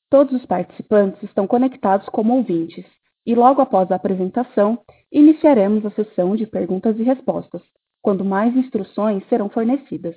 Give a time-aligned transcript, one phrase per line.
[0.09, 2.85] Todos os participantes estão conectados como ouvintes
[3.25, 4.79] e logo após a apresentação,
[5.11, 7.61] iniciaremos a sessão de perguntas e respostas,
[8.01, 10.15] quando mais instruções serão fornecidas.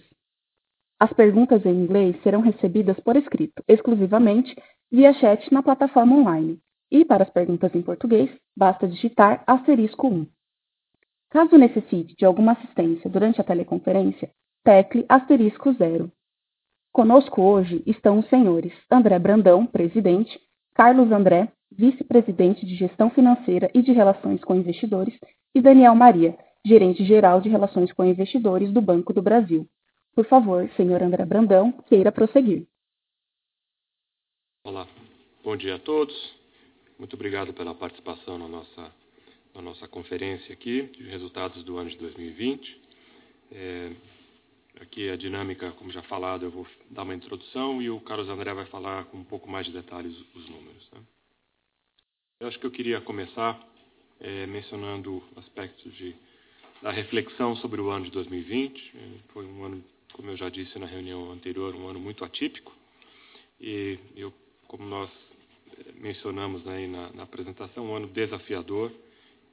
[0.99, 4.55] As perguntas em inglês serão recebidas por escrito, exclusivamente
[4.91, 6.59] via chat na plataforma online,
[6.91, 10.27] e para as perguntas em português, basta digitar asterisco 1.
[11.31, 14.31] Caso necessite de alguma assistência durante a teleconferência,
[14.65, 16.11] tecle asterisco 0.
[16.93, 20.39] Conosco hoje estão os senhores André Brandão, presidente,
[20.75, 25.19] Carlos André, vice-presidente de Gestão Financeira e de Relações com Investidores,
[25.55, 29.67] e Daniel Maria, gerente-geral de Relações com Investidores do Banco do Brasil.
[30.15, 32.67] Por favor, senhor André Brandão, queira prosseguir.
[34.63, 34.87] Olá,
[35.43, 36.15] bom dia a todos.
[36.99, 38.93] Muito obrigado pela participação na nossa,
[39.55, 42.83] na nossa conferência aqui de resultados do ano de 2020.
[43.51, 43.93] É,
[44.83, 48.53] Aqui a dinâmica, como já falado, eu vou dar uma introdução e o Carlos André
[48.53, 50.91] vai falar com um pouco mais de detalhes os números.
[50.91, 51.01] Né?
[52.41, 53.65] Eu acho que eu queria começar
[54.19, 56.17] é, mencionando aspectos de,
[56.83, 58.93] da reflexão sobre o ano de 2020.
[58.97, 62.75] É, foi um ano, como eu já disse na reunião anterior, um ano muito atípico.
[63.61, 64.35] E eu,
[64.67, 65.09] como nós
[65.79, 68.91] é, mencionamos né, na, na, apresentação, um ano desafiador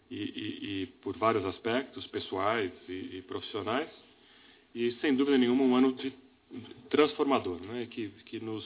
[0.10, 4.09] e, e, e por vários aspectos pessoais e, e profissionais
[4.74, 6.14] e, sem dúvida nenhuma, um ano de,
[6.90, 8.66] transformador, né, que, que nos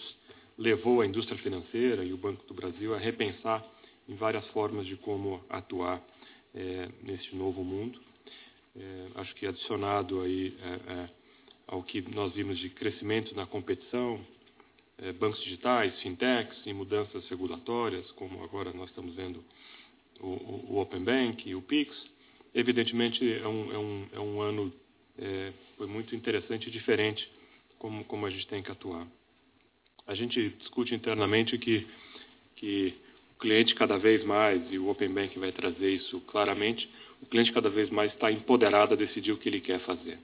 [0.57, 3.65] levou a indústria financeira e o Banco do Brasil a repensar
[4.07, 6.01] em várias formas de como atuar
[6.53, 7.99] é, nesse novo mundo.
[8.75, 11.09] É, acho que adicionado aí é,
[11.67, 14.19] ao que nós vimos de crescimento na competição,
[15.19, 19.43] bancos digitais, fintechs e mudanças regulatórias, como agora nós estamos vendo
[20.19, 21.91] o, o Open Bank e o PIX,
[22.53, 24.73] evidentemente é um, é um, é um ano
[25.19, 27.27] é, foi muito interessante e diferente
[27.77, 29.05] como, como a gente tem que atuar.
[30.07, 31.87] A gente discute internamente que,
[32.55, 32.93] que
[33.35, 36.89] o cliente cada vez mais, e o Open Bank vai trazer isso claramente,
[37.21, 40.17] o cliente cada vez mais está empoderado a decidir o que ele quer fazer.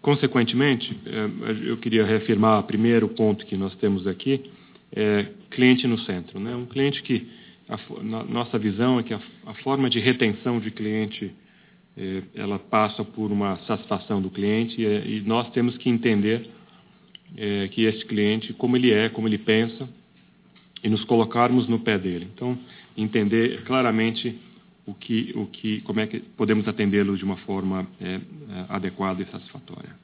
[0.00, 4.50] Consequentemente, é, eu queria reafirmar o primeiro ponto que nós temos aqui,
[4.92, 6.40] é cliente no centro.
[6.40, 6.54] Né?
[6.54, 7.28] Um cliente que,
[7.68, 7.78] a,
[8.24, 11.32] nossa visão é que a, a forma de retenção de cliente
[12.34, 16.48] ela passa por uma satisfação do cliente e, nós temos que entender
[17.36, 19.88] é, que esse cliente, como ele é, como ele pensa,
[20.82, 22.28] e nos colocarmos no pé dele.
[22.34, 22.58] Então,
[22.96, 24.38] entender claramente
[24.86, 28.20] o que, o que, como é que podemos atendê-lo de uma forma é, é
[28.68, 29.94] adequada e satisfatória.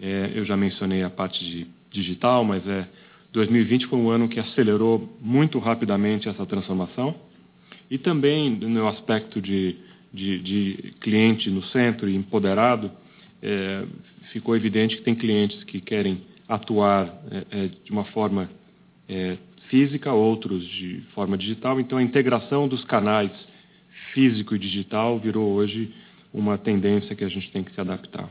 [0.00, 2.86] É, eu já mencionei a parte de digital, mas é
[3.32, 7.14] 2020 foi um ano que acelerou muito rapidamente essa transformação
[7.90, 9.76] e também no aspecto de
[10.16, 12.90] de, de cliente no centro e empoderado,
[13.42, 13.84] é,
[14.32, 18.48] ficou evidente que tem clientes que querem atuar é, é, de uma forma
[19.08, 19.36] é,
[19.68, 21.78] física, outros de forma digital.
[21.78, 23.30] Então, a integração dos canais
[24.12, 25.92] físico e digital virou hoje
[26.32, 28.28] uma tendência que a gente tem que se adaptar.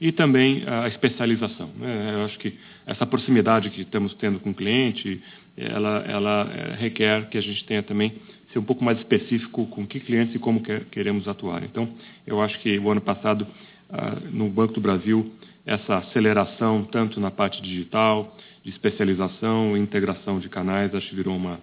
[0.00, 1.70] E também a especialização.
[1.76, 2.12] Né?
[2.14, 2.54] Eu acho que
[2.86, 5.20] essa proximidade que estamos tendo com o cliente,
[5.56, 8.14] ela, ela é, requer que a gente tenha também
[8.52, 11.62] ser um pouco mais específico com que clientes e como que, queremos atuar.
[11.62, 11.88] Então,
[12.26, 13.46] eu acho que o ano passado,
[13.88, 15.32] ah, no Banco do Brasil,
[15.64, 21.36] essa aceleração, tanto na parte digital, de especialização e integração de canais, acho que virou
[21.36, 21.60] uma,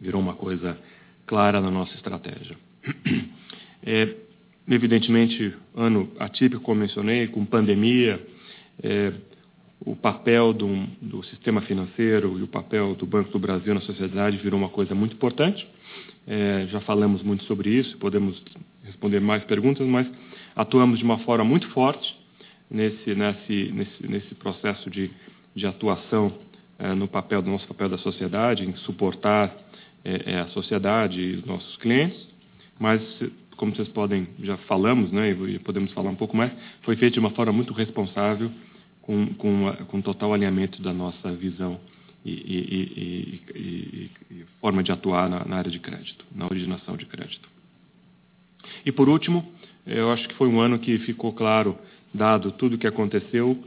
[0.00, 0.78] virou uma coisa
[1.26, 2.56] clara na nossa estratégia.
[3.86, 4.16] É,
[4.66, 8.18] evidentemente, ano atípico, como mencionei, com pandemia,
[8.82, 9.12] é,
[9.84, 14.38] o papel do, do, sistema financeiro e o papel do Banco do Brasil na sociedade
[14.38, 15.66] virou uma coisa muito importante.
[16.26, 18.42] É, já falamos muito sobre isso, podemos
[18.82, 20.06] responder mais perguntas, mas
[20.56, 22.16] atuamos de uma forma muito forte
[22.70, 25.10] nesse, nesse, nesse, nesse processo de,
[25.54, 26.32] de atuação
[26.78, 29.54] é, no papel do nosso papel da sociedade, em suportar
[30.02, 32.26] é, é a sociedade e os nossos clientes,
[32.78, 33.02] mas
[33.56, 36.50] como vocês podem, já falamos, né, e podemos falar um pouco mais,
[36.82, 38.50] foi feito de uma forma muito responsável
[39.04, 41.78] com, com, com total alinhamento da nossa visão
[42.24, 47.04] e, e, e, e forma de atuar na, na, área de crédito, na originação de
[47.04, 47.46] crédito.
[48.84, 49.46] E por último,
[49.86, 51.76] eu acho que foi um ano que ficou claro,
[52.14, 53.62] dado tudo o que aconteceu,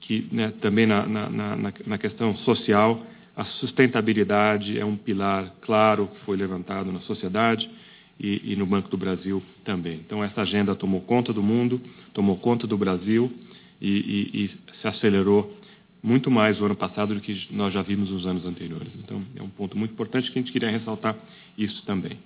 [0.00, 3.06] que né, também na, na, na, na, questão social,
[3.36, 7.70] a sustentabilidade é um pilar claro que foi levantado na sociedade
[8.18, 10.00] e, e, no Banco do Brasil também.
[10.04, 11.80] Então, essa agenda tomou conta do mundo,
[12.12, 13.32] tomou conta do Brasil
[13.80, 14.50] e, e
[14.80, 15.56] se acelerou
[16.02, 18.92] muito mais o ano passado do que nós já vimos nos anos anteriores.
[18.98, 21.16] Então, é um ponto muito importante que a gente queria ressaltar
[21.56, 22.18] isso também.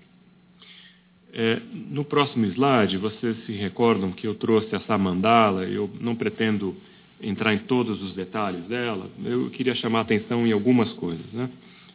[1.33, 1.61] É,
[1.91, 6.77] no próximo slide, vocês se recordam que eu trouxe essa mandala, eu não pretendo
[7.21, 11.27] entrar em todos os detalhes dela, eu queria chamar a atenção em algumas coisas.
[11.33, 11.51] Né?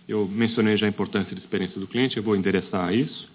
[0.07, 3.29] Eu mencionei já a importância da experiência do cliente, eu vou endereçar isso.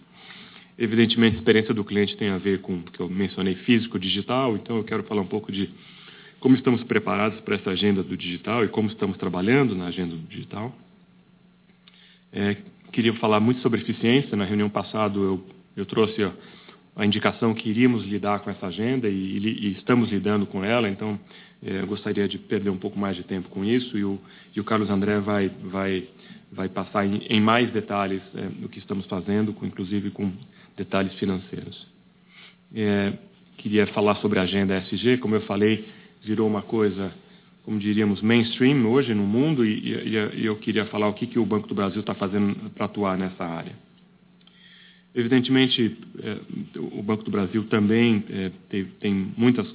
[0.76, 4.76] Evidentemente, a experiência do cliente tem a ver com o que eu mencionei físico-digital, então
[4.76, 5.70] eu quero falar um pouco de
[6.44, 10.26] como estamos preparados para essa agenda do digital e como estamos trabalhando na agenda do
[10.28, 10.76] digital.
[12.30, 12.58] É,
[12.92, 14.36] queria falar muito sobre eficiência.
[14.36, 15.42] Na reunião passada eu,
[15.74, 16.22] eu trouxe
[16.94, 20.86] a, indicação que iríamos lidar com essa agenda e, e, e estamos lidando com ela,
[20.86, 21.18] então
[21.64, 24.20] é, gostaria de perder um pouco mais de tempo com isso e o,
[24.54, 26.06] e o Carlos André vai, vai,
[26.52, 30.30] vai passar em, em mais detalhes é, do que estamos fazendo, com, inclusive com
[30.76, 31.86] detalhes financeiros.
[32.74, 33.14] É,
[33.56, 35.88] queria falar sobre a agenda SG, como eu falei,
[36.24, 37.12] virou uma coisa,
[37.64, 41.38] como diríamos, mainstream hoje no mundo e, e, e eu queria falar o que, que
[41.38, 43.72] o Banco do Brasil está fazendo para atuar nessa área.
[45.14, 46.38] Evidentemente, é,
[46.76, 49.72] o Banco do Brasil também é, tem, tem muitos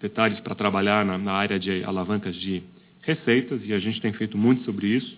[0.00, 2.62] detalhes para trabalhar na, na área de alavancas de
[3.02, 5.16] receitas e a gente tem feito muito sobre isso.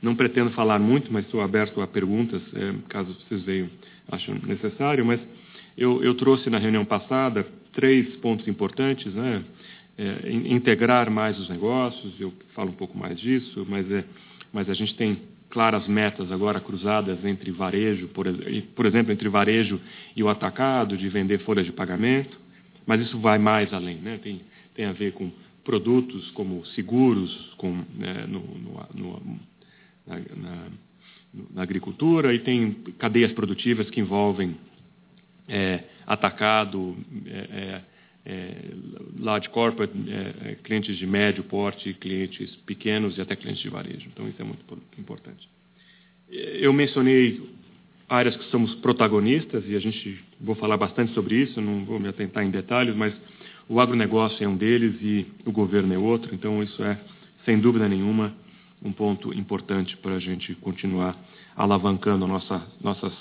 [0.00, 3.68] Não pretendo falar muito, mas estou aberto a perguntas, é, caso vocês venham,
[4.10, 5.04] acham necessário.
[5.04, 5.20] Mas
[5.76, 9.44] eu, eu, trouxe na reunião passada três pontos importantes, né?
[10.02, 14.04] É, integrar mais os negócios, eu falo um pouco mais disso, mas, é,
[14.52, 15.16] mas a gente tem
[15.48, 18.26] claras metas agora cruzadas entre varejo, por,
[18.74, 19.80] por exemplo, entre varejo
[20.16, 22.36] e o atacado, de vender folhas de pagamento,
[22.84, 24.18] mas isso vai mais além, né?
[24.20, 24.40] tem,
[24.74, 25.30] tem a ver com
[25.62, 29.40] produtos como seguros com, né, no, no, no,
[30.04, 30.66] na, na,
[31.54, 34.56] na, agricultura e tem cadeias produtivas que envolvem
[35.46, 37.82] é, atacado, é,
[38.24, 38.54] é é,
[39.18, 44.08] large corporate, é, é, clientes de médio porte, clientes pequenos e até clientes de varejo.
[44.12, 44.64] Então, isso é muito
[44.98, 45.48] importante.
[46.28, 47.42] Eu mencionei
[48.08, 52.08] áreas que somos protagonistas e a gente vou falar bastante sobre isso, não vou me
[52.08, 53.14] atentar em detalhes, mas
[53.68, 56.98] o agronegócio é um deles e o governo é outro, então isso é,
[57.44, 58.34] sem dúvida nenhuma,
[58.82, 61.16] um ponto importante para a gente continuar
[61.56, 63.12] alavancando nossa, nossas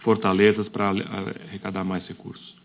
[0.00, 2.57] fortalezas para arrecadar mais recursos.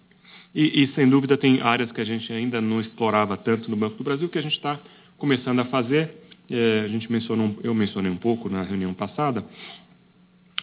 [0.54, 3.98] E, e, sem dúvida, tem áreas que a gente ainda não explorava tanto no Banco
[3.98, 4.80] do Brasil, que a gente está
[5.18, 6.12] começando a fazer.
[6.50, 9.44] É, a gente mencionou, eu mencionei um pouco na reunião passada,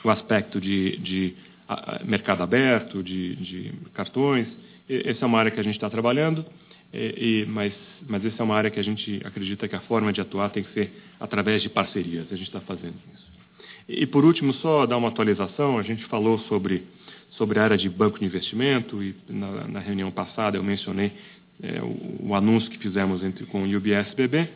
[0.05, 1.35] o aspecto de, de
[2.05, 4.47] mercado aberto, de, de cartões.
[4.89, 6.45] Essa é uma área que a gente está trabalhando,
[6.93, 7.73] e, mas,
[8.09, 10.65] mas essa é uma área que a gente acredita que a forma de atuar tem
[10.65, 12.27] que ser através de parcerias.
[12.33, 13.31] A gente está fazendo isso.
[13.89, 16.85] E, por último, só dar uma atualização, a gente falou sobre
[17.41, 21.11] sobre a área de banco de investimento e na, na reunião passada eu mencionei
[21.63, 24.47] é, o, o, anúncio que fizemos entre, com o UBS BB.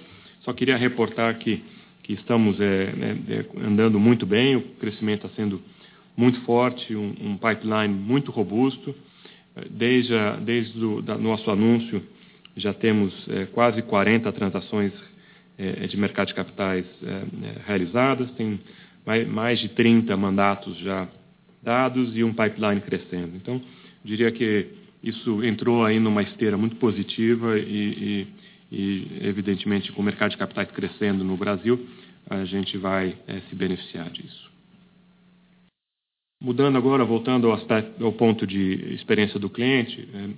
[0.42, 1.64] Só queria reportar que,
[2.02, 5.62] que estamos é, né, é, andando muito bem, o crescimento está sendo
[6.14, 8.94] muito forte, um, um pipeline muito robusto.
[9.70, 12.02] Desde, a, desde o da, nosso anúncio
[12.54, 14.92] já temos é, quase 40 transações
[15.56, 17.22] é, de mercado de capitais é,
[17.66, 18.60] realizadas, tem
[19.06, 21.08] mais, mais de 30 mandatos já
[21.64, 23.34] dados e um pipeline crescendo.
[23.36, 23.60] Então,
[24.04, 24.68] diria que
[25.02, 28.26] isso entrou aí numa esteira muito positiva e,
[28.70, 31.86] e, e evidentemente, com o mercado de capitais crescendo no Brasil,
[32.28, 34.52] a gente vai é, se beneficiar disso.
[36.42, 40.28] Mudando agora, voltando ao, aspecto, ao ponto de experiência do cliente, é,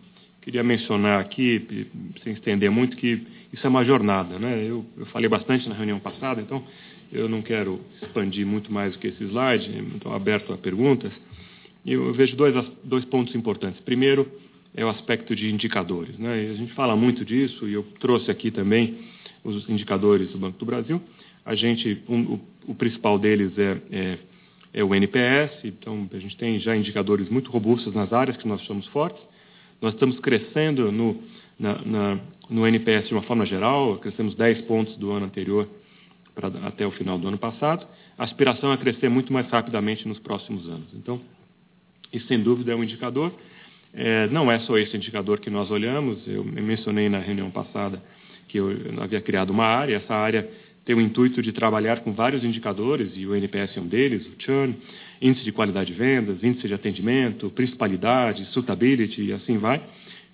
[0.42, 1.88] queria mencionar aqui,
[2.23, 4.38] sem estender muito, que isso é uma jornada.
[4.38, 4.62] Né?
[4.62, 6.64] Eu, eu falei bastante na reunião passada, então
[7.13, 11.13] eu não quero expandir muito mais do que esse slide, estou aberto a perguntas.
[11.85, 13.81] Eu vejo dois, dois pontos importantes.
[13.81, 14.31] Primeiro
[14.75, 16.19] é o aspecto de indicadores.
[16.19, 16.51] Né?
[16.51, 18.99] A gente fala muito disso e eu trouxe aqui também
[19.45, 21.01] os indicadores do Banco do Brasil.
[21.45, 24.19] A gente, um, o, o, principal deles é, é,
[24.75, 28.61] é, o NPS, então a gente tem já indicadores muito robustos nas áreas que nós
[28.63, 29.23] somos fortes.
[29.81, 31.23] Nós estamos crescendo no,
[31.59, 32.21] na, na,
[32.51, 35.69] no NPS de uma forma geral, crescemos 10 pontos do ano anterior
[36.37, 37.85] pra, até o final do ano passado.
[38.16, 40.87] A aspiração é crescer muito mais rapidamente nos próximos anos.
[40.95, 41.21] Então,
[42.12, 43.33] isso sem dúvida é um indicador.
[43.93, 46.19] É, não é só esse indicador que nós olhamos.
[46.28, 48.00] Eu mencionei na reunião passada
[48.49, 49.97] que eu havia criado uma área.
[49.97, 50.49] Essa área
[50.85, 54.35] tem o intuito de trabalhar com vários indicadores, e o NPS é um deles, o
[54.38, 54.76] churn,
[55.21, 59.83] índice de qualidade de vendas, índice de atendimento, principalidade, suitability e assim vai.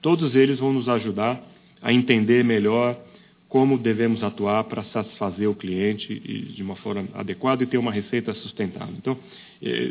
[0.02, 1.40] Todos eles vão nos ajudar
[1.80, 3.00] a entender melhor
[3.52, 6.18] como devemos atuar para satisfazer o cliente
[6.54, 8.94] de uma forma adequada e ter uma receita sustentável.
[8.96, 9.14] Então,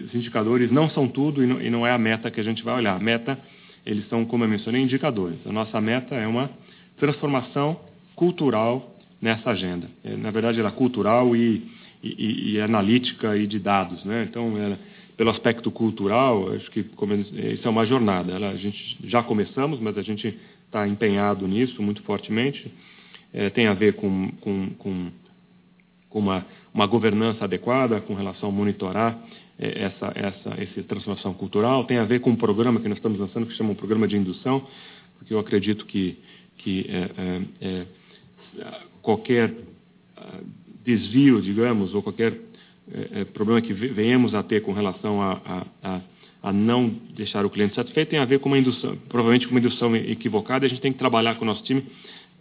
[0.03, 2.96] os indicadores não são tudo e não é a meta que a gente vai olhar.
[2.96, 3.38] A meta,
[3.86, 5.38] eles são, como eu mencionei, indicadores.
[5.46, 6.50] A nossa meta é uma
[6.98, 7.80] transformação
[8.15, 9.88] cultural nessa agenda.
[10.03, 11.62] Na verdade, ela é cultural e,
[12.01, 14.03] e, e analítica e de dados.
[14.03, 14.25] Né?
[14.27, 14.80] Então, ela,
[15.15, 18.34] pelo aspecto cultural, acho que como, isso é uma jornada.
[18.34, 22.72] Ela, a gente já começamos, mas a gente está empenhado nisso muito fortemente
[23.34, 25.12] é, tem a ver com, com, com,
[26.10, 29.18] com uma, uma, governança adequada com relação a monitorar
[29.58, 33.20] é, essa, essa, essa transformação cultural, tem a ver com um programa que nós estamos
[33.20, 34.66] lançando que chama um programa de indução,
[35.18, 36.18] porque eu acredito que,
[36.58, 37.86] que é, é
[39.02, 39.54] qualquer
[40.18, 40.40] ah,
[40.84, 42.38] desvio, digamos, ou qualquer
[43.34, 46.02] problema que venhamos a ter com relação a, a, a
[46.42, 49.60] a não deixar o cliente satisfeito tem a ver com uma indução, provavelmente com uma
[49.60, 50.66] indução equivocada.
[50.66, 51.86] A gente tem que trabalhar com o nosso time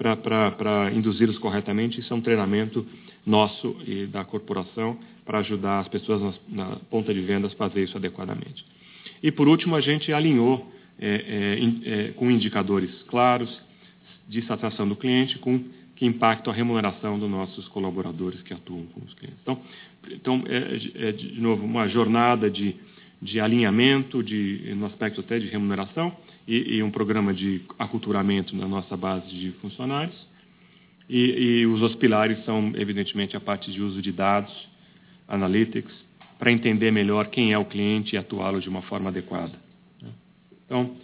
[0.00, 2.00] para induzi-los corretamente.
[2.00, 2.86] Isso é um treinamento
[3.26, 7.84] nosso e da corporação para ajudar as pessoas nas, na ponta de vendas a fazer
[7.84, 8.64] isso adequadamente.
[9.22, 10.66] E, por último, a gente alinhou
[10.98, 13.50] é, é, é, com indicadores claros
[14.28, 15.62] de satisfação do cliente com
[15.96, 19.38] que impactam a remuneração dos nossos colaboradores que atuam com os clientes.
[19.42, 19.60] Então,
[20.10, 22.74] então é, é de novo, uma jornada de,
[23.20, 26.16] de alinhamento, de, no aspecto até de remuneração,
[26.46, 30.16] e, e um programa de aculturamento na nossa base de funcionários.
[31.08, 34.52] E, e, os outros pilares são, evidentemente, a parte de uso de dados,
[35.26, 35.92] analytics,
[36.38, 39.52] para entender melhor quem é o cliente e atuá-lo de uma forma adequada.
[40.64, 40.96] Então,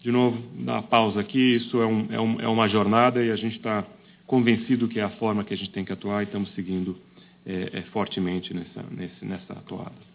[0.00, 3.30] de novo, dá uma pausa aqui, isso é, um, é, um, é uma jornada e
[3.30, 3.84] a gente está
[4.26, 6.96] convencido que é a forma que a gente tem que atuar e estamos seguindo
[7.44, 10.12] é, é, fortemente nessa, nesse, nessa atuada.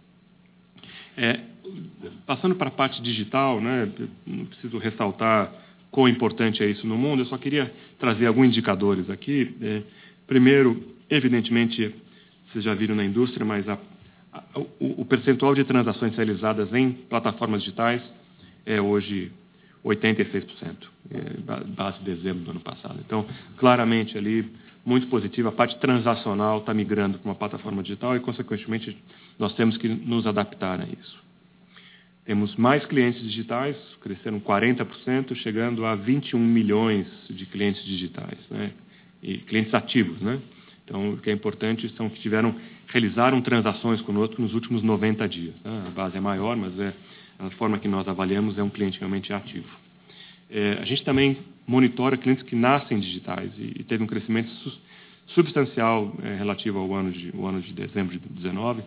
[2.25, 3.89] Passando para a parte digital, né,
[4.25, 5.51] não preciso ressaltar
[5.91, 9.55] quão importante é isso no mundo, eu só queria trazer alguns indicadores aqui.
[9.61, 9.81] É,
[10.27, 11.93] primeiro, evidentemente,
[12.51, 13.77] vocês já viram na indústria, mas a,
[14.33, 18.01] a, o, o, percentual de transações realizadas em plataformas digitais
[18.65, 19.31] é hoje
[19.83, 20.45] 86%,
[21.09, 22.99] é, base de dezembro do ano passado.
[23.05, 23.25] Então,
[23.57, 24.51] claramente ali,
[24.85, 28.97] muito positivo, a parte transacional está migrando para uma plataforma digital e, consequentemente,
[29.37, 31.26] nós temos que nos adaptar a isso.
[32.27, 38.73] Temos mais clientes digitais, cresceram 40%, chegando a 21 milhões de clientes digitais, né?
[39.23, 40.19] e clientes ativos.
[40.19, 40.37] Né?
[40.83, 42.53] Então, o que é importante são que tiveram,
[42.87, 45.55] realizaram transações conosco nos últimos 90 dias.
[45.63, 45.85] Né?
[45.87, 46.93] A base é maior, mas é,
[47.39, 49.69] a forma que nós avaliamos é um cliente realmente ativo.
[50.51, 54.73] É, a gente também monitora clientes que nascem digitais e, e teve um crescimento su
[55.27, 58.83] substancial é, relativo ao ano de, ano de dezembro de 2019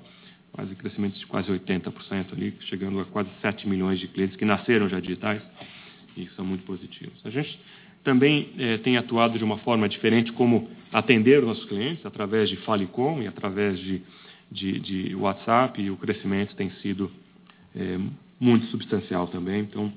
[0.53, 4.89] quase crescimento de quase 80% ali, chegando a quase 7 milhões de clientes que nasceram
[4.89, 5.43] já digitais
[6.17, 7.15] e são muito positivos.
[7.25, 7.59] A gente
[8.03, 12.57] também é, tem atuado de uma forma diferente como atender os nossos clientes, através de
[12.59, 14.03] Falecom e através de,
[14.51, 17.11] de, de WhatsApp, e o crescimento tem sido
[17.77, 17.99] é,
[18.39, 19.61] muito substancial também.
[19.61, 19.93] Então,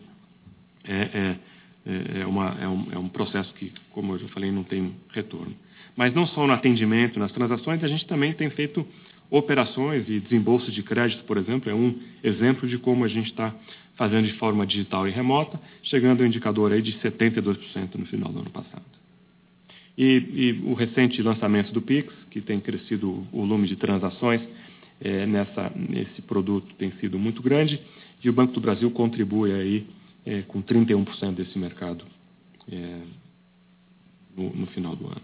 [0.84, 1.38] é,
[1.86, 4.96] é, é, uma, é, um, é um processo que, como eu já falei, não tem
[5.10, 5.56] retorno.
[5.96, 8.86] Mas não só no atendimento, nas transações, a gente também tem feito
[9.34, 13.54] operações e desembolso de crédito, por exemplo, é um exemplo de como a gente está
[13.96, 18.42] fazendo de forma digital e remota, chegando ao indicador aí de 72% no final do
[18.42, 18.86] ano passado.
[19.98, 24.40] E, e, o recente lançamento do Pix, que tem crescido o volume de transações
[25.02, 27.82] é, nessa, nesse produto, tem sido muito grande,
[28.24, 29.88] e o Banco do Brasil contribui aí
[30.28, 32.06] é, com 31% desse mercado
[32.72, 33.00] é,
[34.38, 35.22] no, no, final do ano.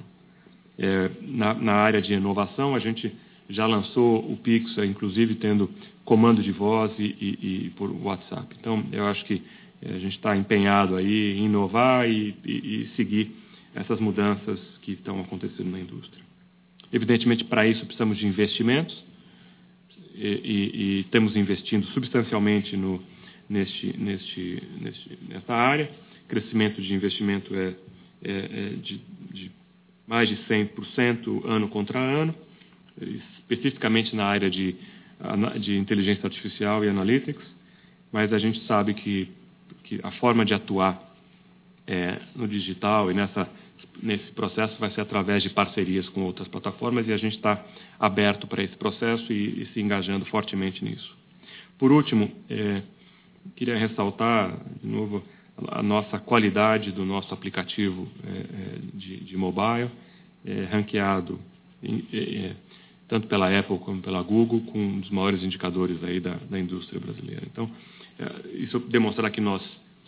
[0.79, 3.15] É, na, na área de inovação, a gente
[3.49, 5.69] já lançou o Pix, inclusive tendo
[6.05, 8.55] comando de voz e, e, e por WhatsApp.
[8.59, 9.41] Então, eu acho que
[9.81, 13.31] eh, a gente está empenhado aí em inovar e, e, seguir
[13.73, 16.23] essas mudanças que estão acontecendo na indústria.
[16.91, 19.03] Evidentemente, para isso precisamos de investimentos
[20.15, 23.01] e, estamos investindo substancialmente no,
[23.47, 25.89] neste, neste, neste, nessa área.
[26.25, 27.75] O crescimento de investimento é,
[28.23, 29.01] é, é de,
[29.31, 29.51] de
[30.07, 32.35] mais de 100% ano contra ano
[33.01, 34.75] especificamente na área de,
[35.59, 37.45] de inteligência artificial e analytics,
[38.11, 39.29] mas a gente sabe que,
[39.83, 41.09] que a forma de atuar
[41.87, 43.49] é, no digital e nessa,
[44.01, 47.63] nesse processo vai ser através de parcerias com outras plataformas e a gente está
[47.99, 51.17] aberto para esse processo e, e, se engajando fortemente nisso.
[51.77, 52.81] Por último, é,
[53.55, 55.23] queria ressaltar, de novo,
[55.67, 59.89] a nossa qualidade do nosso aplicativo é, é de, de, mobile,
[60.45, 61.39] é, ranqueado
[61.83, 62.55] é,
[63.09, 66.99] tanto pela Apple como pela Google, com um dos maiores indicadores aí da, da indústria
[66.99, 67.43] brasileira.
[67.51, 67.69] Então,
[68.19, 69.61] é, isso demonstra que nós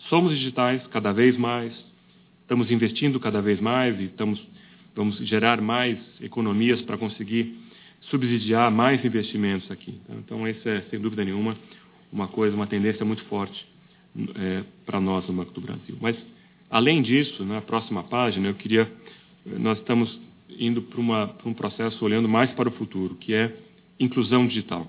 [0.08, 1.72] somos digitais cada vez mais,
[2.40, 4.40] estamos investindo cada vez mais e estamos
[4.94, 7.58] vamos gerar mais economias para conseguir
[8.02, 9.98] subsidiar mais investimentos aqui.
[10.10, 11.56] Então, essa é, sem dúvida nenhuma,
[12.12, 13.66] uma coisa, uma tendência muito forte
[14.36, 15.96] é, para nós no Banco do Brasil.
[16.00, 16.16] Mas,
[16.70, 18.90] além disso, na próxima página, eu queria.
[19.46, 20.20] Nós estamos
[20.58, 23.54] indo para, uma, para um processo olhando mais para o futuro, que é
[23.98, 24.86] inclusão digital.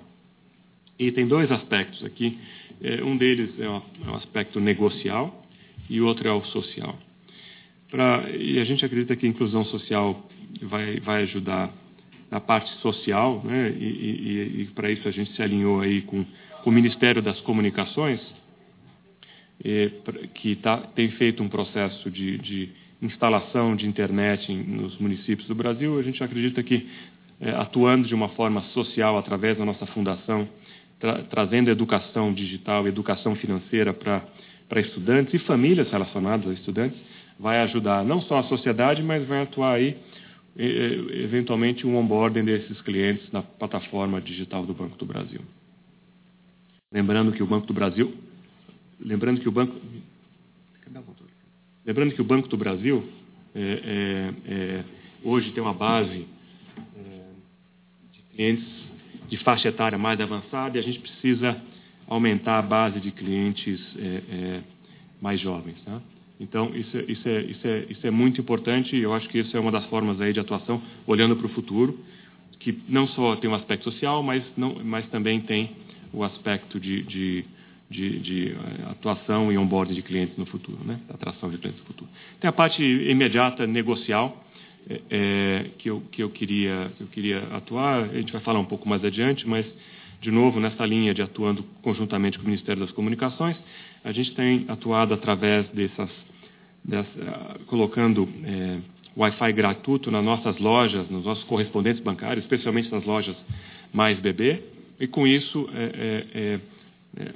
[0.97, 2.37] E tem dois aspectos aqui.
[2.81, 5.45] É, um deles é o, é aspecto negocial
[5.89, 6.97] e o outro é o social.
[8.39, 10.27] E a gente acredita que a inclusão social
[10.63, 11.71] vai, vai ajudar
[12.31, 13.69] na parte social, né?
[13.69, 16.25] e, e, e para isso a gente se alinhou aí com,
[16.63, 18.19] com o Ministério das Comunicações,
[20.33, 22.69] que tá, tem feito um processo de, de
[23.05, 25.99] instalação de internet nos municípios do Brasil.
[25.99, 26.87] A gente acredita que,
[27.39, 30.47] é, atuando de uma forma social através da nossa fundação,
[30.99, 36.97] tra trazendo educação digital, educação financeira para estudantes e famílias relacionadas a estudantes,
[37.39, 39.97] vai ajudar não só a sociedade, mas vai atuar aí
[40.55, 45.41] eventualmente um onboarding desses clientes na plataforma digital do Banco do Brasil.
[46.91, 48.13] Lembrando que o Banco do Brasil,
[48.99, 49.75] lembrando que o Banco,
[51.85, 53.03] lembrando que o Banco do Brasil
[53.55, 54.83] é, é, é,
[55.23, 56.25] hoje tem uma base
[56.97, 57.31] é,
[58.11, 58.83] de clientes
[59.29, 61.59] de faixa etária mais avançada e a gente precisa
[62.07, 64.61] aumentar a base de clientes é,
[65.21, 65.81] mais jovens.
[65.83, 66.01] Tá?
[66.39, 69.55] Então, isso, isso, é, isso, é, isso é muito importante e eu acho que isso
[69.55, 71.97] é uma das formas aí de atuação, olhando para o futuro,
[72.59, 75.71] que não só tem um aspecto social, mas, não, mas também tem
[76.11, 77.45] o aspecto de, de,
[77.93, 80.99] de, de eh, atuação e onboarding de clientes no futuro, né?
[81.09, 82.09] atração de clientes no futuro.
[82.39, 84.43] Tem a parte imediata negocial,
[85.09, 88.65] é, que, eu, que, eu queria, que eu queria atuar, a gente vai falar um
[88.65, 89.65] pouco mais adiante, mas,
[90.19, 93.55] de novo, nessa linha de atuando conjuntamente com o Ministério das Comunicações,
[94.03, 96.09] a gente tem atuado através dessas
[96.83, 98.79] dessa, colocando é,
[99.15, 103.37] Wi-Fi gratuito nas nossas lojas, nos nossos correspondentes bancários, especialmente nas lojas
[103.93, 104.63] mais bebê,
[104.99, 105.69] e com isso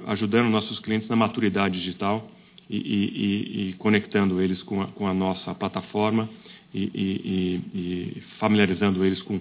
[0.06, 2.30] ajudando nossos clientes na maturidade digital
[2.68, 6.28] e, e, e conectando eles com a, com a, nossa plataforma
[6.74, 9.40] e, e familiarizando eles com,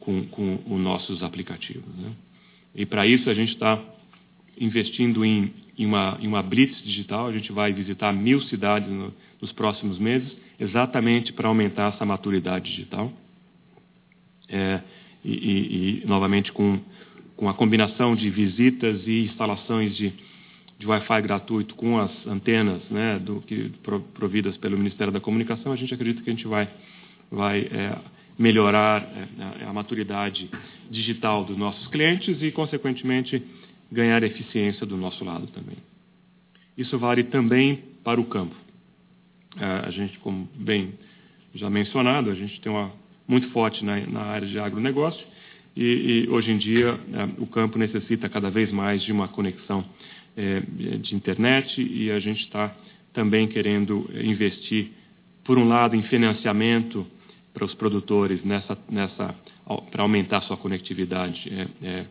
[0.00, 1.94] com, com os nossos aplicativos.
[1.96, 2.12] Né?
[2.74, 3.82] E para isso a gente está
[4.58, 9.12] investindo em, em, uma, em uma blitz digital, a gente vai visitar mil cidades no,
[9.40, 13.12] nos próximos meses, exatamente para aumentar essa maturidade digital.
[14.48, 14.80] É,
[15.24, 16.80] e, e, e, novamente, com,
[17.42, 20.12] com a combinação de visitas e instalações de,
[20.78, 23.72] de Wi-Fi gratuito com as antenas né, do, que,
[24.14, 26.68] providas pelo Ministério da Comunicação, a gente acredita que a gente vai,
[27.28, 27.98] vai é,
[28.38, 29.02] melhorar
[29.60, 30.48] é, a maturidade
[30.88, 33.42] digital dos nossos clientes e, consequentemente,
[33.90, 35.78] ganhar eficiência do nosso lado também.
[36.78, 38.54] Isso vale também para o campo.
[39.58, 40.92] É, a gente, como bem
[41.56, 42.92] já mencionado, a gente tem uma
[43.26, 45.31] muito forte na, na área de agronegócio
[45.76, 49.84] e, e hoje em dia é, o campo necessita cada vez mais de uma conexão
[50.36, 50.60] é,
[50.98, 52.74] de internet e a gente está
[53.12, 54.90] também querendo investir,
[55.44, 57.06] por um lado, em financiamento
[57.52, 59.34] para os produtores nessa, nessa
[59.90, 62.06] para aumentar sua conectividade é, é,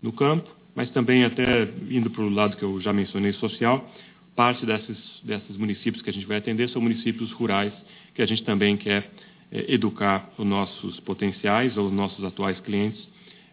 [0.00, 3.90] no campo, mas também até indo para o lado que eu já mencionei social,
[4.34, 7.72] parte desses, desses municípios que a gente vai atender são municípios rurais
[8.14, 9.10] que a gente também quer
[9.52, 13.06] educar os nossos potenciais ou os nossos atuais clientes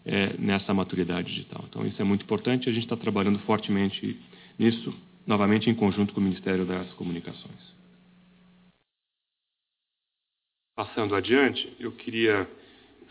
[0.05, 1.65] é, nessa maturidade digital.
[1.69, 4.17] Então, isso é muito importante e a gente está trabalhando fortemente
[4.57, 4.93] nisso,
[5.27, 7.77] novamente em conjunto com o Ministério das Comunicações.
[10.75, 12.49] Passando adiante, eu queria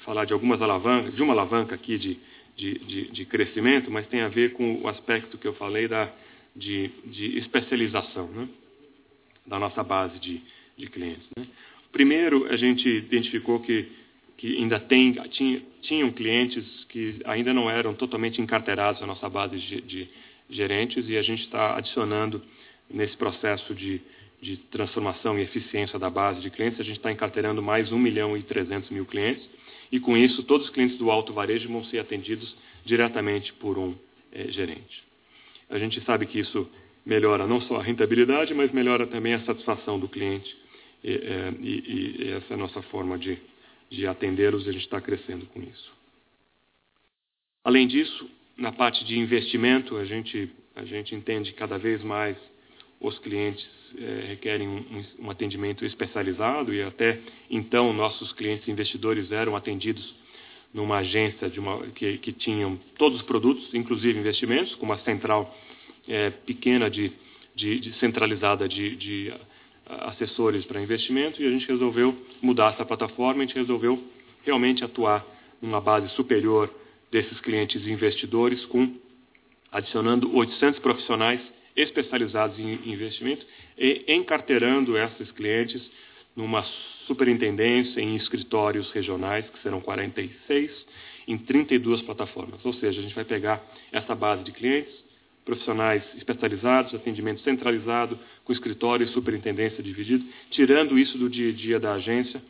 [0.04, 2.18] falar de algumas alavancas, de uma alavanca aqui de,
[2.56, 6.10] de, de, de crescimento, mas tem a ver com o aspecto que eu falei da
[6.58, 8.48] de, de especialização né,
[9.46, 10.42] da nossa base de,
[10.76, 11.26] de clientes.
[11.36, 11.46] Né.
[11.92, 13.88] Primeiro, a gente identificou que,
[14.36, 19.58] que ainda tem, tinha, tinham clientes que ainda não eram totalmente encarteirados na nossa base
[19.58, 20.08] de, de
[20.50, 22.42] gerentes e a gente está adicionando
[22.90, 24.00] nesse processo de,
[24.40, 28.36] de transformação e eficiência da base de clientes, a gente está encarteirando mais 1 milhão
[28.36, 29.46] e 300 mil clientes
[29.90, 33.94] e com isso todos os clientes do alto varejo vão ser atendidos diretamente por um
[34.32, 35.02] é, gerente.
[35.68, 36.68] A gente sabe que isso
[37.04, 40.54] melhora não só a rentabilidade, mas melhora também a satisfação do cliente.
[41.02, 43.38] E, é, e, e essa é a nossa forma de,
[43.90, 45.92] de atendê-los e a gente está crescendo com isso.
[47.64, 52.36] Além disso, na parte de investimento, a gente, a gente entende cada vez mais
[53.00, 53.64] os clientes
[53.96, 60.14] é, requerem um, um, atendimento especializado e até então nossos clientes investidores eram atendidos
[60.74, 65.56] numa agência uma, que, que tinham todos os produtos, inclusive investimentos, com uma central
[66.06, 67.12] é, pequena de,
[67.54, 69.32] de, de centralizada de, de
[69.88, 74.02] assessores para investimento e a gente resolveu mudar essa plataforma, a gente resolveu
[74.44, 75.24] realmente atuar
[75.60, 76.70] numa base superior
[77.10, 78.94] desses clientes investidores, com
[79.72, 81.40] adicionando 800 profissionais
[81.76, 83.46] especializados em investimento
[83.76, 85.82] e encarteirando esses clientes
[86.34, 86.62] numa
[87.06, 90.70] superintendência em escritórios regionais, que serão 46,
[91.26, 92.64] em 32 plataformas.
[92.64, 94.92] Ou seja, a gente vai pegar essa base de clientes,
[95.48, 101.80] profissionais especializados, atendimento centralizado, com escritório e superintendência dividido, tirando isso do dia a dia
[101.80, 102.42] da agência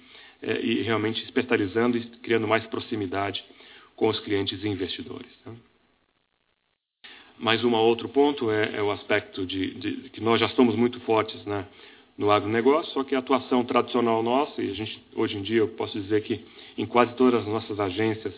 [0.42, 3.44] é, e realmente especializando e criando mais proximidade
[3.94, 5.30] com os clientes e investidores.
[5.46, 5.54] Né?
[7.38, 10.98] Mais um outro ponto é, é o aspecto de, de, que nós já somos muito
[11.02, 11.68] fortes né,
[12.16, 15.68] no agronegócio, só que a atuação tradicional nossa, e a gente, hoje em dia eu
[15.68, 16.44] posso dizer que
[16.76, 18.34] em quase todas as nossas agências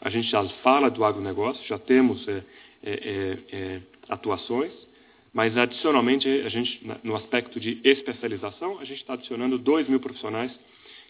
[0.00, 2.44] a gente já fala do agronegócio, já temos é,
[2.84, 4.72] é, é atuações,
[5.32, 10.52] mas adicionalmente a gente, no aspecto de especialização, a gente está adicionando 2 mil profissionais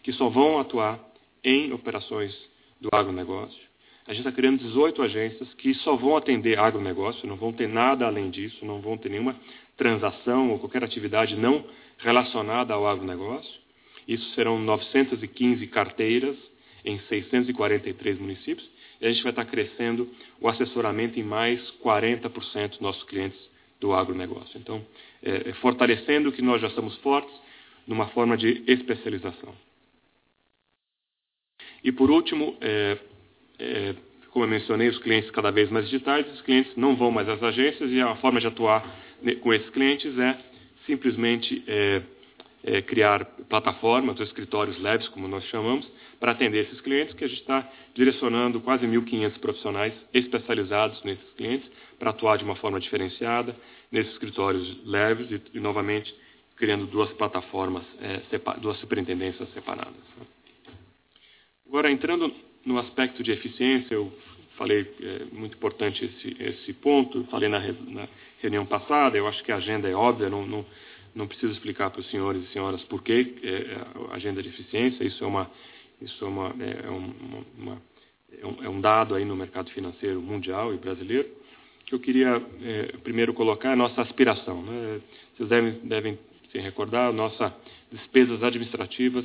[0.02, 0.98] que só vão atuar
[1.42, 2.34] em operações
[2.80, 3.60] do agronegócio.
[4.06, 8.06] A gente está criando 18 agências que só vão atender agronegócio, não vão ter nada
[8.06, 9.34] além disso, não vão ter nenhuma
[9.76, 11.64] transação ou qualquer atividade não
[11.98, 13.60] relacionada ao agronegócio.
[14.06, 16.36] Isso serão 915 carteiras
[16.84, 18.68] em 643 municípios
[19.06, 20.08] a gente vai estar crescendo
[20.40, 23.38] o assessoramento em mais 40% dos nossos clientes
[23.80, 24.58] do agronegócio.
[24.58, 24.84] Então,
[25.22, 27.34] é, é, fortalecendo o que nós já estamos fortes
[27.86, 29.54] numa forma de especialização.
[31.82, 32.98] E por último, é,
[33.58, 33.94] é,
[34.30, 37.42] como eu mencionei, os clientes cada vez mais digitais, os clientes não vão mais às
[37.42, 39.04] agências e a forma de atuar
[39.42, 40.38] com esses clientes é
[40.86, 41.62] simplesmente
[42.64, 45.86] é, criar plataformas ou escritórios leves, como nós chamamos,
[46.18, 51.70] para atender esses clientes, que a gente está direcionando quase 1.500 profissionais especializados nesses clientes
[51.98, 53.54] para atuar de uma forma diferenciada
[53.92, 56.14] nesses escritórios leves e, e novamente,
[56.56, 58.20] criando duas plataformas, é,
[58.58, 59.94] duas superintendências separadas.
[61.68, 62.32] Agora, entrando
[62.64, 64.12] no aspecto de eficiência, eu
[64.56, 68.08] falei, é muito importante esse, esse ponto, falei na, na
[68.40, 70.64] reunião passada, eu acho que a agenda é óbvia, não, não
[71.14, 74.48] não preciso explicar para os senhores e senhoras por que é, é, a agenda de
[74.48, 75.04] eficiência.
[75.04, 75.50] Isso é uma,
[76.00, 77.14] isso é uma, é, é uma,
[77.56, 77.82] uma
[78.40, 81.28] é, um, é um, dado aí no mercado financeiro mundial e brasileiro.
[81.86, 84.62] Que eu queria é, primeiro colocar a nossa aspiração.
[84.62, 85.00] Né?
[85.36, 86.18] Vocês devem, devem
[86.50, 87.52] se recordar, nossas
[87.92, 89.24] despesas administrativas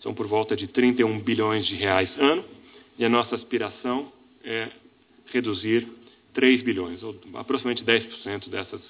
[0.00, 2.44] são por volta de 31 bilhões de reais ano
[2.98, 4.12] e a nossa aspiração
[4.44, 4.68] é
[5.26, 5.88] reduzir
[6.34, 8.80] 3 bilhões, ou aproximadamente 10% dessas,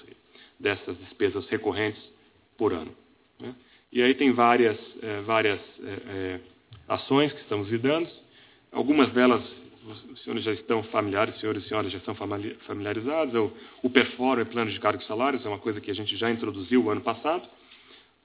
[0.59, 2.16] dessas despesas recorrentes
[2.57, 2.91] por ano.
[3.39, 3.53] Né?
[3.91, 6.39] E aí tem várias, é, várias é,
[6.87, 8.09] ações que estamos lidando.
[8.71, 9.43] Algumas delas
[9.87, 13.33] os senhores já estão familiares, os senhores e senhoras já estão familiarizados.
[13.33, 16.29] O, o Perform, Plano de Cargos e Salários, é uma coisa que a gente já
[16.29, 17.47] introduziu o ano passado.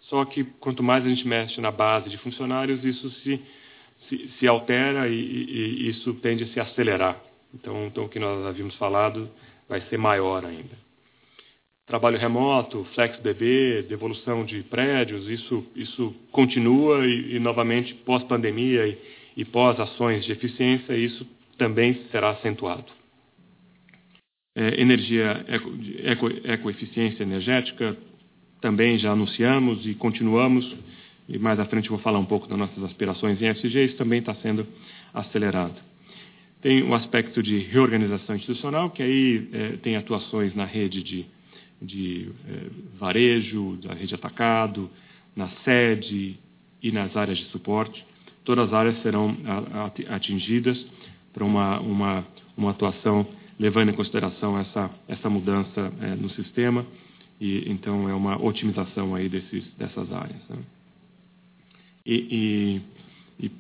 [0.01, 3.41] Só que quanto mais a gente mexe na base de funcionários, isso se,
[4.09, 7.23] se, se altera e, e, e, isso tende a se acelerar.
[7.55, 9.31] Então, então, o que nós havíamos falado
[9.69, 10.92] vai ser maior ainda
[11.87, 18.99] trabalho remoto, FlexBB, devolução de prédios, isso, isso continua e, e novamente, pós-pandemia e,
[19.37, 21.27] e pós-ações de eficiência, isso
[21.59, 22.87] também será acentuado.
[24.55, 27.97] É, energia, eco, eco, ecoeficiência energética,
[28.61, 30.77] também já anunciamos e continuamos,
[31.29, 34.21] e mais à frente vou falar um pouco das nossas aspirações em ESG, isso também
[34.21, 34.67] está sendo
[35.13, 35.75] acelerado.
[36.61, 41.27] Tem o aspecto de reorganização institucional, que aí é, tem atuações na rede de
[41.83, 44.89] de eh, varejo, da rede atacado,
[45.35, 46.39] na sede
[46.83, 48.05] e nas áreas de suporte.
[48.45, 49.37] Todas as áreas serão
[50.09, 50.85] atingidas
[51.33, 53.27] para uma, uma, uma atuação
[53.59, 56.85] levando em consideração essa, essa mudança eh, no sistema
[57.41, 60.41] e então é uma otimização aí desses, dessas áreas.
[60.49, 60.59] Né?
[62.05, 62.81] E,
[63.41, 63.51] e, e,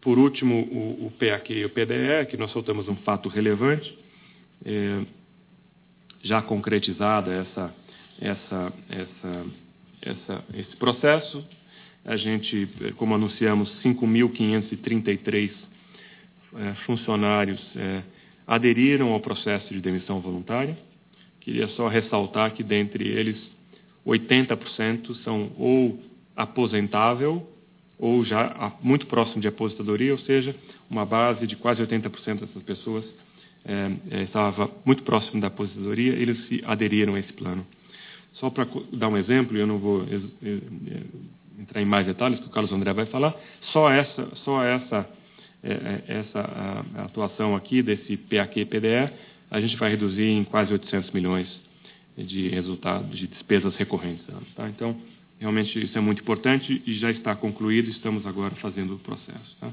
[0.00, 3.98] por último o, o PAQ e o PDE, que nós soltamos um fato relevante.
[4.64, 5.04] É,
[6.22, 7.74] já concretizada essa,
[8.20, 9.46] essa, essa,
[10.02, 11.44] essa, esse processo.
[12.04, 15.50] A gente, como anunciamos, 5.533
[16.56, 18.02] é, funcionários é,
[18.46, 20.76] aderiram ao processo de demissão voluntária.
[21.40, 23.38] Queria só ressaltar que, dentre eles,
[24.06, 26.00] 80% são ou
[26.36, 27.46] aposentável
[27.98, 30.56] ou já muito próximo de aposentadoria, ou seja,
[30.88, 33.04] uma base de quase 80% dessas pessoas
[34.22, 37.66] estava muito próximo da aposentadoria, eles se aderiram a esse plano.
[38.34, 40.06] Só para dar um exemplo, eu não vou
[41.60, 43.34] entrar em mais detalhes, que o Carlos André vai falar,
[43.72, 45.08] só essa, só essa,
[45.62, 49.12] é, é, essa atuação aqui desse PAQ-PDE,
[49.50, 51.48] a gente vai reduzir em quase 800 milhões
[52.16, 54.24] de resultados, de despesas recorrentes.
[54.54, 54.68] Tá?
[54.68, 54.96] Então,
[55.38, 59.56] realmente isso é muito importante e já está concluído, estamos agora fazendo o processo.
[59.60, 59.70] Tá?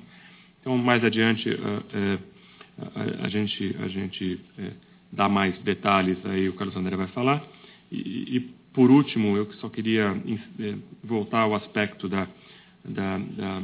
[0.60, 2.37] Então, mais adiante, a,
[2.79, 4.71] a, a gente, a gente é,
[5.11, 7.43] dá mais detalhes, aí o Carlos André vai falar.
[7.91, 8.39] E, e
[8.73, 10.15] por último, eu só queria
[10.59, 12.27] é, voltar ao aspecto da,
[12.85, 13.61] da, da,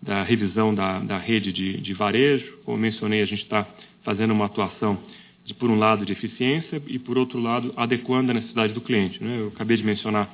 [0.00, 2.58] da revisão da, da rede de, de, varejo.
[2.64, 3.66] Como mencionei, a gente está
[4.04, 4.98] fazendo uma atuação,
[5.44, 9.22] de, por um lado, de eficiência e, por outro lado, adequando a necessidade do cliente.
[9.22, 9.40] Né?
[9.40, 10.32] Eu acabei de mencionar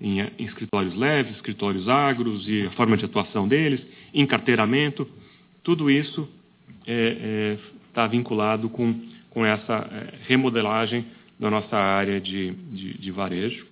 [0.00, 5.08] em, em escritórios leves, escritórios agros e a forma de atuação deles, encarteiramento,
[5.62, 6.28] tudo isso
[6.84, 8.94] está é, é, vinculado com,
[9.30, 11.06] com essa é, remodelagem
[11.38, 13.66] da nossa área de, de, de varejo.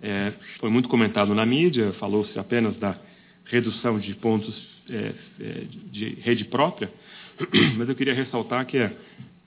[0.00, 2.98] É, foi muito comentado na mídia, falou-se apenas da
[3.44, 4.52] redução de pontos
[4.90, 6.90] é, é, de rede própria,
[7.76, 8.90] mas eu queria ressaltar que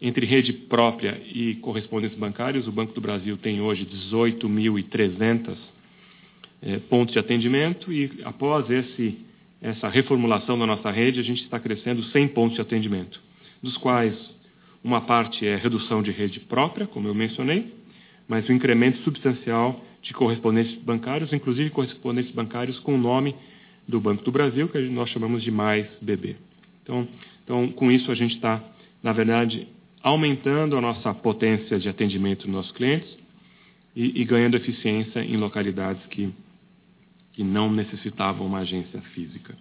[0.02, 5.56] entre rede própria e correspondentes bancários, o Banco do Brasil tem hoje 18.300
[6.90, 9.25] pontos de atendimento e após esse,
[9.66, 13.20] essa reformulação da nossa rede, a gente está crescendo 100 pontos de atendimento,
[13.64, 14.16] dos quais
[14.84, 17.74] uma parte é redução de rede própria, como eu mencionei,
[18.28, 23.36] mas um incremento substancial de correspondentes bancários, inclusive correspondentes bancários com o nome
[23.88, 26.36] do Banco do Brasil, que nós chamamos de Mais BB.
[26.84, 27.08] Então,
[27.44, 28.64] então com isso, a gente está,
[29.02, 29.68] na verdade,
[30.04, 33.18] aumentando a nossa potência de atendimento dos nossos clientes
[33.96, 36.32] e, e ganhando eficiência em localidades que,
[37.36, 39.56] que não necessitavam uma agência física.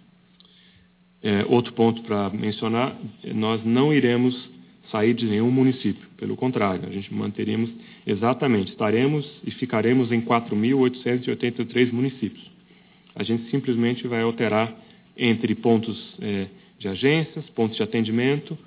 [1.21, 2.95] É, outro ponto para mencionar:
[3.33, 4.49] nós não iremos
[4.91, 6.07] sair de nenhum município.
[6.17, 7.69] Pelo contrário, a gente manteremos
[8.07, 12.49] exatamente, estaremos e ficaremos em 4.883 municípios.
[13.15, 14.73] A gente simplesmente vai alterar
[15.17, 18.57] entre pontos é, de agências, pontos de atendimento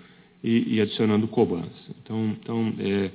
[0.43, 1.71] e, e adicionando cobrança.
[2.03, 3.11] Então, então é,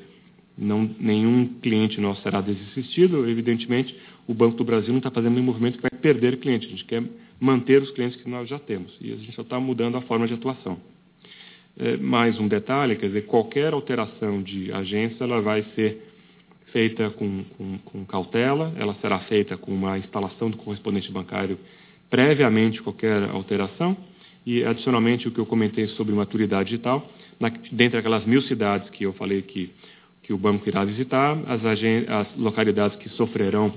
[0.58, 3.28] não, nenhum cliente nosso será desistido.
[3.28, 3.96] Evidentemente,
[4.28, 6.68] o Banco do Brasil não está fazendo nenhum movimento que vai perder cliente.
[6.68, 7.04] A gente quer
[7.40, 8.96] manter os clientes que nós já temos.
[9.02, 10.78] E a gente só está mudando a forma de atuação.
[11.78, 16.04] É, mais um detalhe, quer dizer, qualquer alteração de agência ela vai ser
[16.72, 21.58] feita com, com, com, cautela, ela será feita com uma instalação do correspondente bancário
[22.10, 23.98] previamente qualquer alteração
[24.46, 27.10] e, adicionalmente, o que eu comentei sobre maturidade digital,
[27.40, 29.72] na, dentre aquelas mil cidades que eu falei que,
[30.22, 33.74] que o banco irá visitar, as, as localidades que sofrerão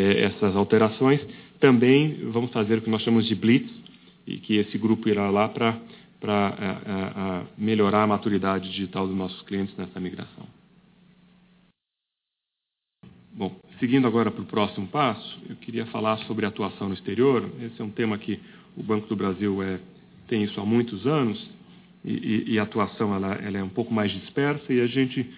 [0.00, 1.20] essas alterações,
[1.60, 3.84] também vamos fazer o que nós chamamos de blitz,
[4.26, 5.80] e que esse grupo irá lá para
[6.22, 10.46] é, é, é, melhorar a maturidade digital dos nossos clientes nessa migração.
[13.32, 17.50] Bom, seguindo agora para o próximo passo, eu queria falar sobre atuação no exterior.
[17.60, 18.40] Esse é um tema que
[18.76, 19.80] o Banco do Brasil é,
[20.28, 21.50] tem isso há muitos anos
[22.04, 25.28] e, e, e a atuação ela, ela, é um pouco mais dispersa e a gente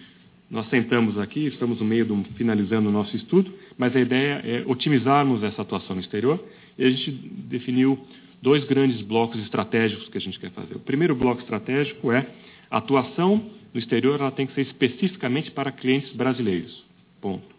[0.49, 4.63] nós sentamos aqui, estamos no meio um, finalizando o nosso estudo, mas a ideia é
[4.65, 6.43] otimizarmos essa atuação no exterior
[6.77, 7.99] e a gente definiu
[8.41, 10.75] dois grandes blocos estratégicos que a gente quer fazer.
[10.75, 12.27] O primeiro bloco estratégico é
[12.69, 16.83] a atuação no exterior ela tem que ser especificamente para clientes brasileiros.
[17.21, 17.55] Ponto.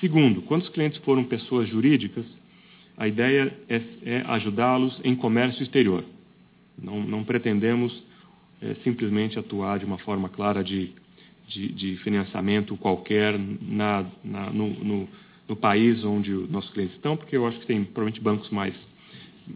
[0.00, 2.24] Segundo, quando os clientes foram pessoas jurídicas,
[2.96, 6.04] a ideia é, é ajudá-los em comércio exterior.
[6.76, 8.02] Não, não pretendemos
[8.60, 10.90] é, simplesmente atuar de uma forma clara de,
[11.48, 15.08] de, de financiamento qualquer na, na, no, no,
[15.52, 18.74] no, país onde os nossos clientes estão, porque eu acho que tem provavelmente bancos mais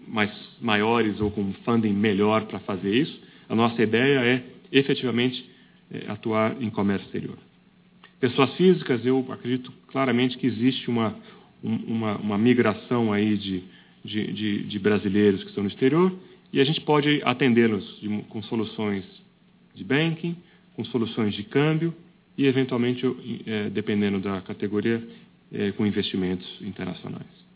[0.08, 0.30] mais
[0.60, 3.20] maiores ou com funding melhor para fazer isso.
[3.48, 5.48] A nossa ideia é efetivamente
[5.90, 7.38] é, atuar em comércio exterior.
[8.18, 11.14] Pessoas físicas, eu acredito claramente que existe uma,
[11.62, 13.62] uma, uma migração aí de,
[14.04, 16.12] de, de, de, brasileiros que estão no exterior
[16.52, 19.04] e a gente pode atendê-los com soluções
[19.74, 20.36] de banking,
[20.74, 21.94] com soluções de câmbio
[22.36, 23.04] e, eventualmente,
[23.46, 25.02] é, dependendo da categoria,
[25.52, 27.46] é, com investimentos internacionais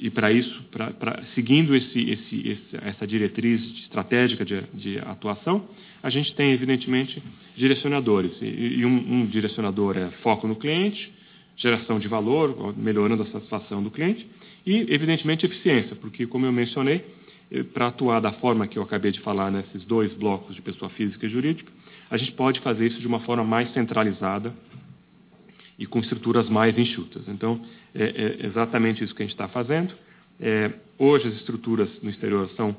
[0.00, 5.68] e para isso, pra, pra, seguindo esse, esse, esse, essa diretriz estratégica de, de, atuação,
[6.02, 7.22] a gente tem, evidentemente,
[7.54, 8.32] direcionadores.
[8.40, 11.12] E, e um, um, direcionador é foco no cliente,
[11.54, 14.26] geração de valor, melhorando a satisfação do cliente,
[14.66, 17.04] e, evidentemente, eficiência, porque, como eu mencionei,
[17.50, 20.90] eh, para atuar da forma que eu acabei de falar nesses dois blocos de pessoa
[20.92, 21.70] física e jurídica,
[22.10, 24.54] a gente pode fazer isso de uma forma mais centralizada
[25.80, 27.26] e com estruturas mais enxutas.
[27.26, 27.58] Então,
[27.94, 29.94] é, é exatamente isso que a gente está fazendo.
[30.38, 32.76] É, hoje, as estruturas no exterior são,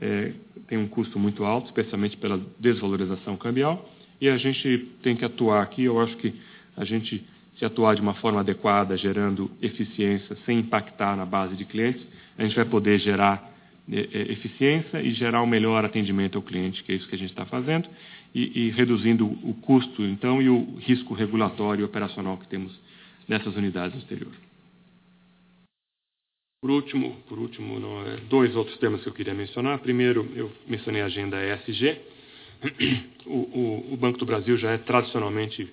[0.00, 0.32] é,
[0.68, 5.60] têm um custo muito alto, especialmente pela desvalorização cambial, e a gente tem que atuar
[5.60, 5.82] aqui.
[5.82, 6.32] Eu acho que
[6.76, 7.26] a gente,
[7.58, 12.06] se atuar de uma forma adequada, gerando eficiência, sem impactar na base de clientes,
[12.38, 13.52] a gente vai poder gerar
[13.90, 17.18] é, é, eficiência e gerar um melhor atendimento ao cliente, que é isso que a
[17.18, 17.88] gente está fazendo
[18.36, 22.78] e, e reduzindo o custo, então, e o risco regulatório e operacional que temos
[23.26, 24.32] nessas unidades no exterior.
[26.60, 29.78] Por último, por último é, dois outros temas que eu queria mencionar.
[29.78, 31.98] Primeiro, eu mencionei a agenda ESG.
[33.26, 35.68] O, o, o Banco do Brasil já é tradicionalmente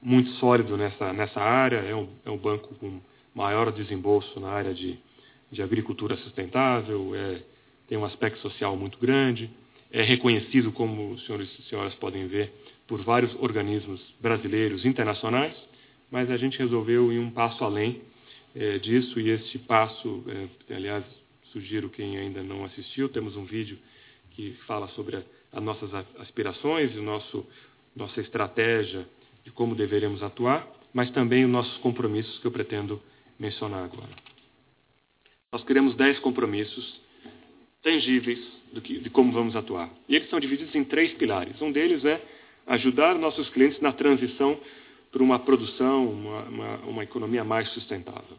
[0.00, 2.98] muito sólido nessa, nessa área, é um, é um banco com
[3.34, 4.98] maior desembolso na área de,
[5.50, 7.42] de agricultura sustentável, é,
[7.86, 9.50] tem um aspecto social muito grande,
[9.92, 12.50] é reconhecido, como os senhores e senhoras podem ver,
[12.86, 15.54] por vários organismos brasileiros internacionais,
[16.10, 18.00] mas a gente resolveu ir um passo além
[18.54, 20.24] é, disso e este passo,
[20.68, 21.04] é, aliás,
[21.52, 23.78] sugiro quem ainda não assistiu, temos um vídeo
[24.30, 27.46] que fala sobre as nossas aspirações e nosso,
[27.94, 29.06] nossa estratégia
[29.44, 33.00] de como deveremos atuar, mas também os nossos compromissos que eu pretendo
[33.38, 34.10] mencionar agora.
[35.52, 37.00] Nós queremos 10 compromissos
[37.82, 39.90] tangíveis que, de como vamos atuar.
[40.08, 41.60] E eles são divididos em três pilares.
[41.60, 42.20] Um deles é
[42.66, 44.58] ajudar nossos clientes na transição
[45.10, 48.36] para uma produção, uma, uma, uma economia mais sustentável.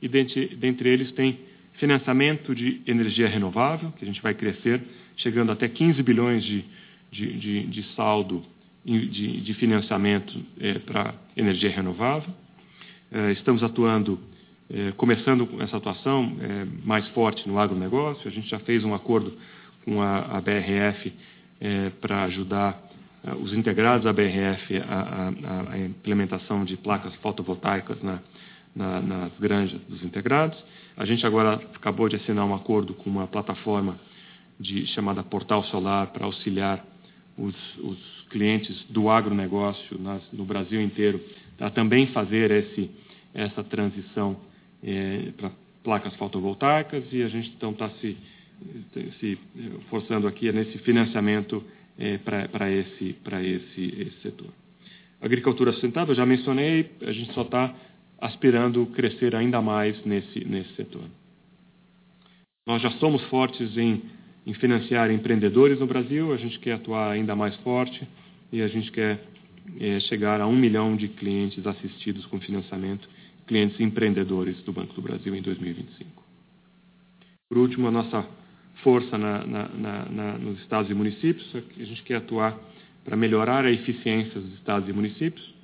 [0.00, 1.38] E dentre, dentre eles tem
[1.74, 4.80] financiamento de energia renovável, que a gente vai crescer,
[5.16, 6.64] chegando até 15 bilhões de,
[7.10, 8.44] de, de, de saldo
[8.86, 12.32] de, de financiamento é, para energia renovável.
[13.10, 14.18] É, estamos atuando,
[14.70, 18.28] é, começando essa atuação é, mais forte no agronegócio.
[18.28, 19.36] A gente já fez um acordo
[19.86, 21.14] com a, a BRF
[21.60, 22.82] é, para ajudar
[23.24, 28.18] é, os integrados da BRF a, a, a, implementação de placas fotovoltaicas na,
[28.74, 30.62] na, nas granjas dos integrados.
[30.96, 33.98] A gente agora acabou de assinar um acordo com uma plataforma
[34.58, 36.84] de, chamada Portal Solar para auxiliar
[37.38, 41.20] os, os, clientes do agronegócio nas, no Brasil inteiro
[41.60, 42.90] a também fazer esse,
[43.32, 44.36] essa transição
[44.82, 45.52] é, para
[45.84, 48.16] placas fotovoltaicas e a gente então está se,
[49.20, 49.38] se
[49.90, 51.62] forçando aqui nesse financiamento
[51.98, 54.48] é, para esse, esse, esse setor.
[55.20, 57.74] Agricultura sustentável, já mencionei, a gente só está
[58.20, 61.04] aspirando crescer ainda mais nesse, nesse setor.
[62.66, 64.02] Nós já somos fortes em,
[64.46, 68.06] em financiar empreendedores no Brasil, a gente quer atuar ainda mais forte
[68.52, 69.22] e a gente quer
[69.80, 73.08] é, chegar a um milhão de clientes assistidos com financiamento,
[73.46, 76.22] clientes empreendedores do Banco do Brasil em 2025.
[77.48, 78.26] Por último, a nossa
[78.82, 79.68] força na, na,
[80.08, 82.58] na, nos estados e municípios, a gente quer atuar
[83.04, 85.54] para melhorar a eficiência dos estados e municípios,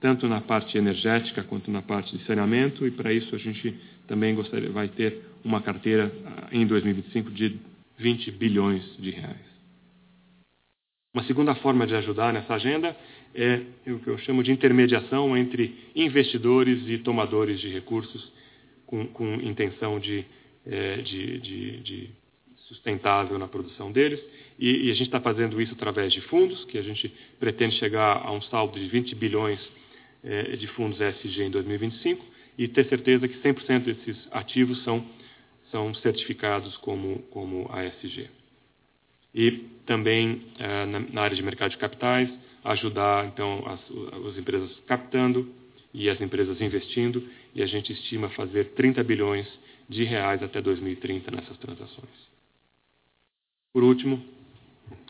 [0.00, 3.74] tanto na parte energética quanto na parte de saneamento, e para isso a gente
[4.06, 7.58] também gostaria, vai ter uma carteira ah, em 2025 de
[7.98, 9.54] 20 bilhões de reais.
[11.14, 12.96] Uma segunda forma de ajudar nessa agenda
[13.34, 18.32] é o que eu chamo de intermediação entre investidores e tomadores de recursos
[18.86, 20.24] com, com intenção de,
[20.66, 22.10] é, de, de, de,
[22.74, 24.20] sustentável na produção deles.
[24.58, 28.22] E, e a gente está fazendo isso através de fundos, que a gente pretende chegar
[28.24, 29.60] a um saldo de 20 bilhões
[30.22, 32.24] é, de fundos ESG em 2025
[32.56, 35.04] e ter certeza que 100% desses ativos são,
[35.70, 38.28] são certificados como, como ASG.
[39.34, 39.50] E
[39.86, 42.30] também é, na, na, área de mercado de capitais,
[42.64, 43.80] ajudar então as,
[44.28, 45.52] as empresas captando
[45.92, 49.46] e as empresas investindo, e a gente estima fazer 30 bilhões
[49.88, 52.33] de reais até 2030 nessas transações.
[53.74, 54.22] Por último,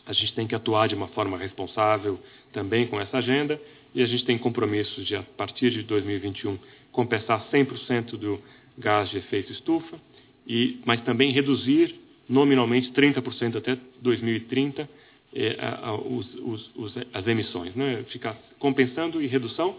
[0.07, 2.19] a gente tem que atuar de uma forma responsável
[2.51, 3.61] também com essa agenda
[3.93, 6.57] e a gente tem compromissos de, a partir de 2021,
[6.91, 8.41] compensar 100% do
[8.75, 9.99] gás de efeito estufa,
[10.47, 11.93] e, mas também reduzir
[12.27, 14.89] nominalmente 30% até 2030
[15.35, 16.27] eh, a, a, os,
[16.75, 17.75] os, as emissões.
[17.75, 18.03] Né?
[18.09, 19.75] Ficar compensando e redução,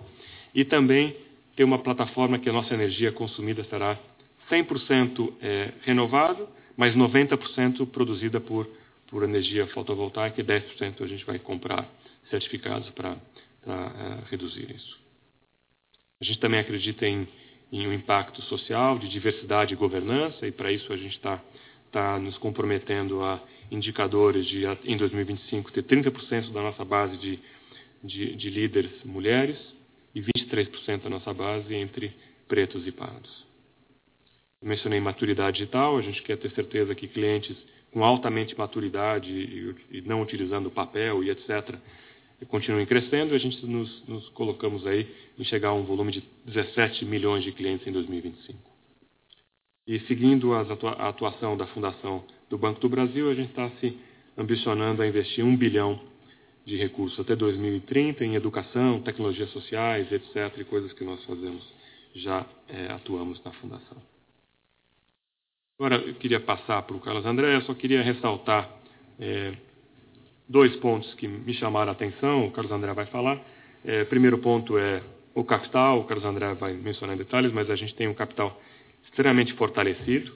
[0.55, 1.17] e também
[1.57, 3.99] ter uma plataforma que a nossa energia consumida será
[4.49, 8.69] 100% eh, renovável, mas 90% produzida por,
[9.09, 11.89] por energia fotovoltaica e 10% a gente vai comprar
[12.31, 14.99] certificados para uh, reduzir isso.
[16.21, 17.29] A gente também acredita em,
[17.73, 21.43] em um impacto social, de diversidade e governança, e para isso a gente está
[21.93, 27.39] tá nos comprometendo a indicadores de, em 2025, ter 30% da nossa base de,
[28.03, 29.59] de, de líderes mulheres
[30.15, 32.15] e 23% da nossa base entre
[32.49, 33.46] pretos e pardos.
[34.63, 37.57] Eu mencionei maturidade digital, a gente quer ter certeza que clientes
[37.93, 41.77] com altamente maturidade e, e não utilizando papel e etc.,
[42.49, 47.05] continuem crescendo, a gente nos, nos, colocamos aí em chegar a um volume de 17
[47.07, 48.59] milhões de clientes em 2025.
[49.87, 53.97] E seguindo atua a atuação da Fundação do Banco do Brasil, a gente está se
[54.37, 55.99] ambicionando a investir um bilhão
[56.67, 61.65] de recursos até 2030 em educação, tecnologias sociais, etc., e coisas que nós fazemos,
[62.15, 64.16] já é, atuamos na Fundação.
[65.79, 68.67] Agora, eu queria passar para o Carlos André, eu só queria ressaltar
[69.21, 69.53] é,
[70.49, 73.39] dois pontos que me chamaram a atenção, o Carlos André vai falar.
[73.85, 75.03] É, primeiro ponto é
[75.35, 78.59] o capital, o Carlos André vai mencionar em detalhes, mas a gente tem um capital
[79.05, 80.33] extremamente fortalecido.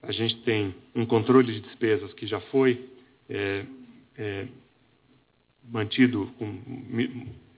[0.00, 2.88] A gente tem um controle de despesas que já foi
[3.28, 3.64] é,
[4.16, 4.46] é,
[5.68, 6.60] mantido com,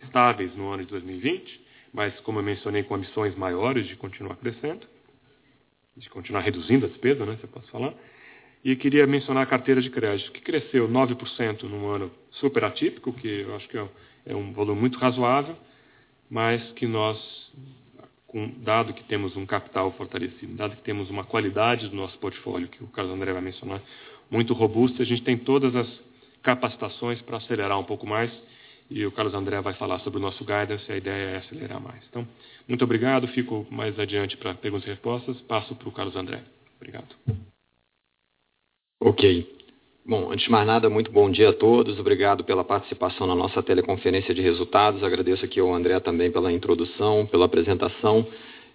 [0.02, 1.60] estáveis no ano de 2020,
[1.92, 4.86] mas, como eu mencionei, com ambições maiores de continuar crescendo,
[5.96, 7.94] de continuar reduzindo a despesa, né, se eu posso falar.
[8.64, 13.42] E queria mencionar a carteira de crédito, que cresceu 9% num ano super atípico, que
[13.42, 15.56] eu acho que é um volume muito razoável,
[16.28, 17.16] mas que nós,
[18.58, 22.82] dado que temos um capital fortalecido, dado que temos uma qualidade do nosso portfólio, que
[22.82, 23.80] o Carlos André vai mencionar,
[24.28, 25.88] muito robusta, a gente tem todas as
[26.42, 28.32] capacitações para acelerar um pouco mais,
[28.90, 32.02] e o Carlos André vai falar sobre o nosso guidance, a ideia é acelerar mais.
[32.08, 32.26] Então,
[32.68, 36.42] muito obrigado, fico mais adiante para perguntas e respostas, passo para o Carlos André.
[36.76, 37.14] Obrigado.
[39.00, 39.56] Ok.
[40.08, 41.98] Bom, antes de mais nada, muito bom dia a todos.
[41.98, 45.02] Obrigado pela participação na nossa teleconferência de resultados.
[45.02, 48.24] Agradeço aqui ao André também pela introdução, pela apresentação.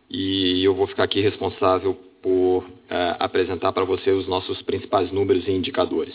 [0.09, 5.47] E eu vou ficar aqui responsável por uh, apresentar para você os nossos principais números
[5.47, 6.13] e indicadores.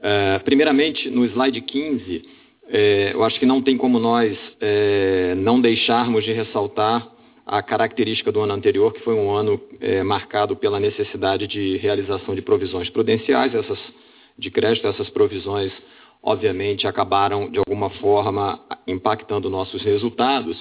[0.00, 2.28] Uh, primeiramente, no slide 15,
[2.68, 4.36] eh, eu acho que não tem como nós
[5.36, 7.08] não deixarmos de ressaltar
[7.48, 12.34] a característica do ano anterior, que foi um ano é, marcado pela necessidade de realização
[12.34, 13.78] de provisões prudenciais, essas
[14.38, 15.72] de crédito, essas provisões,
[16.22, 20.56] obviamente, acabaram de alguma forma impactando nossos resultados.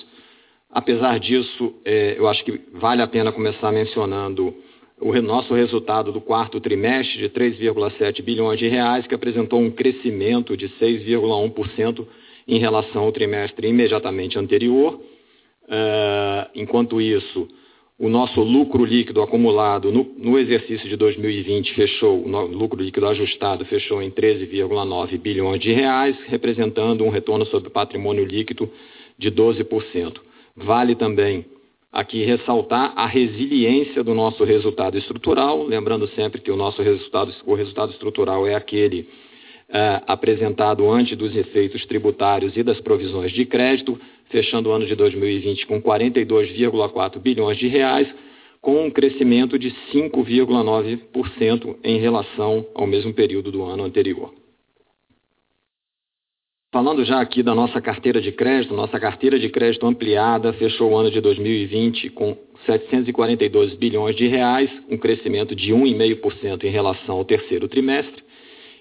[0.72, 4.56] Apesar disso, é, eu acho que vale a pena começar mencionando
[5.00, 10.58] o nosso resultado do quarto trimestre de 3,7 bilhões de reais, que apresentou um crescimento
[10.58, 12.06] de 6,1%
[12.48, 15.00] em relação ao trimestre imediatamente anterior.
[15.66, 17.48] Uh, enquanto isso,
[18.00, 24.02] o nosso lucro líquido acumulado no, exercício de 2020 fechou, o lucro líquido ajustado fechou
[24.02, 28.70] em 13,9 bilhões de reais, representando um retorno sobre patrimônio líquido
[29.18, 30.22] de 12%.
[30.56, 31.46] Vale também
[31.92, 37.54] aqui ressaltar a resiliência do nosso resultado estrutural, lembrando sempre que o nosso resultado, o
[37.56, 39.02] resultado estrutural é aquele
[39.70, 44.96] uh, apresentado antes dos efeitos tributários e das provisões de crédito, fechando o ano de
[44.96, 48.08] 2020 com 42,4 bilhões de reais,
[48.62, 54.34] com um crescimento de 5,9% em relação ao mesmo período do ano anterior.
[56.78, 60.96] Falando já aqui da nossa carteira de crédito, nossa carteira de crédito ampliada fechou o
[60.96, 67.26] ano de 2020 com 742 bilhões de reais, um crescimento de 1,5% em relação ao
[67.26, 68.22] terceiro trimestre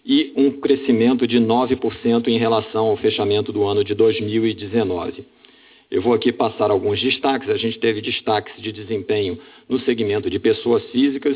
[0.05, 5.25] e um crescimento de 9% em relação ao fechamento do ano de 2019.
[5.91, 7.49] Eu vou aqui passar alguns destaques.
[7.49, 11.35] A gente teve destaques de desempenho no segmento de pessoas físicas,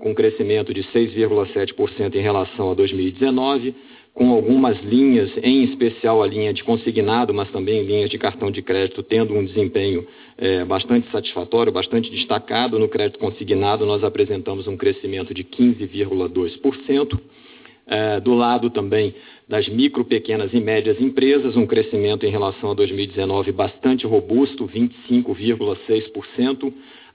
[0.00, 3.74] com crescimento de 6,7% em relação a 2019,
[4.16, 8.62] com algumas linhas, em especial a linha de consignado, mas também linhas de cartão de
[8.62, 10.06] crédito, tendo um desempenho
[10.38, 12.78] é, bastante satisfatório, bastante destacado.
[12.78, 17.20] No crédito consignado, nós apresentamos um crescimento de 15,2%.
[17.88, 19.14] É, do lado também
[19.46, 26.72] das micro, pequenas e médias empresas, um crescimento em relação a 2019 bastante robusto, 25,6%,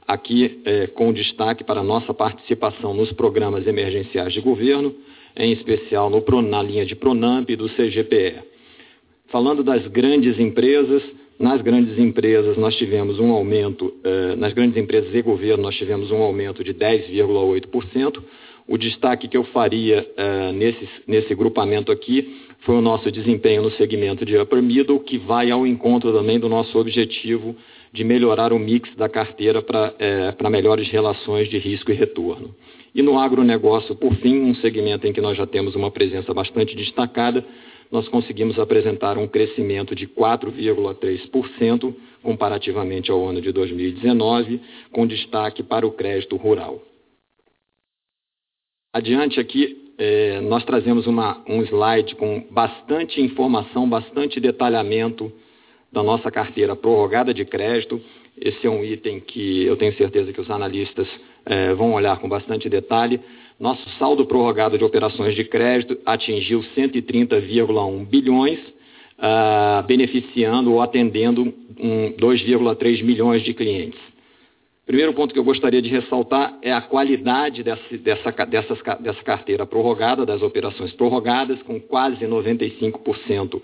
[0.07, 4.95] aqui é, com destaque para nossa participação nos programas emergenciais de governo,
[5.35, 8.39] em especial no, na linha de Pronamp e do CGPE.
[9.27, 11.01] Falando das grandes empresas,
[11.39, 16.11] nas grandes empresas nós tivemos um aumento, eh, nas grandes empresas e governo nós tivemos
[16.11, 18.21] um aumento de 10,8%,
[18.67, 23.71] o destaque que eu faria uh, nesse, nesse grupamento aqui foi o nosso desempenho no
[23.71, 27.55] segmento de upper middle, que vai ao encontro também do nosso objetivo
[27.91, 32.55] de melhorar o mix da carteira para é, melhores relações de risco e retorno.
[32.93, 36.75] E no agronegócio, por fim, um segmento em que nós já temos uma presença bastante
[36.75, 37.45] destacada,
[37.89, 44.61] nós conseguimos apresentar um crescimento de 4,3% comparativamente ao ano de 2019,
[44.91, 46.81] com destaque para o crédito rural.
[48.93, 55.31] Adiante aqui, é, nós trazemos uma, um slide com bastante informação, bastante detalhamento
[55.91, 58.01] da nossa carteira prorrogada de crédito.
[58.39, 61.07] Esse é um item que eu tenho certeza que os analistas
[61.45, 63.19] é, vão olhar com bastante detalhe.
[63.59, 68.59] Nosso saldo prorrogado de operações de crédito atingiu 130,1 bilhões,
[69.19, 73.99] ah, beneficiando ou atendendo um, 2,3 milhões de clientes.
[74.83, 79.65] Primeiro ponto que eu gostaria de ressaltar é a qualidade dessa, dessa, dessas, dessa carteira
[79.65, 83.61] prorrogada, das operações prorrogadas, com quase 95%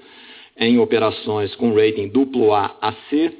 [0.60, 3.32] em operações com rating duplo A a C,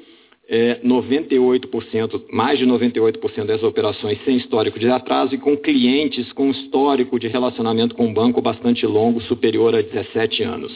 [0.48, 6.50] é, 98%, mais de 98% das operações sem histórico de atraso e com clientes com
[6.50, 10.74] histórico de relacionamento com o banco bastante longo, superior a 17 anos.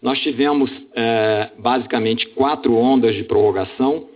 [0.00, 4.12] Nós tivemos é, basicamente quatro ondas de prorrogação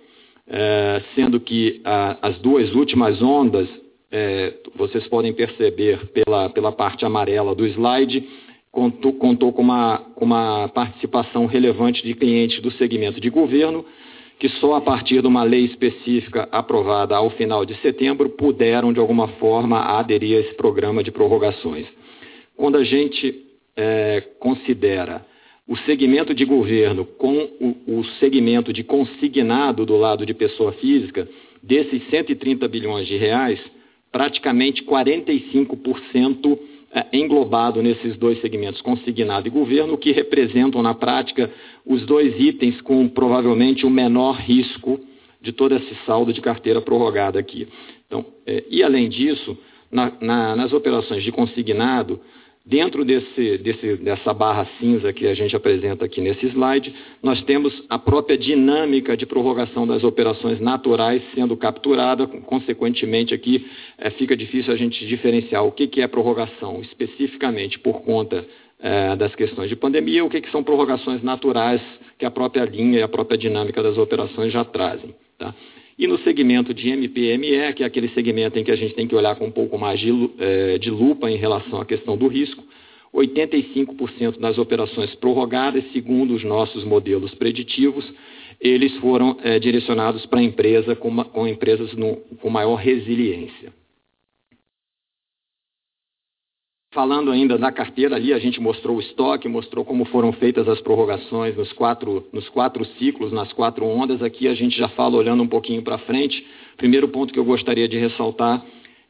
[0.49, 3.69] é, sendo que a, as duas últimas ondas,
[4.11, 8.27] é, vocês podem perceber pela, pela parte amarela do slide,
[8.77, 13.83] contou, contou com, uma, com uma participação relevante de clientes do segmento de governo,
[14.39, 19.01] que só a partir de uma lei específica aprovada ao final de setembro puderam, de
[19.01, 21.87] alguma forma, aderir a esse programa de prorrogações.
[22.55, 25.25] Quando a gente é, considera
[25.67, 31.27] o segmento de governo com o, o, segmento de consignado do lado de pessoa física,
[31.63, 33.59] desses 130 bilhões de reais,
[34.13, 36.76] praticamente 45% é
[37.13, 41.51] englobado nesses dois segmentos, consignado e governo, que representam na prática
[41.85, 45.01] os dois itens com provavelmente o menor risco
[45.41, 47.69] de todo esse saldo de carteira prorrogada aqui.
[48.07, 49.57] Então, é, e além disso,
[49.91, 52.21] na, na, nas operações de consignado,
[52.67, 56.93] Dentro desse, desse, dessa barra cinza que a gente apresenta aqui nesse slide,
[57.23, 63.65] nós temos a própria dinâmica de prorrogação das operações naturais sendo capturada, consequentemente aqui
[63.97, 68.45] é, fica difícil a gente diferenciar o que, que é prorrogação especificamente por conta
[68.81, 71.81] é, das questões de pandemia, o que, que são prorrogações naturais
[72.19, 75.15] que a própria linha e a própria dinâmica das operações já trazem.
[75.39, 75.55] Tá?
[75.99, 79.15] E no segmento de MPME, que é aquele segmento em que a gente tem que
[79.15, 82.63] olhar com um pouco mais de, é, de lupa em relação à questão do risco,
[83.15, 88.05] 85% das operações prorrogadas, segundo os nossos modelos preditivos,
[88.61, 93.73] eles foram é, direcionados para empresa com, com empresas no, com maior resiliência.
[96.97, 100.81] Falando ainda da carteira ali, a gente mostrou o estoque, mostrou como foram feitas as
[100.81, 104.23] prorrogações nos quatro, nos quatro ciclos, nas quatro ondas.
[104.23, 106.43] Aqui a gente já fala olhando um pouquinho para frente.
[106.79, 108.65] Primeiro ponto que eu gostaria de ressaltar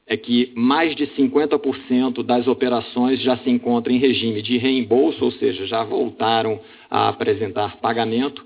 [0.05, 5.31] é que mais de 50% das operações já se encontram em regime de reembolso, ou
[5.31, 6.59] seja, já voltaram
[6.91, 8.45] a apresentar pagamento.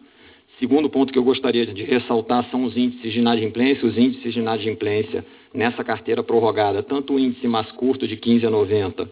[0.58, 3.88] Segundo ponto que eu gostaria de ressaltar são os índices de inadimplência.
[3.88, 5.24] Os índices de inadimplência
[5.54, 9.10] nessa carteira prorrogada, tanto o índice mais curto de 15 a 90,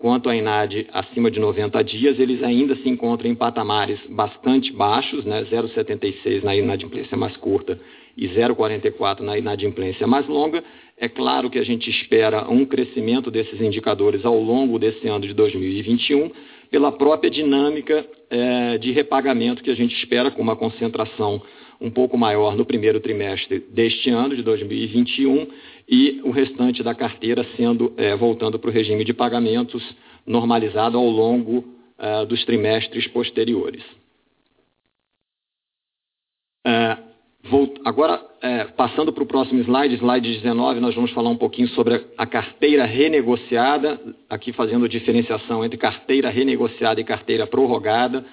[0.00, 5.26] quanto a INAD acima de 90 dias, eles ainda se encontram em patamares bastante baixos,
[5.26, 5.44] né?
[5.44, 7.78] 0,76 na inadimplência mais curta
[8.16, 10.64] e 0,44 na inadimplência mais longa.
[10.96, 15.34] É claro que a gente espera um crescimento desses indicadores ao longo desse ano de
[15.34, 16.30] 2021,
[16.70, 21.42] pela própria dinâmica é, de repagamento que a gente espera, com uma concentração
[21.78, 25.46] um pouco maior no primeiro trimestre deste ano, de 2021,
[25.90, 29.82] e o restante da carteira sendo é, voltando para o regime de pagamentos
[30.24, 31.64] normalizado ao longo
[31.98, 33.82] é, dos trimestres posteriores.
[36.64, 36.96] É,
[37.84, 42.06] agora, é, passando para o próximo slide, slide 19, nós vamos falar um pouquinho sobre
[42.16, 48.24] a carteira renegociada, aqui fazendo diferenciação entre carteira renegociada e carteira prorrogada.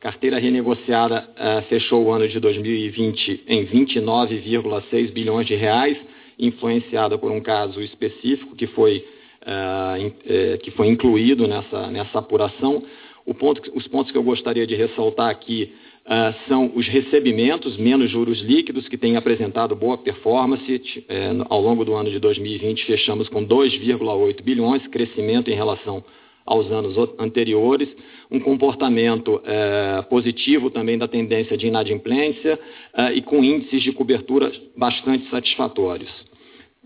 [0.00, 5.96] Carteira renegociada é, fechou o ano de 2020 em 29,6 bilhões de reais,
[6.38, 9.04] influenciada por um caso específico que foi,
[9.44, 12.82] é, que foi incluído nessa, nessa apuração.
[13.38, 15.72] Ponto, os pontos que eu gostaria de ressaltar aqui
[16.04, 21.02] Uh, são os recebimentos menos juros líquidos, que têm apresentado boa performance.
[21.08, 26.04] É, ao longo do ano de 2020, fechamos com 2,8 bilhões, crescimento em relação
[26.44, 27.88] aos anos anteriores,
[28.30, 32.58] um comportamento é, positivo também da tendência de inadimplência
[32.94, 36.10] é, e com índices de cobertura bastante satisfatórios.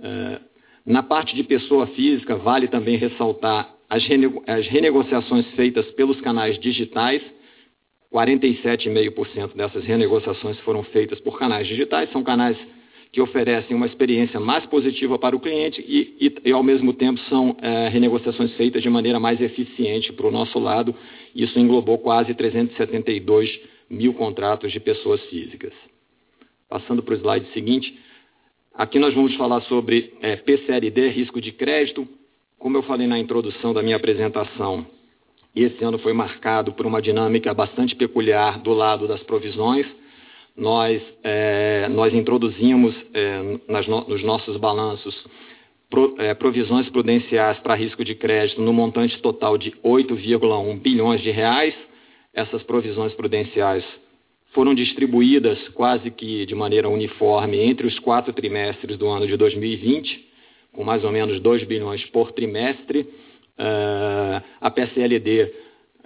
[0.00, 0.40] É,
[0.86, 6.58] na parte de pessoa física, vale também ressaltar as, renego as renegociações feitas pelos canais
[6.58, 7.22] digitais,
[8.12, 12.56] 47,5% dessas renegociações foram feitas por canais digitais, são canais
[13.10, 17.18] que oferecem uma experiência mais positiva para o cliente e, e, e ao mesmo tempo,
[17.28, 20.94] são é, renegociações feitas de maneira mais eficiente para o nosso lado.
[21.34, 25.72] Isso englobou quase 372 mil contratos de pessoas físicas.
[26.68, 27.98] Passando para o slide seguinte,
[28.74, 32.06] aqui nós vamos falar sobre é, PCLD, risco de crédito.
[32.58, 34.86] Como eu falei na introdução da minha apresentação,
[35.56, 39.86] esse ano foi marcado por uma dinâmica bastante peculiar do lado das provisões.
[40.58, 45.14] Nós, é, nós introduzimos é, nas, nos nossos balanços
[45.88, 51.30] pro, é, provisões prudenciais para risco de crédito no montante total de 8,1 bilhões de
[51.30, 51.74] reais.
[52.34, 53.84] Essas provisões prudenciais
[54.52, 60.26] foram distribuídas quase que de maneira uniforme entre os quatro trimestres do ano de 2020,
[60.72, 63.02] com mais ou menos 2 bilhões por trimestre.
[63.58, 65.52] Uh, a PCLD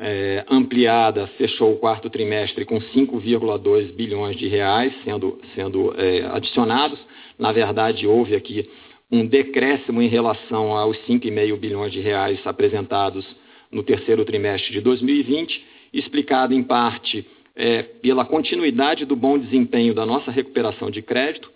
[0.04, 6.98] eh, ampliada fechou o quarto trimestre com 5,2 bilhões de reais sendo, sendo uh, adicionados.
[7.38, 8.68] Na verdade, houve aqui
[9.10, 13.24] um decréscimo em relação aos 5,5 bilhões de reais apresentados
[13.70, 17.24] no terceiro trimestre de 2020, explicado em parte
[17.54, 21.50] é, pela continuidade do bom desempenho da nossa recuperação de crédito,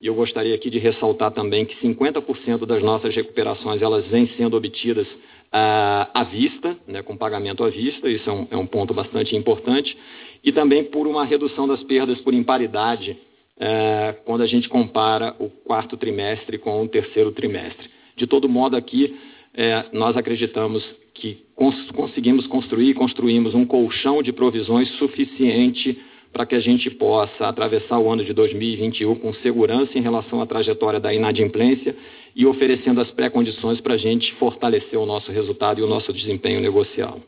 [0.00, 4.56] e eu gostaria aqui de ressaltar também que 50% das nossas recuperações elas vêm sendo
[4.56, 5.06] obtidas
[5.52, 9.96] à vista, né, com pagamento à vista, isso é um, é um, ponto bastante importante,
[10.44, 13.16] e também por uma redução das perdas por imparidade
[13.58, 17.88] ah, quando a gente compara o quarto trimestre com o terceiro trimestre.
[18.16, 19.16] De todo modo, aqui
[19.54, 20.84] eh, nós acreditamos
[21.14, 25.98] que cons conseguimos construir, construímos um colchão de provisões suficiente
[26.36, 30.46] para que a gente possa atravessar o ano de 2021 com segurança em relação à
[30.46, 31.96] trajetória da inadimplência
[32.34, 36.60] e oferecendo as pré-condições para a gente fortalecer o nosso resultado e o nosso desempenho
[36.60, 37.22] negocial.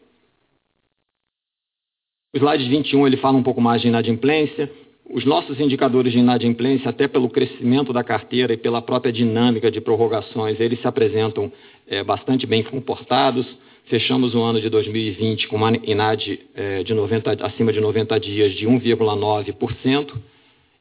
[2.35, 4.71] O slide 21 ele fala um pouco mais de inadimplência.
[5.09, 9.81] Os nossos indicadores de inadimplência, até pelo crescimento da carteira e pela própria dinâmica de
[9.81, 11.51] prorrogações, eles se apresentam
[11.87, 13.47] é, bastante bem comportados.
[13.89, 18.53] Fechamos o ano de 2020 com uma INAD é, de 90, acima de 90 dias
[18.53, 20.13] de 1,9%,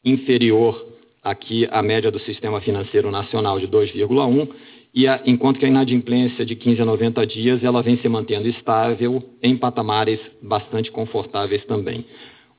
[0.04, 0.86] inferior
[1.24, 4.50] aqui à média do Sistema Financeiro Nacional de 2,1%,
[4.94, 8.50] e a, enquanto que a inadimplência de 15 a 90 dias ela vem se mantendo
[8.50, 12.04] estável em patamares bastante confortáveis também.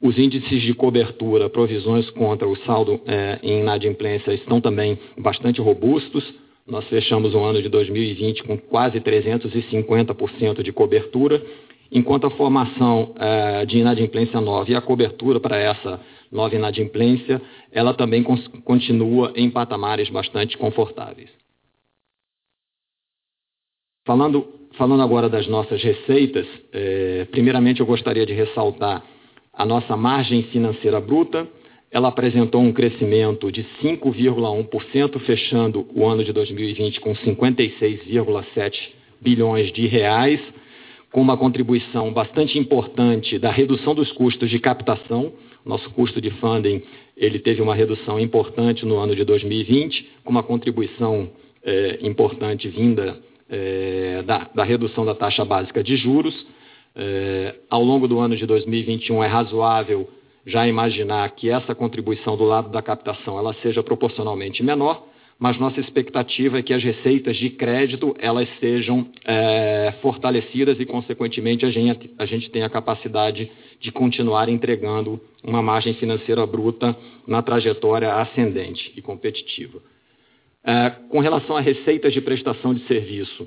[0.01, 6.25] Os índices de cobertura, provisões contra o saldo é, em inadimplência estão também bastante robustos,
[6.69, 11.43] nós fechamos o ano de 2020 com quase 350% de cobertura,
[11.91, 16.01] enquanto a formação eh, de inadimplência nova e a cobertura para essa
[16.31, 17.41] nova inadimplência,
[17.73, 18.23] ela também
[18.65, 21.31] continua em patamares bastante confortáveis.
[24.07, 24.47] Falando,
[24.77, 29.03] falando agora das nossas receitas, eh, primeiramente eu gostaria de ressaltar
[29.53, 31.49] a nossa margem financeira bruta,
[31.91, 38.73] ela apresentou um crescimento de 5,1%, fechando o ano de 2020 com 56,7
[39.21, 40.41] bilhões de reais,
[41.11, 45.33] com uma contribuição bastante importante da redução dos custos de captação.
[45.65, 46.83] Nosso custo de funding
[47.17, 51.31] ele teve uma redução importante no ano de 2020, com uma contribuição
[51.65, 53.19] é, importante vinda
[53.51, 56.47] é, da, da, redução da taxa básica de juros.
[56.95, 60.09] É, ao longo do ano de 2021 é razoável
[60.49, 65.07] já imaginar que essa contribuição do lado da captação ela seja proporcionalmente menor,
[65.39, 71.67] mas nossa expectativa é que as receitas de crédito elas sejam é, fortalecidas e, consequentemente,
[71.67, 76.97] a gente, a gente tenha a capacidade de continuar entregando uma margem financeira bruta
[77.27, 79.81] na trajetória ascendente e competitiva.
[80.65, 83.47] É, com relação a receitas de prestação de serviço,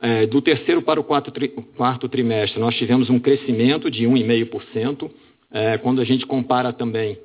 [0.00, 5.10] é, do terceiro para o quarto, tri, quarto trimestre, nós tivemos um crescimento de 1,5%.
[5.52, 7.18] É, quando a gente compara também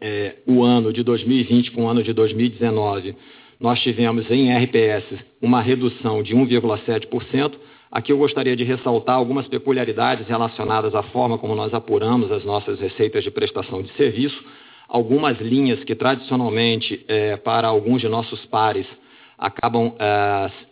[0.00, 3.16] é, o ano de 2020 com o ano de 2019,
[3.58, 5.04] nós tivemos em RPS
[5.40, 7.54] uma redução de 1,7%.
[7.90, 12.78] Aqui eu gostaria de ressaltar algumas peculiaridades relacionadas à forma como nós apuramos as nossas
[12.80, 14.44] receitas de prestação de serviço.
[14.86, 18.86] Algumas linhas que tradicionalmente, é, para alguns de nossos pares,
[19.38, 19.92] acabam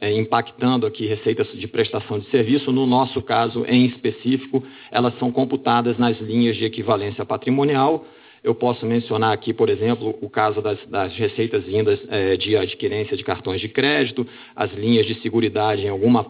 [0.00, 2.72] é, impactando aqui receitas de prestação de serviço.
[2.72, 8.04] No nosso caso, em específico, elas são computadas nas linhas de equivalência patrimonial.
[8.42, 13.16] Eu posso mencionar aqui, por exemplo, o caso das, das receitas vindas é, de adquirência
[13.16, 16.26] de cartões de crédito, as linhas de seguridade, em alguma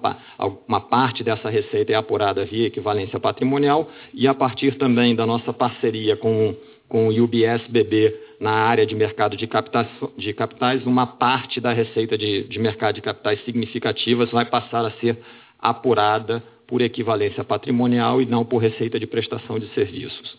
[0.68, 5.54] uma parte dessa receita é apurada via equivalência patrimonial, e a partir também da nossa
[5.54, 6.54] parceria com,
[6.86, 9.86] com o UBS BB na área de mercado de capitais,
[10.18, 14.90] de capitais uma parte da receita de, de mercado de capitais significativas vai passar a
[14.99, 15.16] ser
[15.61, 20.36] apurada por equivalência patrimonial e não por receita de prestação de serviços.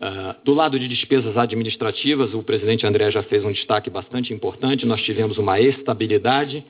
[0.00, 4.86] Uh, do lado de despesas administrativas, o presidente André já fez um destaque bastante importante.
[4.86, 6.64] Nós tivemos uma estabilidade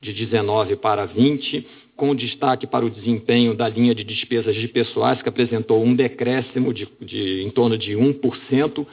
[0.00, 5.20] de 19 para 20, com destaque para o desempenho da linha de despesas de pessoais,
[5.20, 8.86] que apresentou um decréscimo de, de em torno de 1%,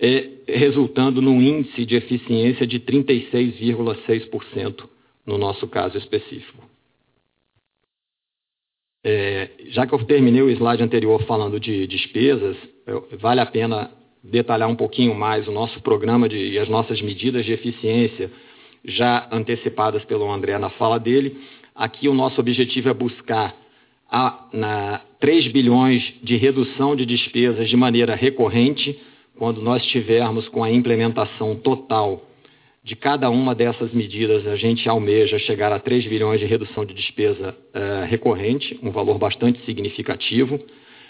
[0.00, 4.88] é, resultando num índice de eficiência de 36,6%
[5.26, 6.64] no nosso caso específico.
[9.04, 12.56] É, já que eu terminei o slide anterior falando de despesas,
[13.18, 13.90] vale a pena
[14.22, 18.30] detalhar um pouquinho mais o nosso programa de, e as nossas medidas de eficiência
[18.84, 21.38] já antecipadas pelo André na fala dele.
[21.74, 23.54] Aqui o nosso objetivo é buscar
[24.10, 28.98] a, na, 3 bilhões de redução de despesas de maneira recorrente,
[29.40, 32.22] quando nós estivermos com a implementação total
[32.84, 36.92] de cada uma dessas medidas, a gente almeja chegar a 3 bilhões de redução de
[36.92, 40.60] despesa é, recorrente, um valor bastante significativo.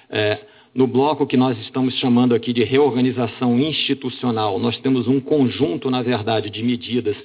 [0.09, 0.39] É,
[0.73, 6.01] no bloco que nós estamos chamando aqui de reorganização institucional, nós temos um conjunto, na
[6.01, 7.17] verdade, de medidas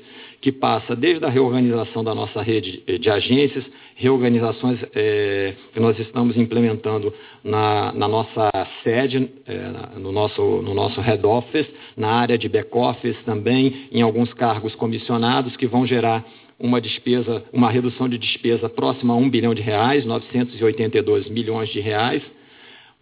[0.41, 3.65] que passa desde a reorganização da nossa rede de agências,
[3.95, 7.13] reorganizações é, que nós estamos implementando
[7.43, 8.49] na, na nossa
[8.83, 14.01] sede, é, no, nosso, no nosso head office, na área de back office também, em
[14.01, 16.25] alguns cargos comissionados que vão gerar
[16.59, 21.79] uma despesa, uma redução de despesa próxima a 1 bilhão de reais, 982 milhões de
[21.79, 22.21] reais.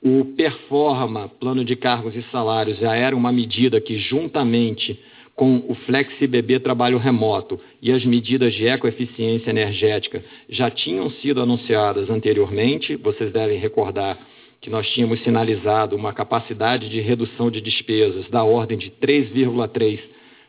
[0.02, 5.00] O Performa, Plano de Cargos e Salários, já era uma medida que, juntamente
[5.36, 12.10] com o FlexiBB Trabalho Remoto e as medidas de ecoeficiência energética, já tinham sido anunciadas
[12.10, 12.96] anteriormente.
[12.96, 14.18] Vocês devem recordar
[14.62, 20.00] que nós tínhamos sinalizado uma capacidade de redução de despesas da ordem de 3,3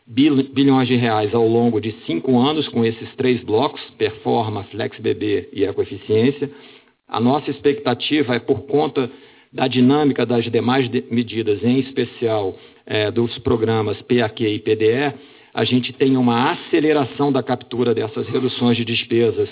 [0.07, 5.63] bilhões de reais ao longo de cinco anos com esses três blocos, Performa, FlexBB e
[5.63, 6.49] Ecoeficiência.
[7.07, 9.09] A nossa expectativa é por conta
[9.51, 12.55] da dinâmica das demais de medidas, em especial
[12.85, 15.13] é, dos programas PAQ e PDE,
[15.53, 19.49] a gente tem uma aceleração da captura dessas reduções de despesas,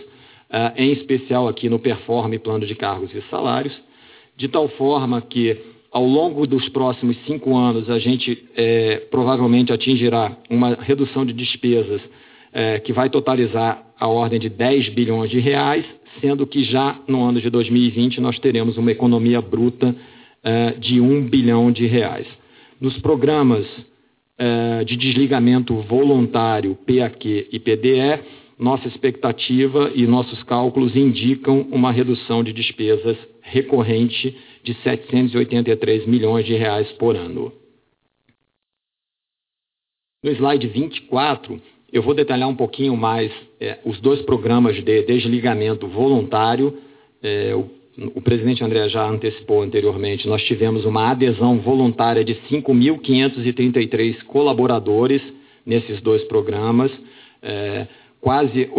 [0.50, 3.74] é, em especial aqui no Performe Plano de Cargos e Salários,
[4.36, 5.58] de tal forma que,
[5.92, 12.02] ao longo dos próximos cinco anos, a gente é, provavelmente atingirá uma redução de despesas
[12.52, 15.86] é, que vai totalizar a ordem de 10 bilhões de reais,
[16.20, 21.30] sendo que já no ano de 2020 nós teremos uma economia bruta uh, de 1
[21.30, 22.28] bilhão de reais.
[22.84, 28.22] Nos programas uh, de desligamento voluntário PAQ e PDE,
[28.60, 36.56] nossa expectativa e nossos cálculos indicam uma redução de despesas recorrente de 783 milhões de
[36.56, 37.54] reais por ano.
[40.22, 43.32] No slide 24, eu vou detalhar um pouquinho mais
[43.62, 46.78] é, os dois programas de desligamento voluntário.
[47.22, 54.24] É, o, o, presidente André já antecipou anteriormente, nós tivemos uma adesão voluntária de 5.533
[54.24, 55.22] colaboradores
[55.66, 56.92] nesses dois programas.
[57.42, 57.88] É,
[58.20, 58.70] quase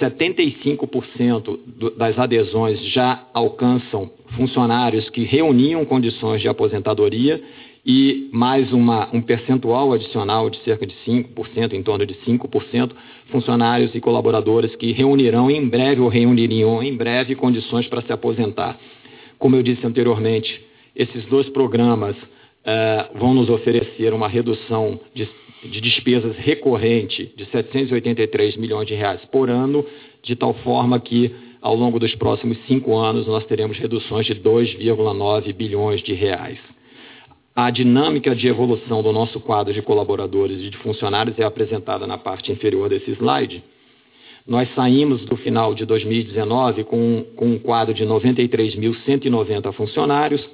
[0.00, 1.58] 75%
[1.96, 7.40] das adesões já alcançam funcionários que reuniam condições de aposentadoria
[7.86, 12.92] e mais uma, um percentual adicional de cerca de 5%, em torno de 5%,
[13.30, 18.78] funcionários e colaboradores que reunirão em breve ou reuniriam em breve condições para se aposentar.
[19.38, 20.62] Como eu disse anteriormente,
[20.96, 25.28] esses dois programas uh, vão nos oferecer uma redução de,
[25.64, 29.84] de despesas recorrente de 783 milhões de reais por ano,
[30.22, 35.52] de tal forma que ao longo dos próximos cinco anos nós teremos reduções de 2,9
[35.54, 36.58] bilhões de reais.
[37.56, 42.18] A dinâmica de evolução do nosso quadro de colaboradores e de funcionários é apresentada na
[42.18, 43.62] parte inferior desse slide.
[44.44, 50.44] Nós saímos do final de 2019 com, com um quadro de 93.190 funcionários.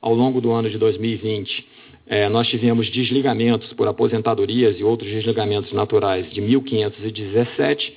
[0.00, 1.66] Ao longo do ano de 2020,
[2.06, 7.92] eh, nós tivemos desligamentos por aposentadorias e outros desligamentos naturais de 1.517,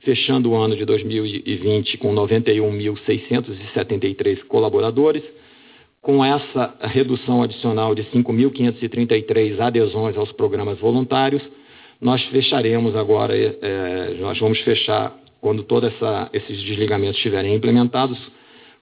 [0.00, 5.24] fechando o ano de 2020 com 91.673 colaboradores
[6.02, 11.40] com essa redução adicional de 5.533 adesões aos programas voluntários,
[12.00, 15.92] nós fecharemos agora, é, nós vamos fechar, quando todos
[16.32, 18.18] esses desligamentos estiverem implementados,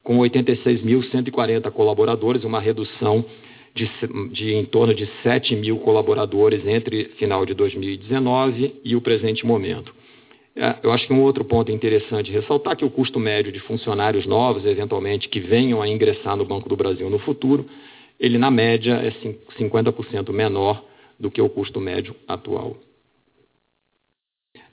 [0.03, 3.23] com 86.140 colaboradores, uma redução
[3.75, 3.89] de,
[4.33, 10.00] de, em torno de 7 mil colaboradores entre final de 2019 e o presente momento.
[10.57, 14.27] É, eu acho que um outro ponto interessante ressaltar que o custo médio de funcionários
[14.27, 17.69] novos, eventualmente, que venham a ingressar no Banco do Brasil no futuro,
[18.19, 19.11] ele na média é
[19.59, 20.85] 50% menor
[21.19, 22.77] do que o custo médio atual.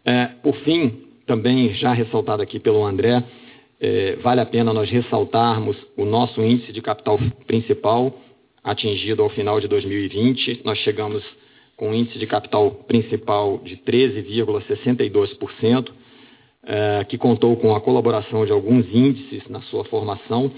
[0.03, 3.23] É, por fim, também já ressaltado aqui pelo André,
[3.79, 8.17] é, vale a pena nós ressaltarmos o nosso índice de capital principal
[8.63, 10.61] atingido ao final de 2020.
[10.65, 11.23] Nós chegamos
[11.77, 15.93] com índice de capital principal de 13,62%,
[16.65, 20.51] eh, que contou com a colaboração de alguns índices na sua formação,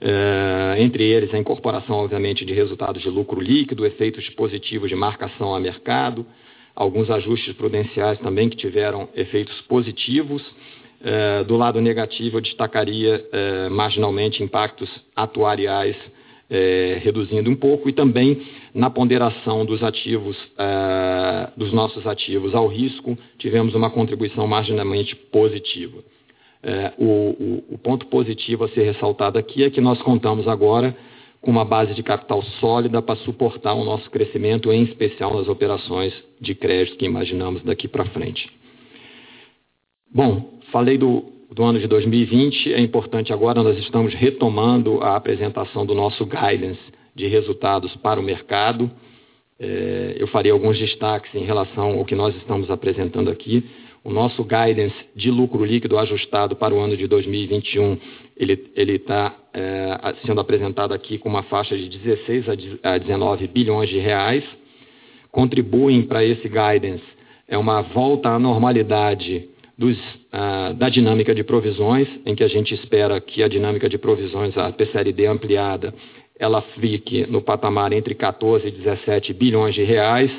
[0.00, 5.54] eh, entre eles a incorporação, obviamente, de resultados de lucro líquido, efeitos positivos de marcação
[5.54, 6.26] a mercado,
[6.74, 10.44] alguns ajustes prudenciais também que tiveram efeitos positivos.
[11.02, 13.24] Eh, do lado negativo, eu destacaria
[13.70, 15.96] marginalmente impactos atuariais
[16.54, 18.40] é, reduzindo um pouco, e também
[18.72, 25.98] na ponderação dos ativos, é, dos nossos ativos ao risco, tivemos uma contribuição marginalmente positiva.
[26.62, 30.96] É, o, o, o ponto positivo a ser ressaltado aqui é que nós contamos agora
[31.40, 36.14] com uma base de capital sólida para suportar o nosso crescimento, em especial nas operações
[36.40, 38.48] de crédito que imaginamos daqui para frente.
[40.14, 42.72] Bom, falei do, do ano de 2020.
[42.72, 46.80] É importante agora, nós estamos retomando a apresentação do nosso guidance
[47.14, 48.90] de resultados para o mercado.
[50.16, 53.64] Eu farei alguns destaques em relação ao que nós estamos apresentando aqui.
[54.02, 57.96] O nosso guidance de lucro líquido ajustado para o ano de 2021,
[58.36, 59.34] ele tá
[60.26, 64.44] sendo apresentado aqui com uma faixa de 16 billion-19 billion reais.
[65.30, 67.04] Contribuem pra esse guidance
[67.50, 69.48] uma volta à normalidade
[70.78, 74.70] da dinâmica de provisões, em que a gente espera que a dinâmica de provisões, a
[74.70, 75.92] PCLD ampliada,
[76.38, 80.30] ela fique no patamar entre 14 billion-17 billion reais.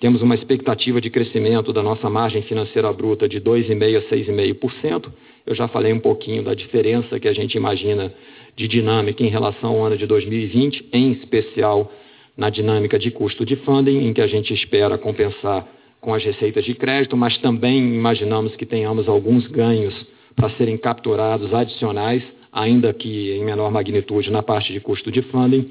[0.00, 5.10] Temos uma expectativa de crescimento da nossa margem financeira bruta de 2.5%-6.5%.
[5.46, 8.12] Eu já falei um pouquinho da diferença que a gente imagina
[8.56, 11.92] de dinâmica em relação ao ano de 2020, em especial
[12.36, 15.66] na dinâmica de custo de funding, em que a gente espera compensar
[16.06, 19.92] com as receitas de crédito, mas também imaginamos que tenhamos alguns ganhos
[20.36, 25.68] pra serem capturados adicionais, ainda que em menor magnitude na parte de custo de funding.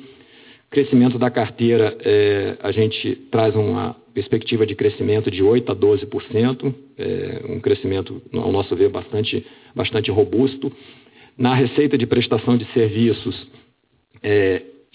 [0.69, 1.97] Crescimento da carteira,
[2.61, 6.73] a gente traz uma perspectiva de crescimento de 8%-12%,
[7.47, 10.69] um crescimento, ao nosso ver, bastante robusto.
[11.37, 13.47] Na receita de prestação de serviços,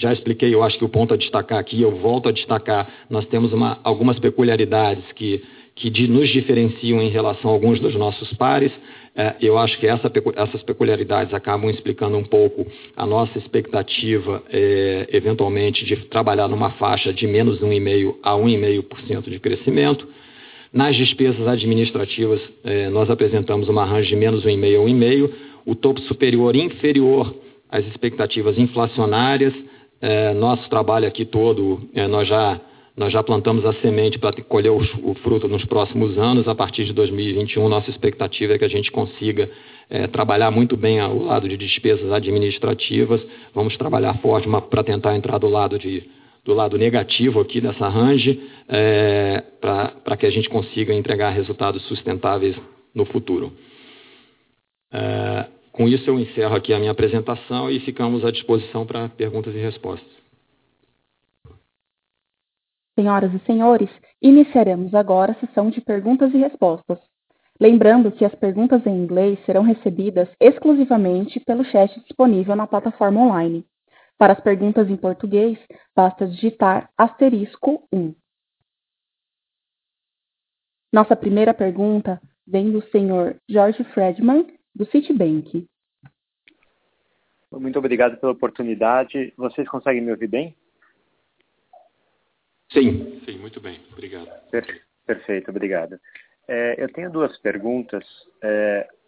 [0.01, 3.27] já expliquei, eu acho que o ponto a destacar aqui, eu volto a destacar, nós
[3.27, 3.53] temos
[3.85, 5.43] algumas peculiaridades que
[6.09, 8.73] nos diferenciam em relação a alguns dos nossos pares.
[9.41, 14.43] Eu acho que essas peculiaridades acabam explicando um pouco a nossa expectativa,
[15.13, 20.09] eventualmente, de trabalhar numa faixa de -1.5% a 1.5% de crescimento.
[20.73, 22.41] Nas despesas administrativas,
[22.93, 25.31] nós apresentamos uma range de -1.5% a 1.5%.
[25.67, 27.35] O topo superior inferior
[27.71, 29.53] às expectativas inflacionárias.
[30.37, 36.17] Nosso trabalho aqui todo, nós já plantamos a semente pra colher o fruto nos próximos
[36.17, 36.49] anos.
[36.49, 39.51] A partir de 2021, nossa expectativa é que a gente consiga
[40.13, 43.21] trabalhar muito bem ao lado de despesas administrativas.
[43.55, 45.79] Vamos trabalhar forte pra tentar entrar do lado
[46.79, 48.41] negativo aqui dessa range,
[49.61, 52.57] pra que a gente consiga entregar resultados sustentáveis
[52.95, 53.53] no futuro.
[55.73, 59.59] Com isso, eu encerro aqui a minha apresentação e ficamos à disposição pra perguntas e
[59.59, 60.11] respostas.
[62.99, 63.89] Senhoras e senhores,
[64.21, 66.99] iniciaremos agora a sessão de perguntas e respostas.
[67.61, 73.65] Lembrando que as perguntas em inglês serão recebidas exclusivamente pelo chat disponível na plataforma online.
[74.19, 75.59] Para as perguntas em português,
[75.95, 78.15] basta digitar asterisco um.
[80.93, 85.67] Nossa primeira pergunta vem do senhor Jorge Friedman, do Citibank.
[87.53, 89.35] Muito obrigado pela oportunidade.
[89.37, 90.57] Vocês conseguem me ouvir bem?
[92.73, 93.21] Sim.
[93.25, 93.81] Sim, muito bem.
[93.93, 94.31] Obrigado.
[95.05, 95.99] Perfeito, obrigado.
[96.79, 98.05] Eu tenho duas perguntas.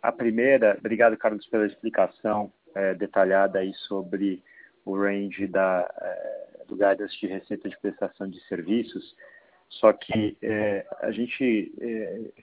[0.02, 2.52] A primeira, obrigado, Carlos, pela explicação
[2.98, 4.42] detalhada aí sobre
[4.84, 9.14] o range do guidance de receita de prestação de serviços.
[9.80, 10.36] Só que
[11.00, 11.72] a gente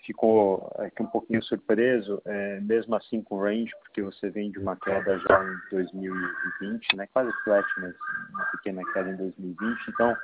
[0.06, 2.22] ficou aqui um pouquinho surpreso,
[2.64, 7.08] mesmo assim com o range, porque você vem de uma queda já em 2020, né,
[7.14, 7.96] quase flat, mas
[8.32, 9.90] uma pequena queda em 2020.
[9.90, 10.18] Então,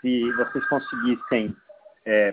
[0.00, 1.56] se vocês conseguissem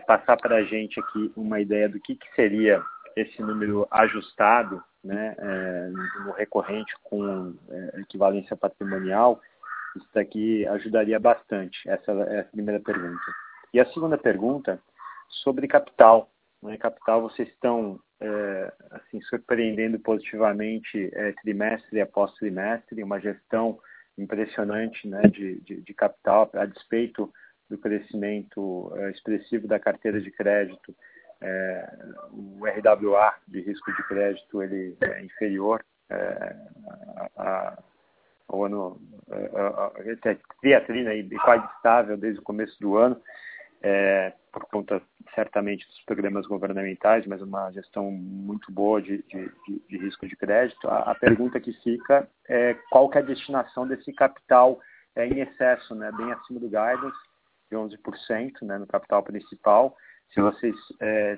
[0.05, 2.83] passar pra gente aqui uma ideia do que seria
[3.15, 5.33] esse número ajustado, né,
[6.25, 7.55] no recorrente com
[7.95, 9.41] equivalência patrimonial,
[9.95, 11.77] isso daqui ajudaria bastante.
[11.89, 13.21] Essa é a primeira pergunta.
[13.79, 14.79] A segunda pergunta,
[15.43, 16.29] sobre capital,
[16.61, 16.77] né.
[16.77, 17.99] Capital, vocês estão
[18.91, 21.11] assim surpreendendo positivamente,
[21.41, 23.79] trimestre após trimestre, uma gestão
[24.17, 27.31] impressionante, né, de capital, a despeito
[27.69, 30.93] do crescimento expressivo da carteira de crédito.
[32.33, 35.85] O RWA de risco de crédito, ele é inferior
[38.49, 38.99] ao ano,
[40.59, 43.21] tri-a-tri, quase estável desde o começo do ano,
[44.51, 45.01] por conta
[45.35, 49.23] certamente dos programas governamentais, mas uma gestão muito boa de
[49.89, 50.87] risco de crédito.
[50.89, 54.79] A pergunta que fica é qual que é a destinação desse capital
[55.15, 57.17] em excesso, né, bem acima do guidance
[57.69, 59.95] de 11%, né, no capital principal.
[60.33, 60.75] Se vocês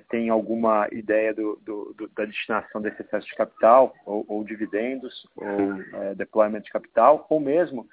[0.09, 7.25] têm alguma ideia da destinação desse excesso de capital ou dividendos ou deployment de capital,
[7.29, 7.87] ou mesmo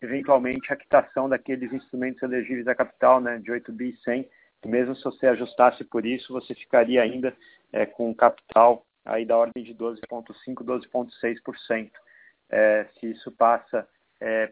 [0.00, 4.24] eventualmente a quitação daqueles instrumentos elegíveis a capital, né, de 8.1 billion,
[4.60, 7.34] que mesmo se você ajustasse por isso, você ficaria ainda
[7.94, 11.90] com capital aí da ordem de 12.5%-12.6%.
[13.00, 13.88] Se isso passa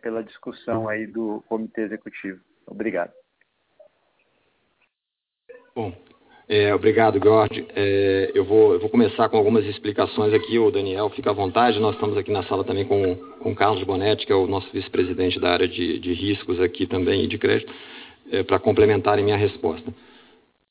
[0.02, 2.40] pela discussão aí do comitê executivo.
[2.66, 3.12] Obrigado.
[5.74, 5.92] Bom,
[6.48, 7.64] É, obrigado, George.
[7.76, 10.58] É, eu, vou, eu, vou, começar com algumas explicações aqui.
[10.58, 11.78] O Daniel fica à vontade.
[11.78, 14.68] Nós estamos aqui na sala também com, com o Carlos Bonetti, que é o nosso
[14.72, 17.72] vice-presidente da área de, de, riscos aqui também e de crédito,
[18.32, 19.94] é, para complementarem minha resposta.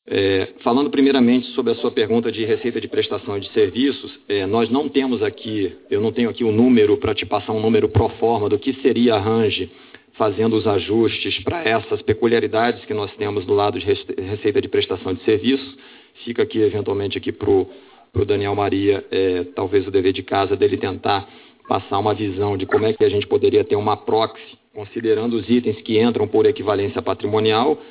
[0.06, 4.70] É, falando primeiramente sobre a sua pergunta de receita de prestação de serviços, é, nós
[4.70, 7.88] não temos aqui, eu não tenho aqui o um número para te passar um número
[7.88, 9.72] pro forma do que seria a range
[10.20, 15.14] fazendo os ajustes para essas peculiaridades que nós temos do lado de receita de prestação
[15.14, 15.78] de serviços.
[16.26, 20.76] Fica aqui, eventualmente, aqui para o Daniel Maria, é, talvez o dever de casa dele
[20.76, 21.26] tentar
[21.70, 25.50] passar uma visão de como é que a gente poderia ter uma proxy, considerando os
[25.50, 27.82] itens que entram por equivalência patrimonial.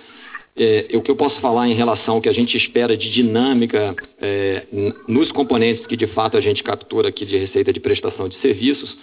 [0.54, 3.96] É, o que eu posso falar em relação ao que a gente espera de dinâmica
[4.20, 4.66] é,
[5.06, 8.94] nos componentes que de fato a gente captura aqui de receita de prestação de serviços,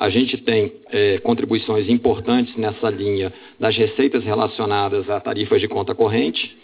[0.00, 3.30] a gente tem é, contribuições importantes nessa linha
[3.60, 6.56] das receitas relacionadas a tarifas de conta corrente,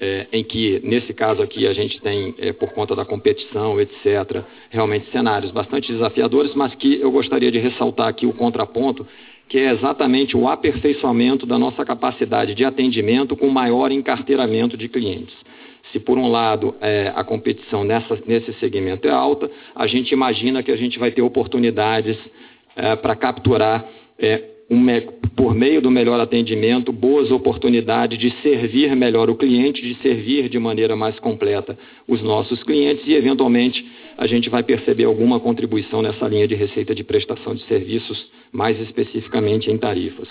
[0.00, 4.42] é, em que, nesse caso aqui, a gente tem, é, por conta da competição, etc.,
[4.70, 9.06] realmente cenários bastante desafiadores, mas que eu gostaria de ressaltar aqui o contraponto,
[9.50, 15.36] que é exatamente o aperfeiçoamento da nossa capacidade de atendimento com maior encarteiramento de clientes.
[15.92, 20.62] Se, por um lado, é, a competição nessa, nesse segmento é alta, a gente imagina
[20.62, 22.16] que a gente vai ter oportunidades
[22.78, 23.84] é, para capturar,
[24.18, 24.86] é, um,
[25.34, 30.58] por meio do melhor atendimento, boas oportunidades de servir melhor o cliente, de servir de
[30.58, 31.76] maneira mais completa
[32.06, 33.84] os nossos clientes e, eventualmente,
[34.16, 38.80] a gente vai perceber alguma contribuição nessa linha de receita de prestação de serviços, mais
[38.80, 40.28] especificamente em tarifas.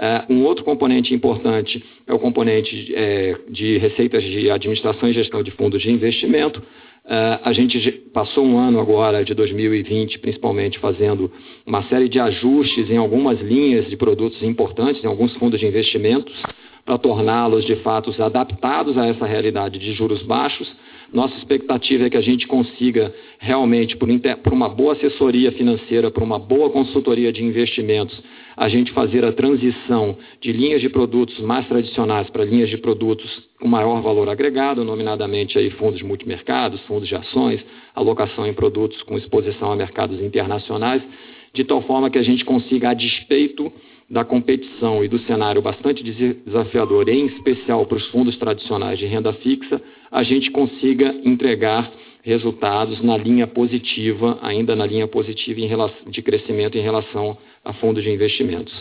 [0.00, 5.42] Uh, um outro componente importante é o componente é, de receitas de administração e gestão
[5.42, 6.62] de fundos de investimento,
[7.04, 11.32] Uh, a gente passou um ano agora, de 2020, principalmente, fazendo
[11.66, 16.32] uma série de ajustes em algumas linhas de produtos importantes, em alguns fundos de investimentos,
[16.84, 20.70] para torná-los, de fato, adaptados a essa realidade de juros baixos.
[21.12, 24.08] Nossa expectativa é que a gente consiga realmente, por,
[24.42, 28.20] por uma boa assessoria financeira, por uma boa consultoria de investimentos,
[28.56, 33.49] a gente fazer a transição de linhas de produtos mais tradicionais para linhas de produtos
[33.60, 39.18] com maior valor agregado, nominadamente aí fundos multimercados, fundos de ações, alocação em produtos com
[39.18, 41.02] exposição a mercados internacionais,
[41.52, 43.70] de tal forma que a gente consiga, a despeito
[44.08, 49.32] da competição e do cenário bastante desafiador, em especial para os fundos tradicionais de renda
[49.34, 49.80] fixa,
[50.10, 51.92] a gente consiga entregar
[52.22, 58.02] resultados na linha positiva, ainda na linha positiva relação, de crescimento em relação a fundos
[58.02, 58.72] de investimentos.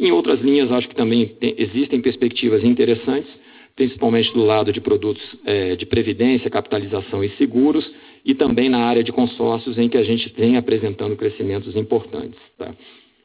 [0.00, 3.30] Em outras linhas, acho que também tem, existem perspectivas interessantes,
[3.74, 7.88] principalmente do lado de produtos é, de previdência, capitalização e seguros,
[8.24, 12.38] e também na área de consórcios, em que a gente vem apresentando crescimentos importantes.
[12.56, 12.72] Tá?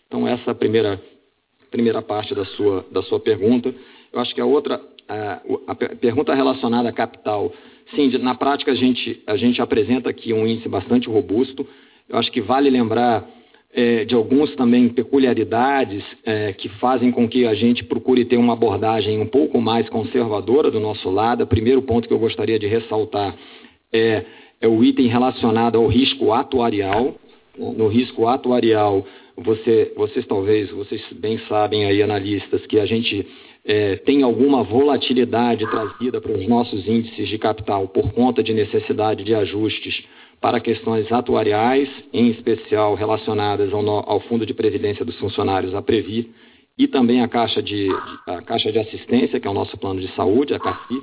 [0.07, 1.01] Então, essa é a primeira,
[1.69, 3.73] primeira parte da sua, da sua pergunta.
[4.11, 7.53] Eu acho que a outra, a, a pergunta relacionada a capital,
[7.93, 11.67] sim, na prática a gente, a gente apresenta aqui um índice bastante robusto.
[12.09, 13.27] Eu acho que vale lembrar
[13.73, 18.53] é, de algumas também peculiaridades é, que fazem com que a gente procure ter uma
[18.53, 21.43] abordagem um pouco mais conservadora do nosso lado.
[21.43, 23.35] O primeiro ponto que eu gostaria de ressaltar
[23.91, 24.25] é,
[24.61, 27.15] é o item relacionado ao risco atuarial.
[27.57, 29.05] No risco atuarial,
[29.35, 33.25] você, vocês talvez, vocês bem sabem aí, analistas, que a gente
[33.65, 39.23] é, tem alguma volatilidade trazida para os nossos índices de capital por conta de necessidade
[39.23, 40.03] de ajustes
[40.39, 46.31] para questões atuariais, em especial relacionadas ao, ao Fundo de Previdência dos Funcionários, a Previ,
[46.77, 47.89] e também a Caixa de,
[48.27, 51.01] a Caixa de Assistência, que é o nosso plano de saúde, a CAFI.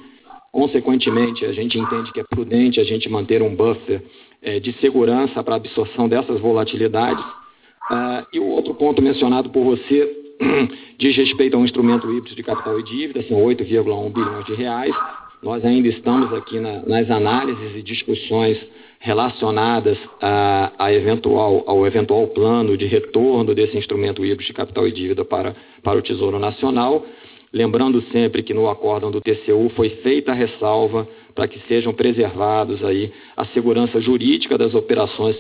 [0.53, 4.03] Consequentemente, a gente entende que é prudente a gente manter um buffer
[4.41, 7.25] é, de segurança para a absorção dessas volatilidades.
[7.91, 10.25] Ah, e o outro ponto mencionado por você
[10.97, 14.95] diz respeito a um instrumento híbrido de capital e dívida, são 8,1 bilhões de reais.
[15.43, 18.59] Nós ainda estamos aqui na, nas análises e discussões
[19.05, 24.93] relacionadas a, a eventual, ao eventual plano de retorno desse instrumento híbrido de capital e
[24.93, 27.05] dívida para, para o Tesouro Nacional.
[27.53, 32.83] Lembrando sempre que no acórdão do TCU foi feita a ressalva para que sejam preservados
[32.83, 35.37] aí a segurança jurídica das operações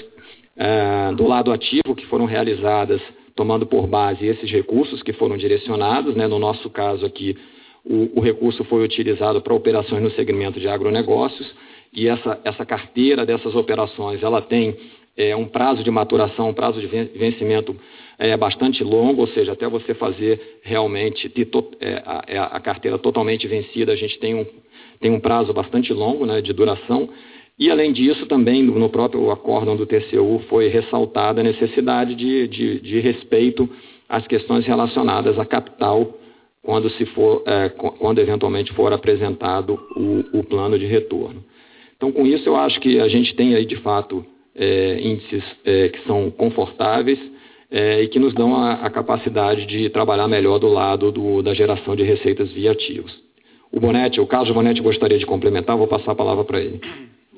[0.58, 3.00] é, do lado ativo que foram realizadas,
[3.34, 6.14] tomando por base esses recursos que foram direcionados.
[6.14, 6.28] Né?
[6.28, 7.34] No nosso caso aqui,
[7.82, 11.50] o, o recurso foi utilizado para operações no segmento de agronegócios
[11.94, 14.76] e essa, essa carteira dessas operações ela tem
[15.16, 17.76] é, um prazo de maturação, um prazo de vencimento
[18.18, 22.98] é, bastante longo, ou seja, até você fazer realmente to, é, a, é, a, carteira
[22.98, 24.46] totalmente vencida, a gente tem um,
[25.00, 27.08] tem um prazo bastante longo né, de duração.
[27.56, 32.80] E, além disso, também no próprio acórdão do TCU foi ressaltada a necessidade de, de,
[32.80, 33.68] de respeito
[34.08, 36.18] às questões relacionadas a capital
[36.64, 41.44] quando, se for, é, quando eventualmente for apresentado o, o, plano de retorno.
[42.04, 45.88] Então, com isso, eu acho que a gente tem aí, de fato, é, índices é,
[45.88, 47.18] que são confortáveis
[47.70, 51.54] é, e que nos dão a, a, capacidade de trabalhar melhor do lado do, da
[51.54, 53.10] geração de receitas via ativos.
[53.72, 56.78] O Bonetti, o Carlos Bonetti gostaria de complementar, vou passar a palavra para ele.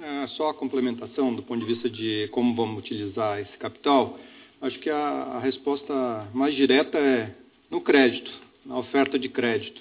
[0.02, 4.18] É, só a complementação do ponto de vista de como vamos utilizar esse capital,
[4.62, 7.30] acho que a, a resposta mais direta é
[7.70, 8.32] no crédito,
[8.64, 9.80] na oferta de crédito.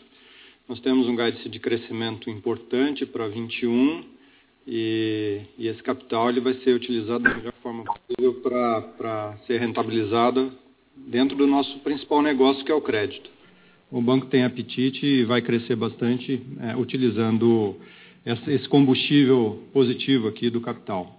[0.69, 4.13] Nós temos um guidance de crescimento importante para 21
[4.67, 10.51] e, e, esse capital ele vai ser utilizado da melhor forma possível para ser rentabilizado
[10.95, 13.29] dentro do nosso principal negócio, que é o crédito.
[13.91, 17.75] O banco tem apetite e vai crescer bastante é, utilizando
[18.25, 21.15] esse combustível positivo aqui do capital.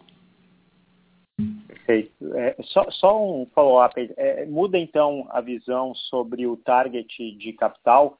[1.68, 2.12] Perfeito.
[2.34, 3.94] É, só, só, um follow-up.
[4.16, 8.18] É, muda então a visão sobre o target de capital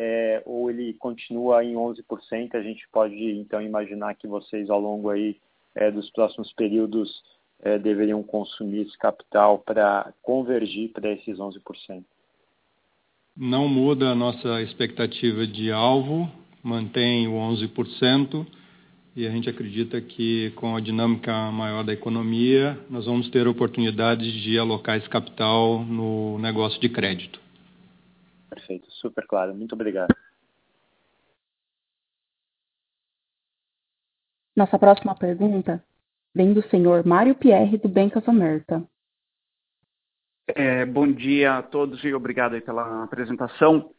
[0.00, 2.54] é, ou ele continua em 11%?
[2.54, 5.36] A gente pode então imaginar que vocês ao longo aí
[5.74, 7.20] é, dos próximos períodos
[7.60, 12.04] é, deveriam consumir esse capital para convergir para esses 11%.
[13.36, 16.30] Não muda a nossa expectativa de alvo,
[16.62, 18.46] mantém o 11%
[19.16, 24.32] e a gente acredita que com a dinâmica maior da economia, nós vamos ter oportunidades
[24.32, 27.40] de alocar esse capital no negócio de crédito.
[28.48, 29.54] Perfeito, super claro.
[29.54, 30.14] Muito obrigado.
[34.56, 35.82] Nossa próxima pergunta
[36.34, 38.82] vem do senhor Mário Pierre, do Bank of America.
[40.48, 43.90] É, bom dia a todos e obrigado pela apresentação.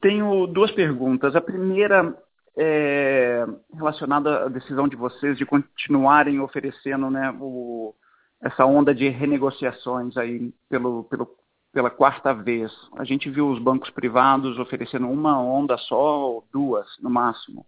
[0.00, 1.34] Tenho duas perguntas.
[1.34, 2.16] A primeira
[2.56, 7.94] é, relacionada à decisão de vocês de continuarem oferecendo né, o,
[8.42, 11.28] essa onda de renegociações aí pelo, pelo,
[11.72, 12.72] pela quarta vez.
[12.96, 17.64] A gente viu os bancos privados oferecendo uma onda só ou duas no máximo.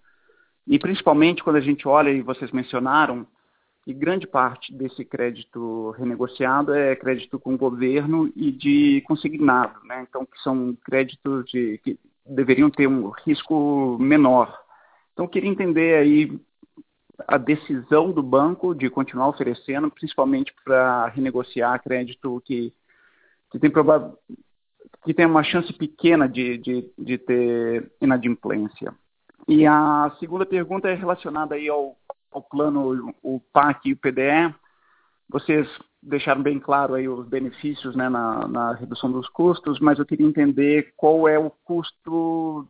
[0.66, 3.26] E principalmente quando a gente olha, e vocês mencionaram,
[3.84, 10.06] que grande parte desse crédito renegociado é crédito com o governo e de consignado, né?
[10.08, 14.56] então que são créditos de, que deveriam ter um risco menor.
[15.12, 16.40] Então, eu queria entender aí
[17.26, 22.72] a decisão do banco de continuar oferecendo, principalmente para renegociar crédito que,
[23.52, 23.70] que, tem
[25.04, 28.94] que tem uma chance pequena de, de, de ter inadimplência.
[29.46, 31.96] E a segunda pergunta é relacionada aí ao,
[32.30, 34.54] ao plano, o PAC e o PDE.
[35.28, 35.68] Vocês
[36.02, 40.26] deixaram bem claro aí os benefícios né, na, na redução dos custos, mas eu queria
[40.26, 42.66] entender qual é o custo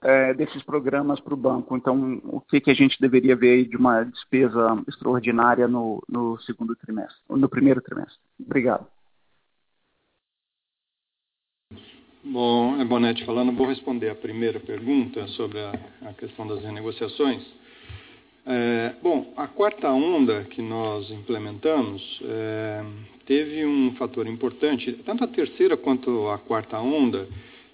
[0.00, 1.76] é, desses programas para o banco.
[1.76, 6.74] Então, o que, que a gente deveria ver de uma despesa extraordinária no, no segundo
[6.76, 8.18] trimestre, no primeiro trimestre?
[8.40, 8.86] Obrigado.
[12.24, 17.42] Bom, é Bonetti falando, vou responder a primeira pergunta sobre a, a questão das renegociações.
[18.46, 22.84] É, bom, a quarta onda que nós implementamos é,
[23.26, 27.26] teve um fator importante, tanto a terceira quanto a quarta onda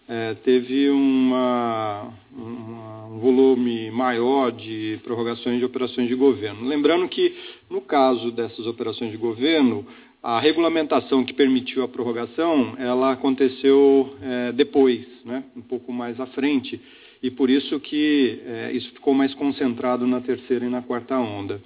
[0.08, 6.66] é, teve uma, uma, um volume maior de prorrogações de operações de governo.
[6.66, 7.36] Lembrando que,
[7.68, 9.86] no caso dessas operações de governo,
[10.28, 16.26] a regulamentação que permitiu a prorrogação, ela aconteceu é, depois, né, um pouco mais à
[16.26, 16.78] frente,
[17.22, 21.62] e por isso que é, isso ficou mais concentrado na terceira e na quarta onda.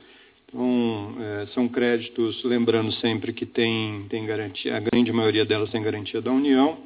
[0.46, 5.82] Então, é, são créditos, lembrando sempre que tem, tem garantia, a grande maioria delas tem
[5.82, 6.78] garantia da União,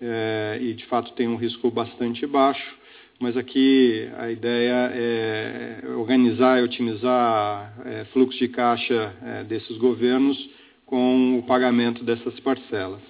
[0.00, 2.76] é, e de fato tem um risco bastante baixo,
[3.18, 10.38] mas aqui a ideia é organizar e otimizar é, fluxo de caixa é, desses governos
[10.86, 13.02] com o pagamento dessas parcelas.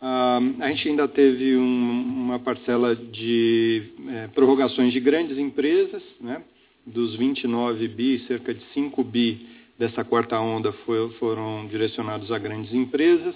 [0.00, 6.42] Ah, a gente ainda teve um, uma parcela de é, prorrogações de grandes empresas, né?
[6.86, 12.72] dos 29 bi, cerca de 5 bi dessa quarta onda foi, foram direcionados a grandes
[12.72, 13.34] empresas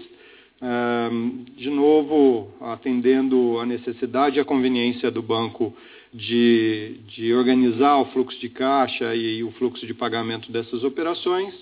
[1.57, 5.75] de novo, atendendo a necessidade e a conveniência do banco
[6.13, 11.55] de, de organizar o fluxo de caixa e o fluxo de pagamento dessas operações.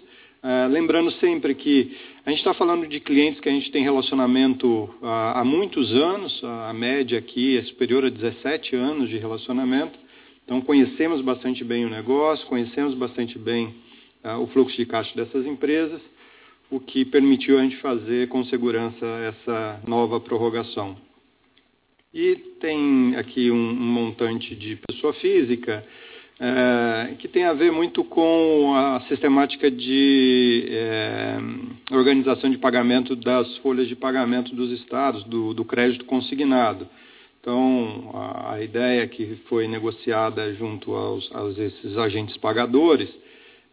[0.43, 4.89] Uh, lembrando sempre que a gente está falando de clientes que a gente tem relacionamento
[5.03, 9.99] há, há muitos anos, a, a, média aqui é superior a 17 anos de relacionamento,
[10.45, 13.75] então conhecemos bastante bem o negócio, conhecemos bastante bem
[14.25, 16.01] uh, o fluxo de caixa dessas empresas
[16.71, 20.97] o que permitiu a gente fazer com segurança essa nova prorrogação.
[22.13, 25.85] E tem aqui um, um montante de pessoa física
[26.41, 31.37] é, que tem a ver muito com a sistemática de é,
[31.91, 36.89] organização de pagamento das folhas de pagamento dos estados, do, do crédito consignado.
[37.41, 38.11] Então,
[38.51, 43.09] a ideia que foi negociada junto aos, aos esses agentes pagadores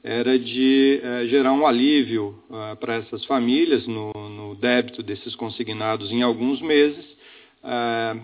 [0.03, 6.11] era de é, gerar um alívio é, para essas famílias no, no, débito desses consignados
[6.11, 7.03] em alguns meses,
[7.63, 8.15] é,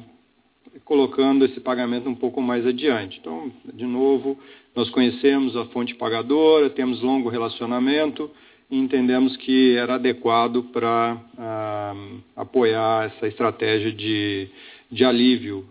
[0.86, 3.20] colocando esse pagamento um pouco mais adiante.
[3.20, 4.38] Então, de novo,
[4.76, 8.30] nós conhecemos a fonte pagadora, temos longo relacionamento
[8.70, 11.96] e entendemos que era adequado para ah,
[12.36, 14.48] apoiar essa estratégia de,
[14.90, 15.66] de alívio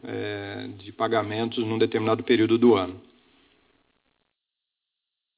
[0.78, 3.00] de pagamentos num determinado período do ano.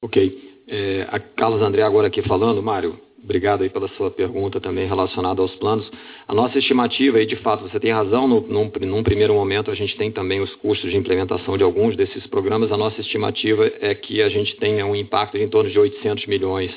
[0.03, 0.53] Ok.
[0.67, 5.41] É, a Carlos André agora aqui falando, Mário, obrigado aí pela sua pergunta também relacionada
[5.41, 5.91] aos planos.
[6.27, 9.75] A nossa estimativa, e de fato você tem razão, no, num, num, primeiro momento a
[9.75, 12.73] gente tem também os custos de implementação de alguns desses programas.
[12.73, 16.27] A nossa estimativa é que a gente tenha um impacto de em torno de 800
[16.27, 16.71] milhões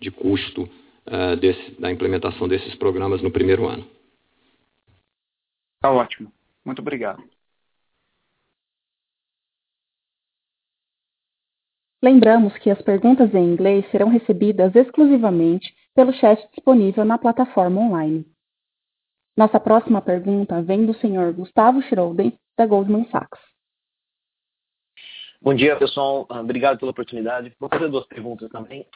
[0.00, 3.86] de custo uh, desse, da implementação desses programas no primeiro ano.
[5.76, 6.32] Está ótimo.
[6.64, 7.22] Muito obrigado.
[12.02, 18.24] Lembramos que as perguntas em inglês serão recebidas exclusivamente pelo chat disponível na plataforma online.
[19.36, 21.32] Nossa próxima pergunta vem do Sr.
[21.34, 23.40] Gustavo Schroden, da Goldman Sachs.
[25.42, 26.26] Bom dia, pessoal.
[26.28, 27.54] Obrigado pela oportunidade.
[27.58, 28.86] Vou fazer duas perguntas também.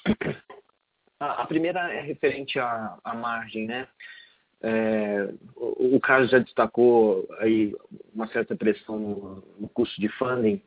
[1.18, 3.88] A primeira é referente à, à margem, né?
[4.60, 7.74] É, o, o Carlos já destacou aí
[8.14, 10.62] uma certa pressão no, no custo de funding.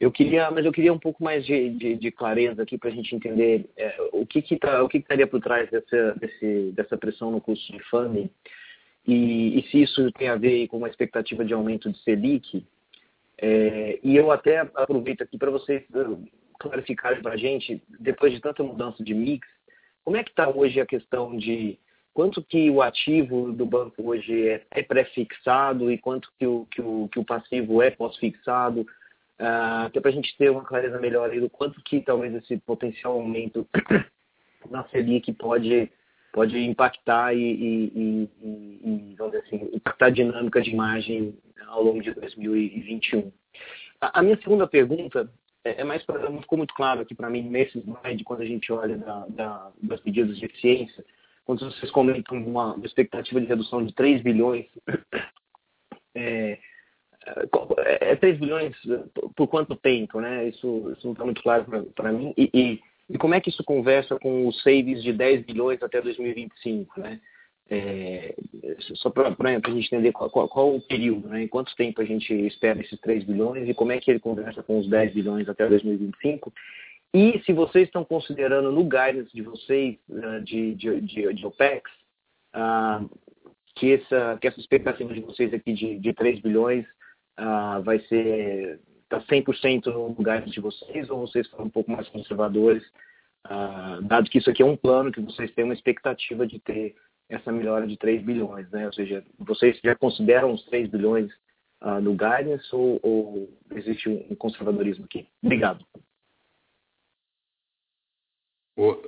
[0.00, 2.92] Eu queria, mas eu queria um pouco mais de, de, de clareza aqui para a
[2.92, 6.96] gente entender é, o que que tá, o que, estaria por trás dessa, desse, dessa
[6.96, 8.30] pressão no custo de funding
[9.06, 12.64] e, e, se isso tem a ver com uma expectativa de aumento de Selic.
[13.36, 16.22] É, e eu até aproveito aqui para vocês uh,
[16.58, 19.46] clarificarem para a gente, depois de tanta mudança de mix,
[20.04, 21.78] como é que está hoje a questão de
[22.12, 26.80] quanto que o ativo do banco hoje é, é pré-fixado e quanto que o, que
[26.80, 28.86] o, que o passivo é pós-fixado?
[29.40, 33.14] Até para a gente ter uma clareza melhor aí do quanto que talvez esse potencial
[33.14, 33.66] aumento
[34.70, 35.90] na Selic pode,
[36.32, 41.82] pode impactar e, e, e, e, vamos dizer assim, impactar a dinâmica de margem ao
[41.82, 43.32] longo de 2021.
[44.00, 45.30] A, a minha segunda pergunta
[45.64, 48.46] é, é mais para não ficou muito claro aqui para mim nesse slide quando a
[48.46, 51.04] gente olha da, da, das medidas de eficiência,
[51.44, 54.66] quando vocês comentam uma, uma expectativa de redução de 3 bilhões
[56.14, 56.58] é,
[58.00, 58.74] é 3 bilhões
[59.36, 60.48] por quanto tempo, né?
[60.48, 61.64] Isso, isso não está muito claro
[61.94, 62.32] para mim.
[62.36, 62.80] E, e,
[63.10, 67.20] e, como é que isso conversa com os savings de 10 bilhões até 2025, né?
[67.72, 68.34] É,
[68.96, 71.44] só para a gente entender qual, qual, qual, o período, né?
[71.44, 74.62] Em quanto tempo a gente espera esses 3 bilhões e como é que ele conversa
[74.62, 76.52] com os 10 bilhões até 2025.
[77.12, 81.90] E se vocês estão considerando no guidance de vocês uh, de, de, de, de OPEX,
[82.54, 83.08] uh,
[83.74, 86.86] que, essa, que essa expectativa de vocês aqui de, de 3 bilhões
[87.36, 92.08] ah, vai ser está 100% no lugar de vocês ou vocês são um pouco mais
[92.08, 92.84] conservadores,
[93.44, 96.94] ah, dado que isso aqui é um plano que vocês têm uma expectativa de ter
[97.28, 98.86] essa melhora de 3 bilhões, né?
[98.86, 101.30] Ou seja, vocês já consideram os 3 bilhões
[101.80, 105.26] ah, no guidance ou, ou existe um conservadorismo aqui?
[105.42, 105.84] Obrigado.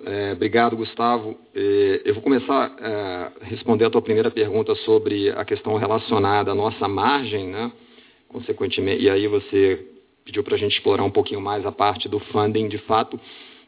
[0.04, 1.38] É, obrigado, Gustavo.
[1.54, 6.50] É, eu vou começar a é, responder a tua primeira pergunta sobre a questão relacionada
[6.50, 7.72] à nossa margem, né?
[8.32, 9.86] Consequentemente, e aí você
[10.24, 13.18] pediu para a gente explorar um pouquinho mais a parte do funding, de fato,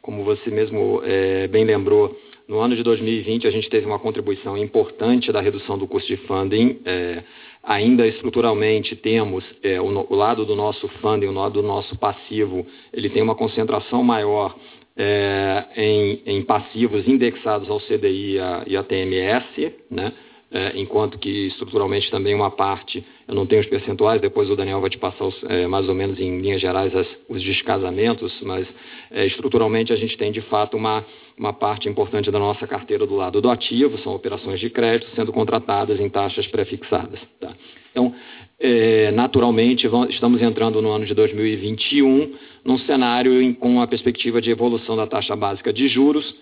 [0.01, 2.17] como você mesmo é, bem lembrou,
[2.47, 6.19] no ano de 2020 a gente teve uma contribuição importante da redução do custo de
[6.27, 7.23] funding, é,
[7.63, 12.67] ainda estruturalmente temos é, o, o, lado do nosso funding, o lado do nosso passivo,
[12.93, 14.55] ele tem uma concentração maior
[14.97, 20.13] é, em, em, passivos indexados ao CDI e, a, e a TMS, né?
[20.55, 24.81] É, enquanto que estruturalmente também uma parte, eu não tenho os percentuais, depois o Daniel
[24.81, 28.65] vai te passar os, é, mais ou menos em linhas gerais as, os descasamentos, mas
[29.11, 31.05] é, estruturalmente a gente tem de fato uma,
[31.37, 35.33] uma parte importante da nossa carteira do lado do ativo, são operações de crédito sendo
[35.33, 37.19] contratadas em taxas pré-fixadas.
[37.41, 37.53] Tá?
[37.91, 38.15] Então,
[38.61, 42.33] é, naturalmente, vamos, estamos entrando no ano de 2021
[42.65, 46.33] num cenário em, com a perspectiva de evolução da taxa básica de juros,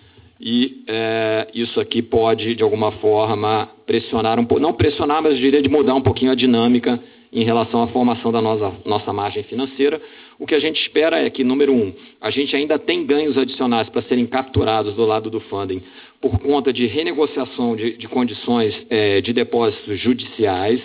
[0.45, 5.39] e é, isso aqui pode, de alguma forma, pressionar um pouco, não pressionar, mas eu
[5.39, 6.99] diria de mudar um pouquinho a dinâmica
[7.31, 10.01] em relação à formação da nossa, nossa margem financeira.
[10.37, 13.87] O que a gente espera é que, número um, a gente ainda tem ganhos adicionais
[13.87, 15.81] para serem capturados do lado do funding
[16.19, 20.81] por conta de renegociação de, de condições é, de depósitos judiciais.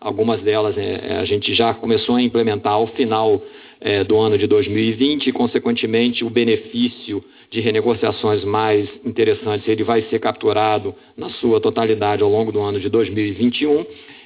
[0.00, 3.42] Algumas delas é, a gente já começou a implementar ao final
[3.78, 7.22] é, do ano de 2020 e, consequentemente, o benefício
[7.52, 12.80] de renegociações mais interessantes ele vai ser capturado na sua totalidade ao longo do ano
[12.80, 13.84] de 2021.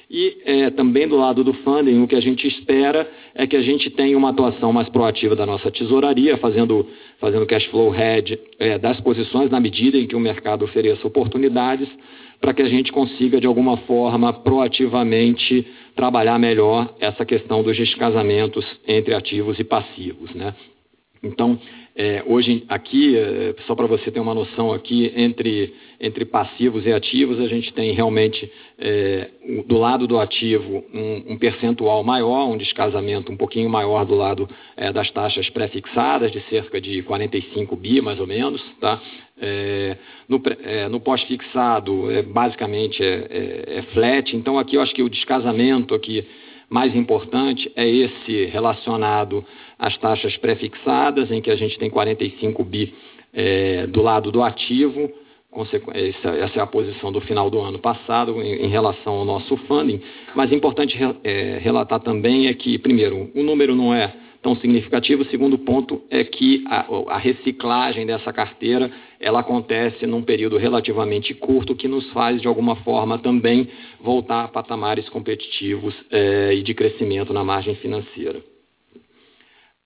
[0.09, 3.05] E é, também do lado do funding, o que a gente espera
[3.35, 6.87] é que a gente tenha uma atuação mais proativa da nossa tesouraria, fazendo,
[7.19, 11.89] fazendo cash flow hedge é, das posições na medida em que o mercado ofereça oportunidades,
[12.39, 15.67] para que a gente consiga, de alguma forma, proativamente
[15.97, 20.33] trabalhar melhor essa questão dos descasamentos entre ativos e passivos.
[20.33, 20.55] Né?
[21.21, 21.59] Então,
[21.99, 26.93] é, hoje aqui, é, só para você ter uma noção aqui, entre, entre passivos e
[26.93, 29.29] ativos, a gente tem realmente é,
[29.65, 34.47] do lado do ativo um, um, percentual maior, um descasamento um pouquinho maior do lado
[34.75, 38.61] é, das taxas pré-fixadas, de cerca de 45 bi mais ou menos.
[38.79, 39.01] Tá?
[39.41, 39.97] É,
[40.29, 46.23] no, é, no pós-fixado, basicamente é, flat, então aqui eu acho que o descasamento aqui
[46.69, 49.43] mais importante é esse relacionado
[49.77, 52.93] às taxas pré-fixadas, em que a gente tem 45 bi
[53.33, 55.11] é, do lado do ativo,
[55.93, 60.01] essa, é a posição do final do ano passado em, relação ao nosso funding,
[60.35, 65.23] mas importante é, relatar também é que, primeiro, o número não é tão significativo.
[65.23, 71.33] O segundo ponto é que a, a, reciclagem dessa carteira ela acontece num período relativamente
[71.33, 73.67] curto, que nos faz, de alguma forma, também
[73.99, 78.41] voltar a patamares competitivos é, e de crescimento na margem financeira.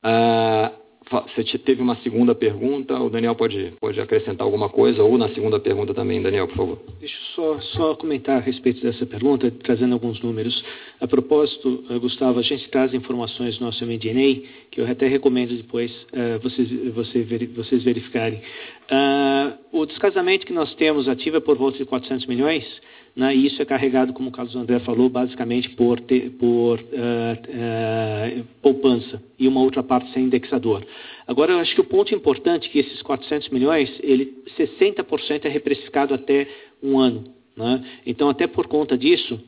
[0.03, 0.71] Ah,
[1.35, 5.59] você teve uma segunda pergunta, o Daniel pode, pode acrescentar alguma coisa, ou na segunda
[5.59, 6.79] pergunta também, Daniel, por favor.
[6.99, 10.63] Deixa eu só, só comentar a respeito dessa pergunta, trazendo alguns números.
[11.01, 15.55] A propósito, eh, Gustavo, a gente traz informações no nosso MD&A, que eu até recomendo
[15.55, 17.23] depois uh, vocês, você,
[17.55, 18.41] vocês verificarem.
[18.89, 22.63] Uh, o descasamento que nós temos ativo é por volta de 400 milhões,
[23.15, 26.81] né, e isso é carregado, como o Carlos André falou, basicamente por, ter, por uh,
[26.81, 30.85] uh, poupança e uma outra parte sem indexador.
[31.27, 35.49] Agora, eu acho que o ponto importante é que esses 400 milhões, ele, 60% é
[35.49, 36.47] reprecificado até
[36.81, 37.25] um ano.
[37.55, 37.83] Né?
[38.05, 39.39] Então, até por conta disso,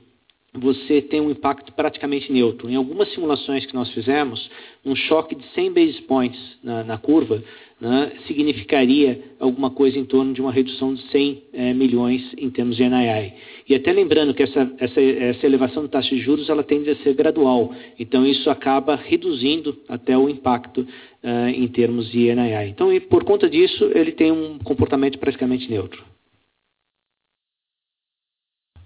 [0.54, 2.70] você tem um impacto praticamente neutro.
[2.70, 4.50] Em algumas simulações que nós fizemos,
[4.86, 7.44] um choque de 100 basis points na, na curva
[7.84, 12.78] né, significaria alguma coisa em torno de uma redução de 100 é, milhões em termos
[12.78, 13.34] de NII.
[13.68, 16.96] E até lembrando que essa, essa, essa elevação de taxa de juros ela tende a
[16.98, 22.70] ser gradual, então isso acaba reduzindo até o impacto uh, em termos de NII.
[22.70, 26.02] Então, por conta disso, ele tem um comportamento praticamente neutro.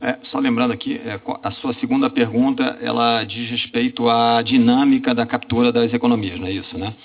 [0.02, 5.26] É, só lembrando aqui, é, a sua segunda pergunta, ela diz respeito à dinâmica da
[5.26, 6.96] captura das economias, não é isso, né?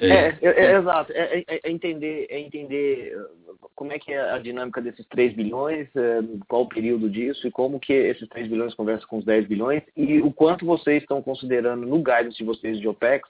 [0.00, 1.12] É, é, é, exato.
[1.12, 5.34] É, é, é, entender, é entender uh, como é que é a dinâmica desses 3
[5.34, 9.24] bilhões, uh, qual o período disso e como que esses 3 bilhões conversam com os
[9.24, 13.28] 10 bilhões e o quanto vocês estão considerando no guidance de vocês de OPEX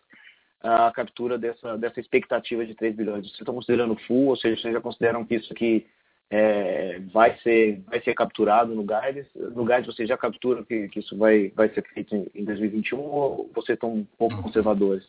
[0.61, 3.27] a captura dessa, dessa expectativa de 3 bilhões.
[3.27, 5.87] Vocês estão considerando full, ou seja, vocês já consideram que isso aqui
[6.31, 9.31] é, vai, ser, vai ser capturado no guidance?
[9.35, 13.51] No guidance vocês já capturam que, que isso vai, vai ser feito em 2021 ou
[13.55, 15.07] vocês estão um pouco conservadores?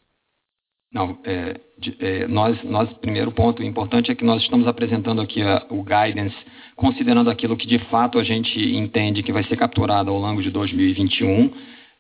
[0.92, 1.56] Não, é,
[2.00, 6.36] é, nós, nós, primeiro ponto importante é que nós estamos apresentando aqui a, o guidance,
[6.76, 10.50] considerando aquilo que de fato a gente entende que vai ser capturado ao longo de
[10.50, 11.52] 2021.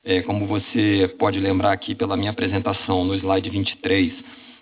[0.03, 4.11] É, como você pode lembrar aqui pela minha apresentação no slide 23,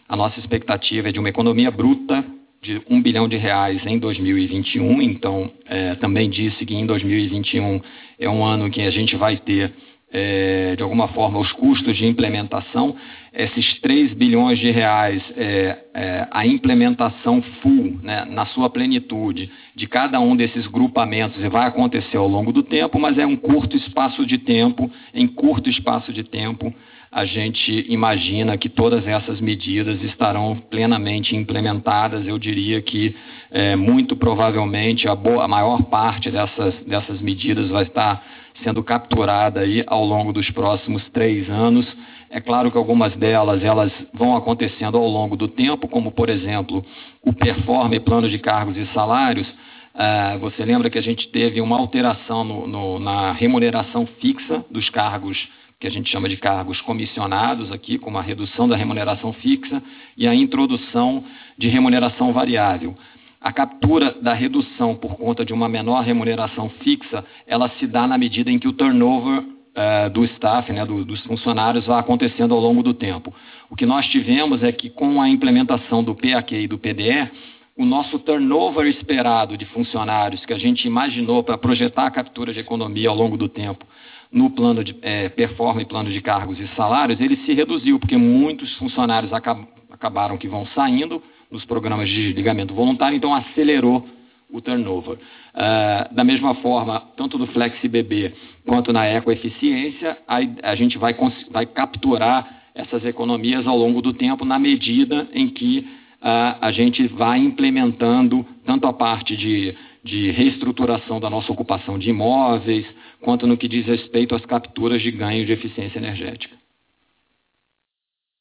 [0.10, 2.26] a nossa expectativa é de uma economia bruta
[2.62, 5.02] de 1 bilhão de reais em 2021.
[5.02, 7.80] Então, é, também disse que em 2021
[8.20, 9.74] é um ano que a gente vai ter
[10.12, 12.96] é, de alguma forma, os custos de implementação,
[13.34, 19.86] esses 3 bilhões de reais, é, é, a implementação full, né, na sua plenitude, de
[19.86, 23.76] cada um desses grupamentos, e vai acontecer ao longo do tempo, mas é um curto
[23.76, 26.74] espaço de tempo, em curto espaço de tempo,
[27.12, 32.28] a gente imagina que todas essas medidas estarão plenamente implementadas.
[32.28, 33.16] Eu diria que,
[33.50, 38.24] é, muito provavelmente, a, boa, a maior parte dessas, dessas medidas vai estar
[38.64, 41.88] sendo capturada aí ao longo dos próximos três anos.
[42.30, 46.84] É claro que algumas delas elas vão acontecendo ao longo do tempo, como por exemplo
[47.24, 49.48] o performe plano de cargos e salários.
[49.96, 54.90] Uh, você lembra que a gente teve uma alteração no, no, na remuneração fixa dos
[54.90, 55.38] cargos
[55.80, 59.82] que a gente chama de cargos comissionados aqui, com uma redução da remuneração fixa
[60.18, 61.24] e a introdução
[61.58, 62.96] de remuneração variável.
[63.40, 68.18] A captura da redução por conta de uma menor remuneração fixa, ela se dá na
[68.18, 72.60] medida em que o turnover uh, do staff, né, do, dos funcionários, vai acontecendo ao
[72.60, 73.32] longo do tempo.
[73.70, 77.30] O que nós tivemos é que com a implementação do PAQ e do PDE,
[77.78, 82.62] o nosso turnover esperado de funcionários que a gente imaginou para projetar a captura de
[82.62, 83.86] economia ao longo do tempo
[84.32, 89.32] no plano de é, plano de cargos e salários, ele se reduziu, porque muitos funcionários
[89.34, 94.08] acab acabaram que vão saindo nos programas de desligamento voluntário, então acelerou
[94.50, 95.18] o turnover.
[95.18, 98.34] Uh, da mesma forma, tanto no FlexiBB
[98.66, 101.16] quanto na ecoeficiência, a, a gente vai,
[101.50, 105.80] vai capturar essas economias ao longo do tempo na medida em que
[106.22, 109.76] uh, a gente vai implementando tanto a parte de,
[110.08, 112.88] de reestruturação da nossa ocupação de imóveis,
[113.22, 116.56] quanto no que diz respeito às capturas de ganho de eficiência energética.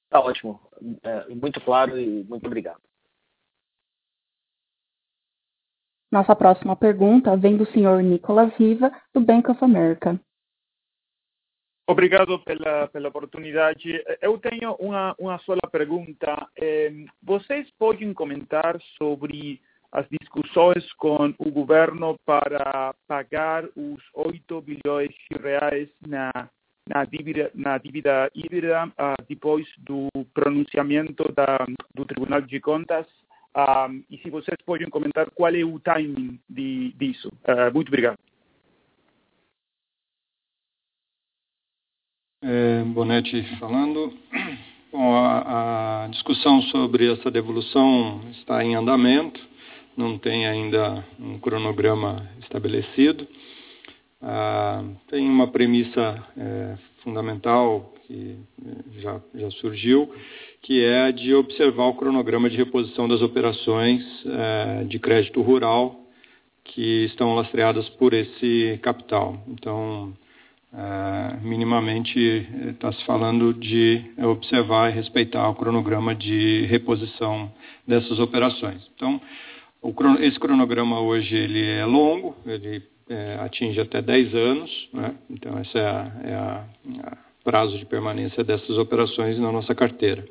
[0.05, 0.61] Está ótimo.
[1.03, 2.81] É, muito claro e muito obrigado.
[6.11, 10.19] Nossa próxima pergunta vem do senhor Nicolas Riva, do Bank of America.
[11.89, 14.03] Obrigado pela, pela oportunidade.
[14.21, 16.49] Eu tenho uma, uma sola pergunta.
[17.23, 19.61] vocês podem comentar sobre
[19.97, 26.31] as discussões com o governo para pagar os 8 bilhões de reais na,
[26.87, 31.65] na, dívida, na dívida híbrida uh, depois do pronunciamento da,
[31.95, 33.07] do Tribunal de Contas?
[33.57, 37.33] Um, e se vocês podem comentar qual é o timing de, disso.
[37.49, 38.19] Uh, muito obrigado.
[42.45, 44.13] É, Bonetti falando.
[44.93, 49.41] Bom, a, a, discussão sobre essa devolução está em andamento,
[49.97, 53.27] não tem ainda um cronograma estabelecido.
[54.21, 60.13] Ah, tem uma premissa é, fundamental que é, já, já surgiu,
[60.63, 66.01] que é a de observar o cronograma de reposição das operações é, de crédito rural
[66.65, 69.41] que estão lastreadas por esse capital.
[69.49, 70.13] Então,
[70.73, 72.19] é, minimamente
[72.71, 77.53] está se falando de observar e respeitar o cronograma de reposição
[77.87, 78.83] dessas operações.
[78.95, 79.21] Então,
[79.87, 85.17] o, esse cronograma hoje ele é longo, ele é, atinge até 10 anos, né?
[85.31, 86.69] então esse é, a, é a,
[87.05, 90.27] a prazo de permanência dessas operações na nossa carteira.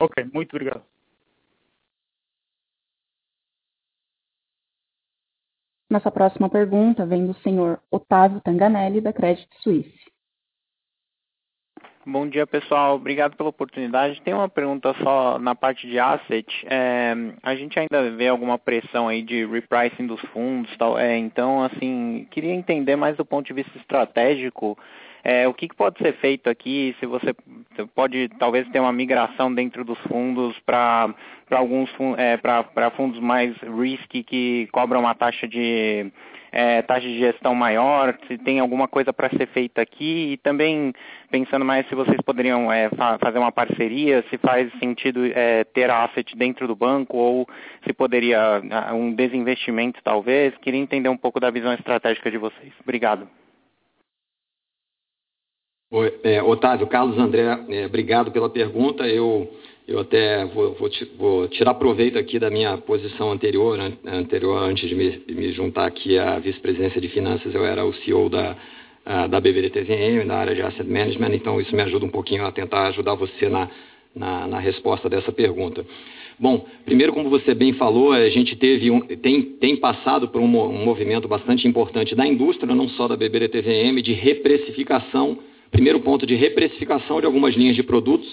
[0.00, 0.84] Ok, muito obrigado.
[5.90, 10.11] Nossa próxima pergunta vem do senhor Otávio Tanganelli, da Credit Suisse.
[12.04, 12.96] Bom dia, pessoal.
[12.96, 14.20] Obrigado pela oportunidade.
[14.22, 16.46] Tem uma pergunta só na parte de asset.
[16.68, 20.98] É, a gente ainda vê alguma pressão aí de repricing dos fundos, tal.
[20.98, 24.76] É, então, assim, queria entender mais do ponto de vista estratégico
[25.24, 26.96] é, o que, que, pode ser feito aqui?
[26.98, 27.32] Se você
[27.94, 31.14] pode talvez ter uma migração dentro dos fundos para
[31.50, 31.88] alguns
[32.18, 36.10] é, para fundos mais risky que cobram uma taxa de
[36.52, 40.92] é, taxa de gestão maior, se tem alguma coisa para ser feita aqui e também
[41.30, 45.90] pensando mais se vocês poderiam é, fa fazer uma parceria, se faz sentido é, ter
[45.90, 47.48] asset dentro do banco ou
[47.86, 48.60] se poderia
[48.92, 50.54] um desinvestimento talvez.
[50.58, 52.72] Queria entender um pouco da visão estratégica de vocês.
[52.82, 53.26] Obrigado.
[55.90, 59.06] Oi, é, Otávio, Carlos André, é, obrigado pela pergunta.
[59.06, 59.52] Eu,
[59.86, 64.94] eu até vou, vou, vou, tirar proveito aqui da minha posição anterior, anterior antes de
[64.94, 68.56] me, me juntar aqui à vice-presidência de finanças, eu era o CEO da,
[69.28, 72.88] da BBDTVM, na área de Asset Management, então isso me ajuda um pouquinho a tentar
[72.88, 73.68] ajudar você na,
[74.14, 75.84] na, na resposta dessa pergunta.
[76.38, 80.44] Bom, primeiro, como você bem falou, a gente teve um, tem, tem passado por um,
[80.44, 85.38] um movimento bastante importante da indústria, não só da BBDTVM, de reprecificação
[85.72, 88.28] Primeiro ponto de reprecificação de algumas linhas de produtos,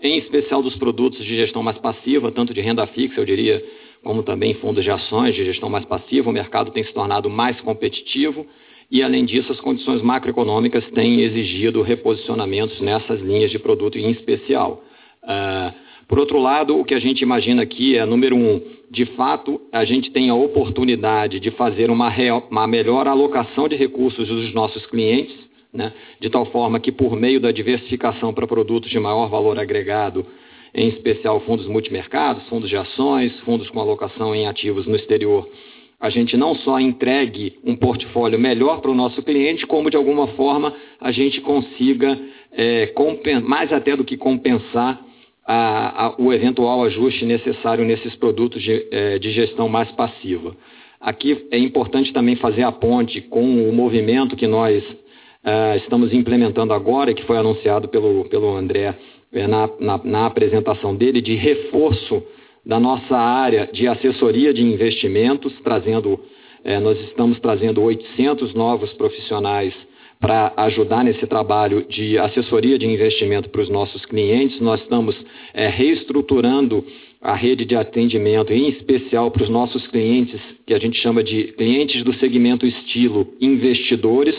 [0.00, 3.64] em especial dos produtos de gestão mais passiva, tanto de renda fixa, eu diria,
[4.02, 6.30] como também fundos de ações de gestão mais passiva.
[6.30, 8.46] O mercado tem se tornado mais competitivo
[8.90, 14.84] e, além disso, as condições macroeconômicas têm exigido reposicionamentos nessas linhas de produto em especial.
[15.22, 19.60] Uh, por outro lado, o que a gente imagina aqui é, número um, de fato,
[19.72, 24.54] a gente tem a oportunidade de fazer uma, real, uma melhor alocação de recursos dos
[24.54, 25.36] nossos clientes,
[25.76, 25.92] né?
[26.20, 30.26] de tal forma que, por meio da diversificação para produtos de maior valor agregado,
[30.74, 35.48] em especial fundos multimercados, fundos de ações, fundos com alocação em ativos no exterior,
[35.98, 40.26] a gente não só entregue um portfólio melhor para o nosso cliente, como de alguma
[40.28, 42.18] forma a gente consiga,
[42.52, 42.92] é,
[43.42, 45.00] mais até do que compensar
[45.46, 50.54] a, a, o eventual ajuste necessário nesses produtos de, é, de gestão mais passiva.
[51.00, 54.82] Aqui é importante também fazer a ponte com o movimento que nós
[55.46, 58.94] uh, estamos implementando agora, que foi anunciado pelo, pelo André
[59.32, 62.22] é, na, na, na apresentação dele, de reforço
[62.64, 66.18] da nossa área de assessoria de investimentos, trazendo,
[66.64, 69.72] é, nós estamos trazendo 800 novos profissionais
[70.18, 74.60] para ajudar nesse trabalho de assessoria de investimento para os nossos clientes.
[74.60, 75.14] Nós estamos
[75.52, 76.84] é, reestruturando
[77.20, 81.52] a rede de atendimento, em especial para os nossos clientes, que a gente chama de
[81.52, 84.34] clientes do segmento estilo investidores,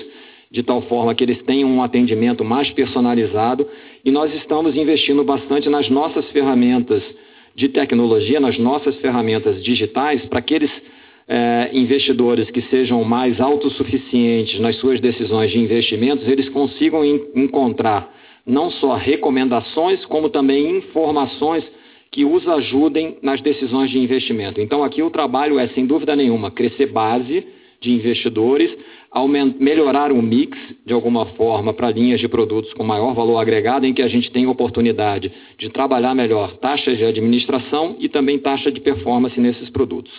[0.52, 3.68] de tal forma que eles tenham um atendimento mais personalizado
[4.04, 7.04] e nós estamos investindo bastante nas nossas ferramentas
[7.56, 10.72] de tecnologia nas nossas ferramentas digitais para aqueles
[11.28, 17.04] é, investidores que sejam mais autossuficientes nas suas decisões de investimentos, eles consigam
[17.36, 18.16] encontrar
[18.46, 21.66] não só recomendações, como também informações
[22.10, 24.62] que os ajudem nas decisões de investimento.
[24.62, 27.46] Então, aqui o trabalho é, sem dúvida nenhuma, crescer base
[27.82, 28.74] de investidores,
[29.60, 33.94] melhorar o mix de alguma forma para linhas de produtos com maior valor agregado, em
[33.94, 38.80] que a gente tem oportunidade de trabalhar melhor taxas de administração e também taxa de
[38.80, 40.12] performance nesses produtos.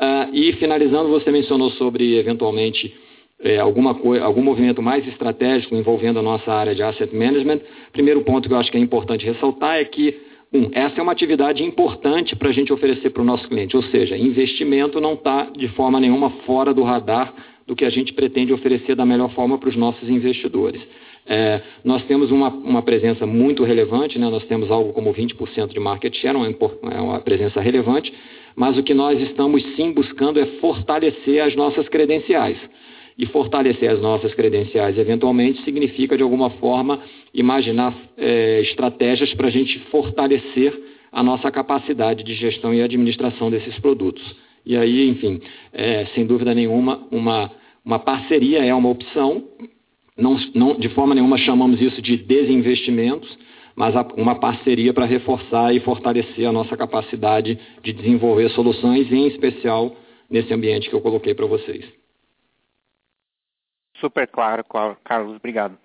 [0.00, 2.94] Uh, e finalizando, você mencionou sobre eventualmente
[3.42, 3.90] é, alguma
[4.22, 7.60] algum movimento mais estratégico envolvendo a nossa área de asset management.
[7.92, 10.18] Primeiro ponto que eu acho que é importante ressaltar é que,
[10.52, 13.82] um, essa é uma atividade importante para a gente oferecer para o nosso cliente, ou
[13.84, 17.32] seja, investimento não está de forma nenhuma fora do radar
[17.70, 20.82] do que a gente pretende oferecer da melhor forma para os nossos investidores.
[21.24, 24.28] É, nós temos uma, uma, presença muito relevante, né?
[24.28, 26.48] nós temos algo como 20% de market share, uma,
[26.92, 28.12] é uma presença relevante,
[28.56, 32.58] mas o que nós estamos sim buscando é fortalecer as nossas credenciais.
[33.16, 36.98] E fortalecer as nossas credenciais, eventualmente, significa, de alguma forma,
[37.32, 40.76] imaginar é, estratégias para a gente fortalecer
[41.12, 44.24] a nossa capacidade de gestão e administração desses produtos.
[44.64, 45.40] E aí, enfim,
[45.72, 47.50] é, sem dúvida nenhuma, uma,
[47.84, 49.48] uma parceria é uma opção.
[50.16, 53.38] Não, não, de forma nenhuma chamamos isso de desinvestimentos,
[53.74, 59.96] mas uma parceria para reforçar e fortalecer a nossa capacidade de desenvolver soluções, em especial
[60.28, 61.84] nesse ambiente que eu coloquei para vocês.
[63.96, 64.64] Super claro,
[65.04, 65.36] Carlos.
[65.36, 65.78] Obrigado.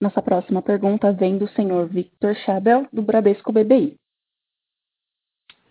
[0.00, 3.99] Nossa próxima pergunta vem do senhor Victor Chabel, do Bradesco BBI.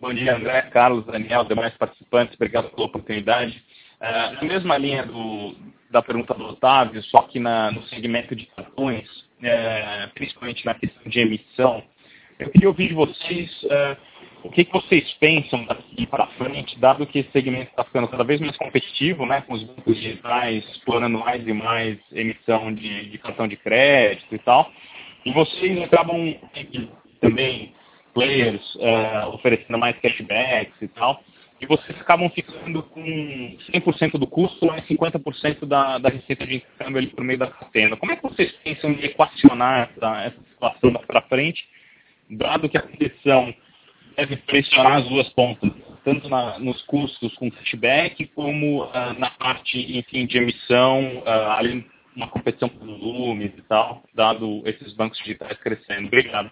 [0.00, 2.34] Bom dia, André, Carlos, Daniel, demais participantes.
[2.34, 3.62] Obrigado pela oportunidade.
[4.00, 5.54] Uh, na mesma linha do,
[5.90, 9.06] da pergunta do Otávio, só que na, no segmento de cartões,
[9.42, 11.82] é, principalmente na questão de emissão,
[12.38, 13.96] eu queria ouvir de vocês é,
[14.42, 18.24] o que, que, vocês pensam daqui para frente, dado que esse segmento está ficando cada
[18.24, 23.18] vez mais competitivo, né, com os bancos digitais explorando mais e mais emissão de, de
[23.18, 24.72] cartão de crédito e tal,
[25.26, 26.34] e vocês acabam
[27.20, 27.74] também
[28.14, 31.22] players é, oferecendo mais cashbacks e tal
[31.60, 36.98] e vocês acabam ficando com 100% do custo e 50% da, da receita de intercâmbio
[36.98, 37.96] ali por meio da catena.
[37.96, 41.68] Como é que vocês pensam em equacionar essa, essa situação para frente,
[42.30, 43.54] dado que a competição
[44.16, 45.70] deve pressionar as duas pontas,
[46.02, 51.84] tanto na, nos custos com cashback, como uh, na parte, enfim, de emissão, uh,
[52.16, 56.06] uma competição por volumes e tal, dado esses bancos digitais crescendo.
[56.06, 56.50] Obrigado.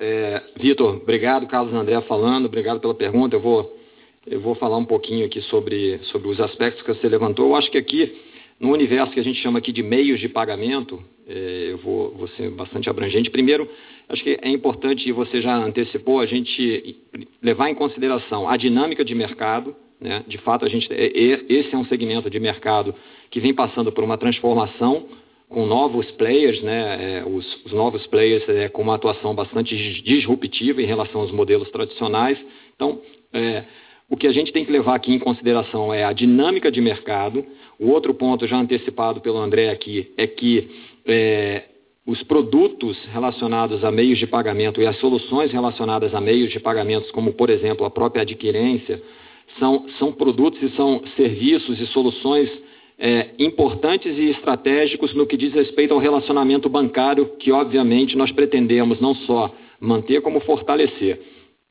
[0.00, 3.36] É, Vitor, obrigado, Carlos André falando, obrigado pela pergunta.
[3.36, 3.78] Eu vou,
[4.26, 7.50] eu vou falar um pouquinho aqui sobre, sobre os aspectos que você levantou.
[7.50, 8.12] Eu acho que aqui,
[8.58, 12.26] no universo que a gente chama aqui de meios de pagamento, é, eu vou, vou
[12.28, 13.30] ser bastante abrangente.
[13.30, 13.70] Primeiro,
[14.08, 16.96] acho que é importante, e você já antecipou, a gente
[17.40, 19.76] levar em consideração a dinâmica de mercado.
[20.00, 20.24] Né?
[20.26, 21.06] De fato, a gente, é,
[21.48, 22.92] esse é um segmento de mercado
[23.30, 25.06] que vem passando por uma transformação
[25.48, 30.82] com novos players, né, é, os, os, novos players é, com uma atuação bastante disruptiva
[30.82, 32.38] em relação aos modelos tradicionais.
[32.74, 33.00] Então,
[33.32, 33.64] é,
[34.10, 37.44] o que a gente tem que levar aqui em consideração é a dinâmica de mercado.
[37.78, 40.68] O outro ponto, já antecipado pelo André aqui, é que
[41.06, 41.64] é,
[42.06, 47.10] os produtos relacionados a meios de pagamento e as soluções relacionadas a meios de pagamentos,
[47.10, 49.02] como por exemplo a própria adquirência,
[49.58, 52.50] são, são produtos e são serviços e soluções
[52.98, 59.00] é, importantes e estratégicos no que diz respeito ao relacionamento bancário, que obviamente nós pretendemos
[59.00, 61.20] não só manter, como fortalecer.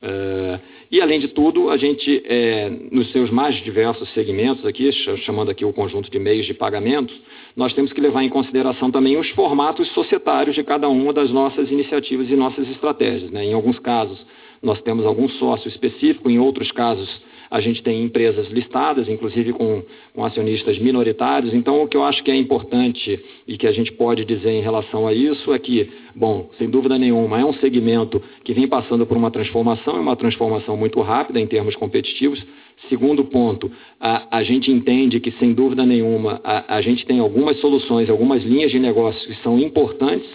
[0.02, 0.60] É,
[0.90, 4.90] e além de tudo, a gente, é, nos seus mais diversos segmentos aqui,
[5.26, 7.14] chamando aqui o conjunto de meios de pagamentos,
[7.56, 11.70] nós temos que levar em consideração também os formatos societários de cada uma das nossas
[11.70, 13.30] iniciativas e nossas estratégias.
[13.32, 13.46] Né?
[13.46, 14.26] Em alguns casos,
[14.62, 17.10] nós temos algum sócio específico, em outros casos,
[17.50, 19.84] a gente tem empresas listadas, inclusive com,
[20.14, 21.54] com, acionistas minoritários.
[21.54, 24.62] Então, o que eu acho que é importante e que a gente pode dizer em
[24.62, 29.06] relação a isso é que, bom, sem dúvida nenhuma, é um segmento que vem passando
[29.06, 32.44] por uma transformação, é uma transformação muito rápida em termos competitivos.
[32.90, 37.60] Segundo ponto, a, a gente entende que, sem dúvida nenhuma, a, a gente tem algumas
[37.60, 40.30] soluções, algumas linhas de negócio que são importantes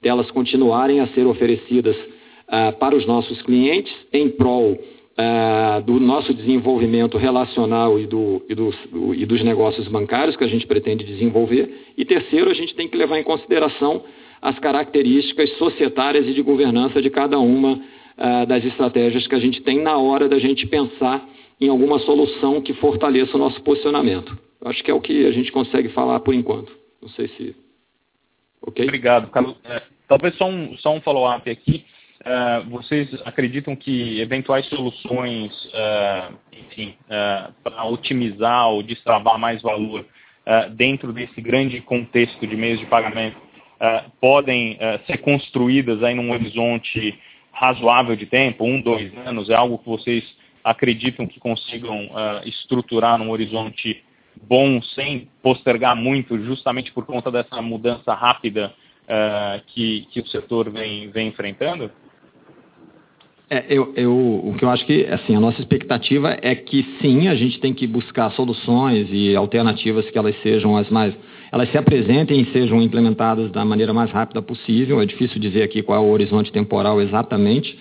[0.00, 4.78] delas continuarem a ser oferecidas uh, para os nossos clientes em prol
[5.18, 10.48] uh, do nosso desenvolvimento relacional e, do, e, do, e dos negócios bancários que a
[10.48, 11.92] gente pretende desenvolver.
[11.96, 14.04] E terceiro, a gente tem que levar em consideração
[14.40, 19.60] as características societárias e de governança de cada uma uh, das estratégias que a gente
[19.62, 21.28] tem na hora da gente pensar
[21.60, 24.38] em alguma solução que fortaleça o nosso posicionamento.
[24.64, 26.72] Acho que é o que a gente consegue falar por enquanto.
[27.02, 27.56] Não sei se.
[28.62, 28.84] Ok?
[28.84, 29.56] Obrigado, Carlos.
[29.64, 31.84] É, talvez só um, só um follow-up aqui.
[32.20, 40.04] Uh, vocês acreditam que eventuais soluções, uh, enfim, uh, para otimizar ou destravar mais valor
[40.76, 43.36] dentro desse grande contexto de meios de pagamento
[44.18, 47.20] podem ser construídas aí num horizonte
[47.52, 49.50] razoável de tempo, um, dois anos?
[49.50, 50.24] É algo que vocês
[50.64, 52.08] acreditam que consigam
[52.46, 54.02] estruturar num horizonte
[54.40, 58.72] bom sem postergar muito, justamente por conta dessa mudança rápida
[59.66, 61.90] que, que o setor vem, vem enfrentando?
[63.50, 67.28] É, eu, eu, o que eu acho que, assim, a nossa expectativa é que sim,
[67.28, 71.14] a gente tem que buscar soluções e alternativas que elas sejam as mais,
[71.50, 75.00] elas se apresentem e sejam implementadas da maneira mais rápida possível.
[75.00, 77.74] É difícil dizer aqui qual é o horizonte temporal exatamente,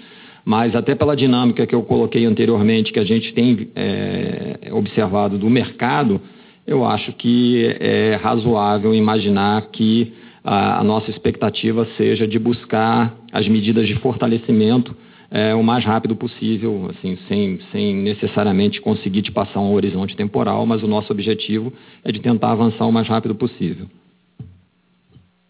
[0.45, 5.49] mas até pela dinâmica que eu coloquei anteriormente, que a gente tem é, observado do
[5.49, 6.21] mercado,
[6.65, 10.13] eu acho que é razoável imaginar que
[10.45, 14.95] a, a nossa expectativa seja de buscar as medidas de fortalecimento
[15.29, 20.65] é, o mais rápido possível, assim, sem, sem necessariamente conseguir te passar um horizonte temporal,
[20.65, 21.73] mas o nosso objetivo
[22.03, 23.87] é de tentar avançar o mais rápido possível.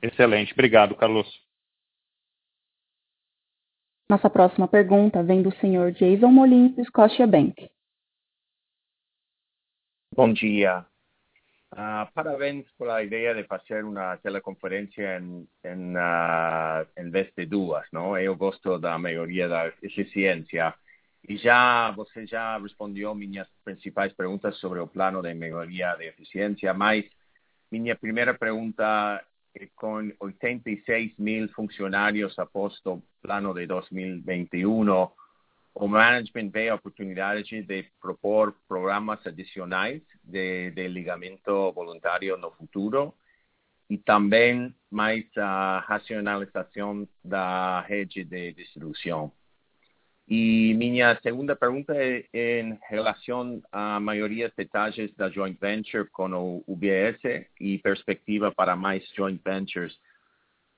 [0.02, 1.28] Excelente, obrigado, Carlos.
[4.10, 7.70] Nossa próxima pergunta vem do senhor Jason Molins, do Scotiabank.
[10.16, 10.86] Bom dia.
[11.78, 17.46] Uh, parabéns por la idea de fazer uma teleconferência em, em, uh, em vez de
[17.46, 18.18] duas, não?
[18.18, 20.74] Eu gosto da maioria da eficiência.
[21.30, 26.74] E já você já respondeu minhas principais perguntas sobre o plano de melhoria de eficiência,
[26.74, 27.06] mas
[27.72, 29.24] minha primeira pergunta
[29.54, 35.12] é com 86 mil funcionários após o plano de 2021,
[35.80, 43.14] o management ve oportunidades de propor programas adicionais de, de ligamento voluntário no futuro
[43.90, 49.32] e também mais a racionalização da rede de distribuição.
[50.28, 56.34] E minha segunda pergunta é em relação à maioria de taxas da joint venture com
[56.34, 57.20] o UBS
[57.62, 59.98] e perspectiva para mais joint ventures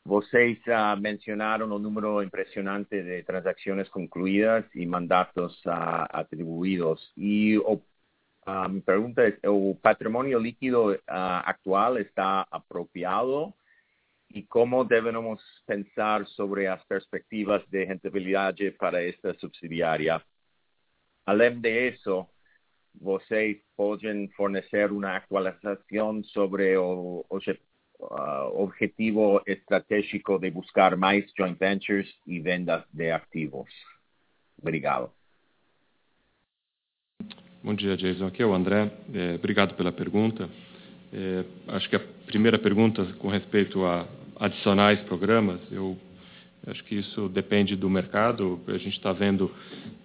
[0.05, 7.11] vocês uh, mencionaram o número impressionante de transações concluídas e mandatos uh, atribuídos.
[7.15, 13.53] E o, uh, minha pergunta é: o patrimônio líquido atual está apropriado?
[14.31, 20.21] E como devemos pensar sobre as perspectivas de rentabilidade para esta subsidiária?
[21.25, 22.27] Além disso,
[22.93, 27.39] vocês podem fornecer uma atualização sobre o, o
[27.99, 33.69] uh, objetivo estratégico de buscar mais joint ventures e vendas de ativos.
[34.61, 35.11] Obrigado.
[37.61, 38.27] Bom dia, Jason.
[38.27, 38.89] Aqui é o André.
[39.13, 40.49] É, obrigado pela pergunta.
[41.11, 44.07] É, acho que a primeira pergunta com respeito a
[44.39, 45.97] adicionais programas, eu
[46.65, 48.61] acho que isso depende do mercado.
[48.67, 49.53] A gente está vendo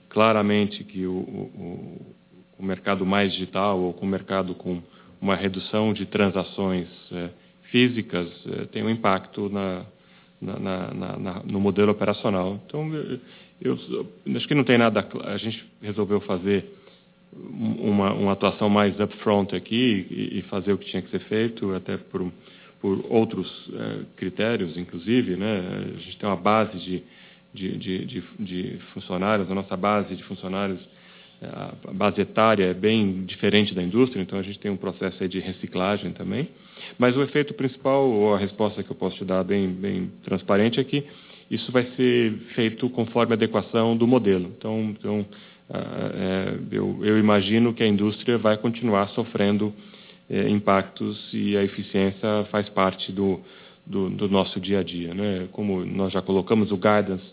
[0.09, 2.17] claramente que o, o,
[2.59, 4.83] o, mercado mais digital ou o mercado com
[5.21, 7.31] uma redução de transações é,
[7.75, 9.85] físicas eh, têm um impacto na,
[10.41, 12.61] na, na, no modelo operacional.
[12.65, 13.19] Então, eu,
[13.61, 14.07] eu,
[14.37, 15.05] acho que não tem nada.
[15.25, 16.67] A gente resolveu fazer
[17.33, 21.75] uma, uma atuação mais upfront aqui e, e, fazer o que tinha que ser feito,
[21.75, 22.33] até por,
[22.81, 25.35] por outros eh, critérios, inclusive.
[25.35, 25.95] Né?
[25.97, 27.03] A gente tem uma base de,
[27.53, 30.79] de, de, de, de funcionários, a nossa base de funcionários
[31.43, 35.41] a base etária é bem diferente da indústria, então a gente tem um processo de
[35.41, 36.49] reciclagem também.
[36.99, 40.81] Mas o efeito principal, ou a resposta que eu posso te dar bem, bem transparente,
[40.81, 41.05] é que
[41.51, 44.53] isso vai ser feito conforme a adequação do modelo.
[44.57, 45.27] Então, então
[45.71, 49.73] é, eu, eu, imagino que a indústria vai continuar sofrendo
[50.29, 53.41] é, impactos e a eficiência faz parte do,
[53.87, 55.15] do, do, nosso dia a dia.
[55.15, 55.49] Né?
[55.53, 57.25] Como nós já colocamos, o guidance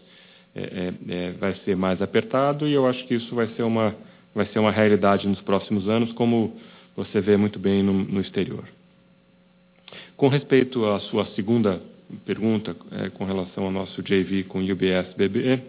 [0.56, 3.96] é, é, é, vai ser mais apertado e eu acho que isso vai ser uma,
[4.36, 6.56] vai ser uma realidade nos próximos anos, como
[6.96, 8.64] você vê muito bem no, no exterior.
[10.18, 11.82] Com respeito à sua segunda
[12.26, 15.62] pergunta, é, com relação ao nosso JV com UBS BBE,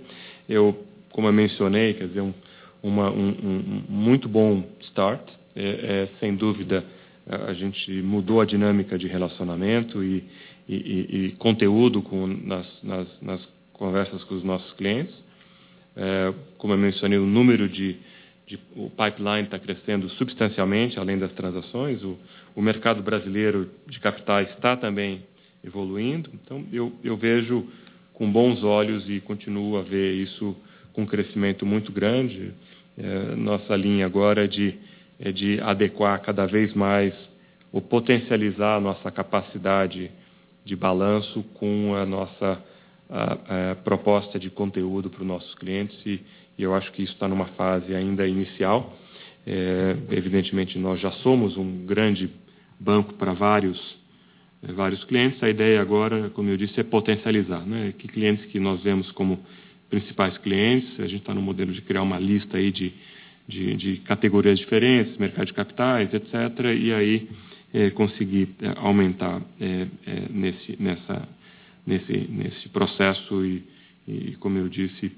[0.48, 2.34] eu, como eu mencionei, quer dizer, um,
[2.82, 5.22] uma, um, um muito bom start.
[5.54, 6.84] É, é, sem dúvida,
[7.28, 10.24] a gente mudou a dinâmica de relacionamento e,
[10.68, 13.48] e, e, e conteúdo com, nas, nas, nas,
[13.82, 15.12] conversas com os nossos clientes.
[15.96, 17.96] É, como eu mencionei, o número de,
[18.46, 22.00] de o pipeline está crescendo substancialmente, além das transações.
[22.04, 22.16] O,
[22.54, 25.24] o mercado brasileiro de capitais está também
[25.64, 26.30] evoluindo.
[26.32, 27.66] Então, eu, eu vejo
[28.14, 30.56] com bons olhos e continuo a ver isso
[30.92, 32.54] com um crescimento muito grande.
[32.96, 34.76] É, nossa linha agora é de,
[35.18, 37.12] é de adequar cada vez mais
[37.72, 40.09] ou potencializar a nossa capacidade
[40.64, 42.62] de balanço com a nossa
[43.09, 46.20] a, a proposta de conteúdo para os nossos clientes e,
[46.59, 48.97] e eu acho que isso está numa fase ainda inicial.
[49.47, 52.31] É, evidentemente, nós já somos um grande
[52.79, 53.79] banco para vários,
[54.62, 55.43] é, vários clientes.
[55.43, 57.66] A ideia agora, como eu disse, é potencializar.
[57.66, 57.95] Né?
[57.99, 59.41] Que clientes que nós vemos como
[59.91, 62.95] principais clientes, a gente está no modelo de criar uma lista aí de,
[63.47, 66.33] de, de categorias diferentes, mercado de capitais, etc.
[66.79, 67.29] E aí
[67.74, 71.29] é, conseguir é, aumentar é, é, nesse, nessa,
[71.86, 73.64] nesse, nesse processo e,
[74.06, 75.12] e, como eu disse,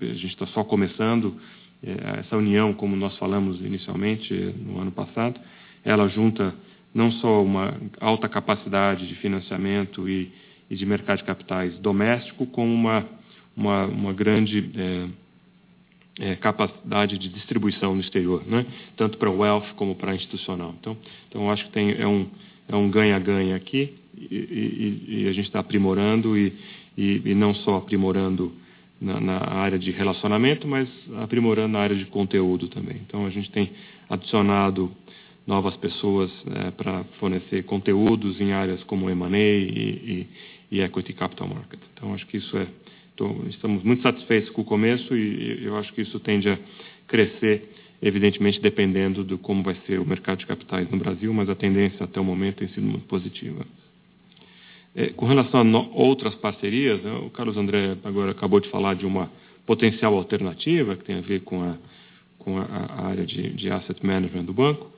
[0.00, 1.36] a gente está só começando
[1.82, 5.40] é, essa união, como nós falamos inicialmente no ano passado,
[5.84, 6.54] ela junta
[6.94, 10.32] não só uma alta capacidade de financiamento e,
[10.70, 13.06] e de mercado de capitais doméstico, como uma,
[13.56, 15.08] uma, uma grande é,
[16.32, 18.66] é, capacidade de distribuição no exterior, né?
[18.96, 20.74] tanto para o wealth como para institucional.
[20.78, 20.96] Então,
[21.28, 22.28] então acho que tem, é um
[22.68, 26.52] é um ganha-ganha aqui e, e, e, a gente está aprimorando e,
[26.96, 28.52] e, não só aprimorando
[29.00, 32.98] na, na, área de relacionamento, mas aprimorando na área de conteúdo também.
[33.06, 33.70] Então a gente tem
[34.08, 34.90] adicionado
[35.46, 40.28] novas pessoas é, para fornecer conteúdos em áreas como M&A e,
[40.70, 41.80] e, Equity Capital Market.
[41.94, 42.66] Então acho que isso é,
[43.16, 46.58] tô, estamos muito satisfeitos com o começo e eu acho que isso tende a
[47.08, 47.68] crescer
[48.02, 52.04] evidentemente dependendo de como vai ser o mercado de capitais no Brasil, mas a tendência
[52.04, 53.64] até o momento tem sido muito positiva.
[54.94, 58.94] É, com relação a no, outras parcerias, né, o Carlos André agora acabou de falar
[58.94, 59.30] de uma
[59.66, 61.76] potencial alternativa que tem a ver com a,
[62.38, 64.90] com a, a área de, de, asset management do banco.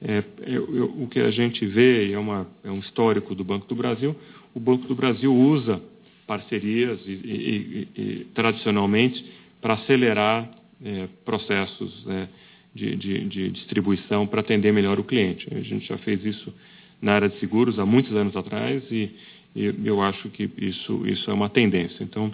[0.00, 3.44] É, eu, eu, o que a gente vê, e é, uma, é um histórico do
[3.44, 4.16] Banco do Brasil,
[4.54, 5.80] o Banco do Brasil usa
[6.26, 9.24] parcerias e, e, e tradicionalmente
[9.60, 10.48] para acelerar
[10.82, 12.28] é, processos é,
[12.74, 15.46] de, de, de distribuição para atender melhor o cliente.
[15.52, 16.52] A gente já fez isso
[17.00, 19.10] na área de seguros há muitos anos atrás e,
[19.54, 22.02] e eu acho que isso, isso é uma tendência.
[22.02, 22.32] Então,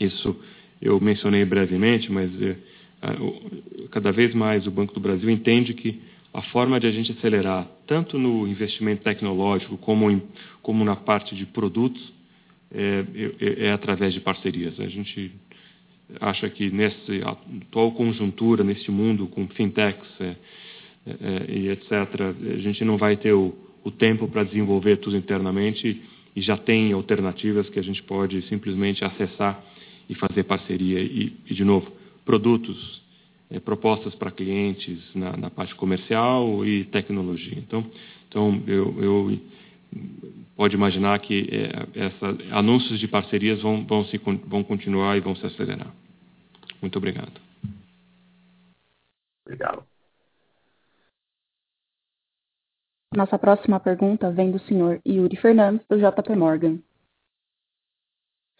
[0.00, 0.36] isso
[0.80, 2.56] eu mencionei brevemente, mas é,
[3.90, 6.00] cada vez mais o Banco do Brasil entende que
[6.32, 10.22] a forma de a gente acelerar, tanto no investimento tecnológico como, em,
[10.62, 12.12] como na parte de produtos,
[12.72, 13.04] é,
[13.40, 14.78] é, é, através de parcerias.
[14.78, 15.32] A gente
[16.20, 16.96] acha que nessa
[17.62, 20.36] atual conjuntura, nesse mundo com fintechs é,
[21.06, 23.56] é, e etc., a gente não vai ter o,
[23.88, 26.02] o tempo para desenvolver tudo internamente
[26.36, 29.62] e já tem alternativas que a gente pode simplesmente acessar
[30.08, 31.00] e fazer parceria.
[31.00, 31.90] E, e de novo,
[32.24, 33.02] produtos,
[33.50, 37.58] é, propostas para clientes na, na, parte comercial e tecnologia.
[37.58, 37.84] Então,
[38.28, 39.40] então eu, eu
[40.54, 45.34] pode imaginar que é, essa, anúncios de parcerias vão, vão, se, vão continuar e vão
[45.34, 45.92] se acelerar.
[46.80, 47.40] Muito obrigado.
[49.46, 49.82] Obrigado.
[53.18, 56.78] Nossa próxima pergunta vem do senhor Yuri Fernandes, do JP Morgan.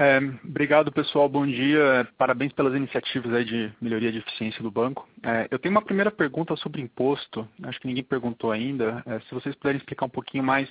[0.00, 1.28] É, obrigado, pessoal.
[1.28, 2.08] Bom dia.
[2.18, 5.08] Parabéns pelas iniciativas aí de melhoria de eficiência do banco.
[5.22, 7.48] É, eu tenho uma primeira pergunta sobre imposto.
[7.62, 9.00] Acho que ninguém perguntou ainda.
[9.06, 10.68] É, se vocês puderem explicar um pouquinho mais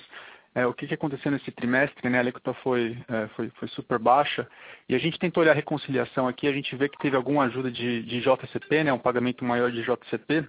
[0.54, 2.18] é, o que, que aconteceu nesse trimestre, né?
[2.18, 4.46] A alíquota foi, é, foi, foi, super baixa
[4.88, 7.70] e a gente tentou olhar a reconciliação aqui, a gente vê que teve alguma ajuda
[7.70, 8.92] de, de JCP, né?
[8.92, 10.46] Um pagamento maior de JCP,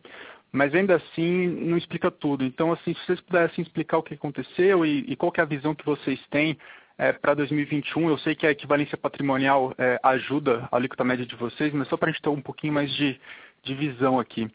[0.52, 2.44] mas ainda assim não explica tudo.
[2.44, 5.76] Então, assim, se vocês pudessem explicar o que aconteceu e, e qual é a visão
[5.76, 6.58] que vocês têm
[6.98, 11.36] é, para 2021, eu sei que a equivalência patrimonial é, ajuda a alíquota média de
[11.36, 13.20] vocês, mas só para a gente ter um pouquinho mais de,
[13.64, 14.50] de visão aqui.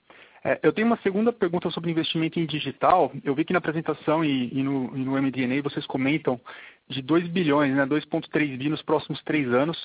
[0.44, 3.10] É, eu tenho uma segunda pergunta sobre investimento em digital.
[3.24, 6.38] Eu vi que na apresentação e, e no, e no MD&A vocês comentam
[6.86, 9.78] de 2 bilhões, né, 2,3 bi nos próximos três anos.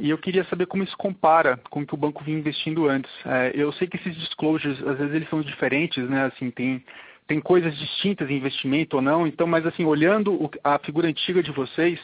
[0.00, 3.10] E eu queria saber como isso compara com o que o banco vinha investindo antes.
[3.24, 6.24] É, eu sei que esses disclosures, às vezes eles são diferentes, né?
[6.24, 6.82] Assim, tem,
[7.28, 9.26] tem coisas distintas em investimento ou não.
[9.26, 12.00] Então, mas assim, olhando o, a figura antiga de vocês,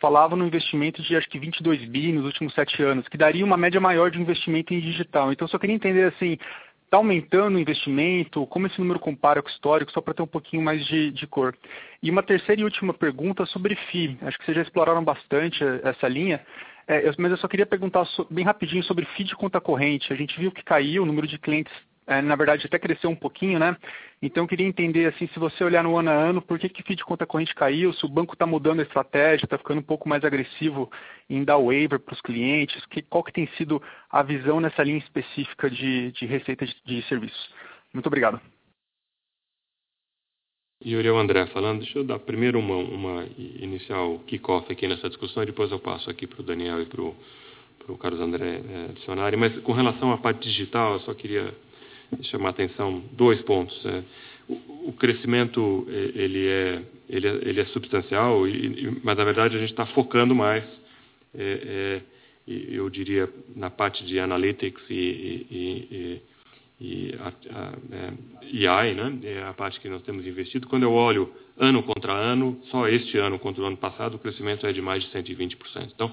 [0.00, 3.56] falava no investimento de acho que 22 bi nos últimos sete anos, que daria uma
[3.56, 5.32] média maior de investimento em digital.
[5.32, 6.38] Então, só queria entender assim,
[6.94, 8.46] Está aumentando o investimento?
[8.46, 9.90] Como esse número compara com o histórico?
[9.90, 11.52] Só para ter um pouquinho mais de, de, cor.
[12.00, 14.16] E uma terceira e última pergunta sobre FII.
[14.22, 16.40] Acho que vocês já exploraram bastante essa linha.
[16.86, 20.12] É, mas eu só queria perguntar bem rapidinho sobre de conta corrente.
[20.12, 21.72] A gente viu que caiu o número de clientes
[22.06, 23.76] é, na verdade até cresceu um pouquinho, né?
[24.20, 26.94] Então eu queria entender assim, se você olhar no ano a ano, por que que
[26.94, 30.08] de conta corrente caiu, se o banco está mudando a estratégia, está ficando um pouco
[30.08, 30.90] mais agressivo
[31.28, 34.98] em dar waiver para os clientes, que, qual que tem sido a visão nessa linha
[34.98, 37.50] específica de, de receita de, de serviços?
[37.92, 38.40] Muito obrigado.
[40.86, 41.80] Yuri, é o André falando.
[41.80, 46.10] Deixa eu dar primeiro uma, uma inicial kickoff aqui nessa discussão e depois eu passo
[46.10, 49.38] aqui para o Daniel e para o Carlos André é, adicionarem.
[49.38, 51.54] Mas com relação à parte digital, eu só queria
[52.24, 53.74] chamar a atenção dois pontos.
[53.86, 54.02] É,
[54.46, 59.60] o, o crescimento ele é, ele é, ele é substancial, e, mas na verdade a
[59.60, 60.64] gente está focando mais,
[61.34, 62.02] é,
[62.46, 64.94] eu diria, na parte de analytics e,
[65.50, 66.22] e, e
[67.20, 67.72] a, a,
[68.42, 69.18] EI, né?
[69.22, 70.66] é a parte que nós temos investido.
[70.68, 74.66] Quando eu olho ano contra ano, só este ano contra o ano passado, o crescimento
[74.66, 75.56] é de mais de 120%.
[75.94, 76.10] Então,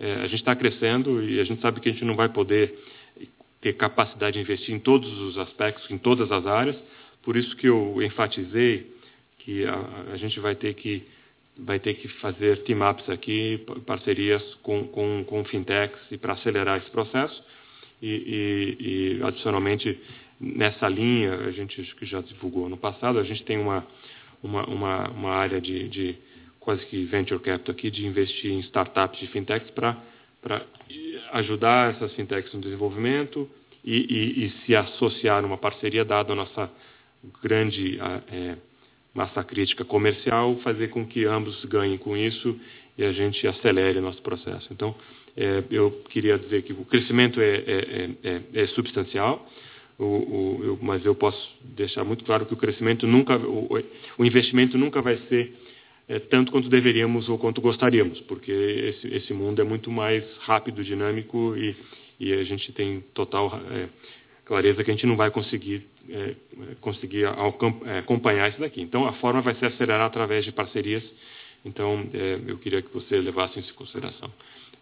[0.00, 2.78] é, a gente está crescendo e a gente sabe que a gente não vai poder
[3.60, 6.76] ter capacidade de investir em todos os aspectos, em todas as áreas.
[7.22, 8.92] Por isso que eu enfatizei
[9.40, 11.06] que a, a gente vai ter que
[11.60, 16.90] vai ter que fazer team-ups aqui, parcerias com, com, com fintechs e para acelerar esse
[16.90, 17.42] processo.
[18.00, 20.00] E, e, e, adicionalmente,
[20.40, 23.86] nessa linha, a gente que já divulgou no passado, a gente tem uma,
[24.42, 26.16] uma, uma, uma área de, de
[26.60, 29.96] quase que venture capital aqui, de investir em startups de fintechs para
[31.32, 33.48] ajudar essas fintechs no desenvolvimento
[33.84, 36.70] e, e, e, se associar numa parceria, dada a nossa
[37.42, 37.98] grande
[38.30, 38.56] é,
[39.14, 42.58] massa crítica comercial, fazer com que ambos ganhem com isso
[42.96, 44.68] e a gente acelere nosso processo.
[44.72, 44.94] Então,
[45.38, 49.48] é, eu queria dizer que o crescimento é, é, é, é substancial,
[49.96, 53.68] o, o, eu, mas eu posso deixar muito claro que o crescimento nunca, o,
[54.18, 55.54] o investimento nunca vai ser
[56.08, 60.82] é, tanto quanto deveríamos ou quanto gostaríamos, porque esse, esse mundo é muito mais rápido,
[60.82, 61.76] dinâmico e,
[62.18, 63.88] e a gente tem total é,
[64.44, 66.34] clareza que a gente não vai conseguir, é,
[66.80, 68.80] conseguir é, acompanhar isso daqui.
[68.80, 71.04] Então, a forma vai ser acelerar através de parcerias.
[71.64, 74.32] Então, é, eu queria que você levasse isso em consideração.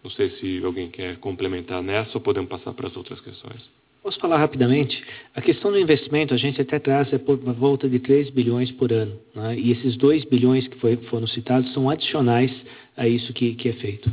[0.07, 3.69] Não sei se alguém quer complementar nessa ou podemos passar para as outras questões.
[4.05, 5.05] Posso falar rapidamente?
[5.35, 8.93] A questão do investimento, a gente até traz é por volta de 3 bilhões por
[8.93, 9.19] ano.
[9.35, 9.59] Né?
[9.59, 12.53] E esses 2 bilhões que foi, foram citados são adicionais
[12.97, 14.09] a isso que, que é feito.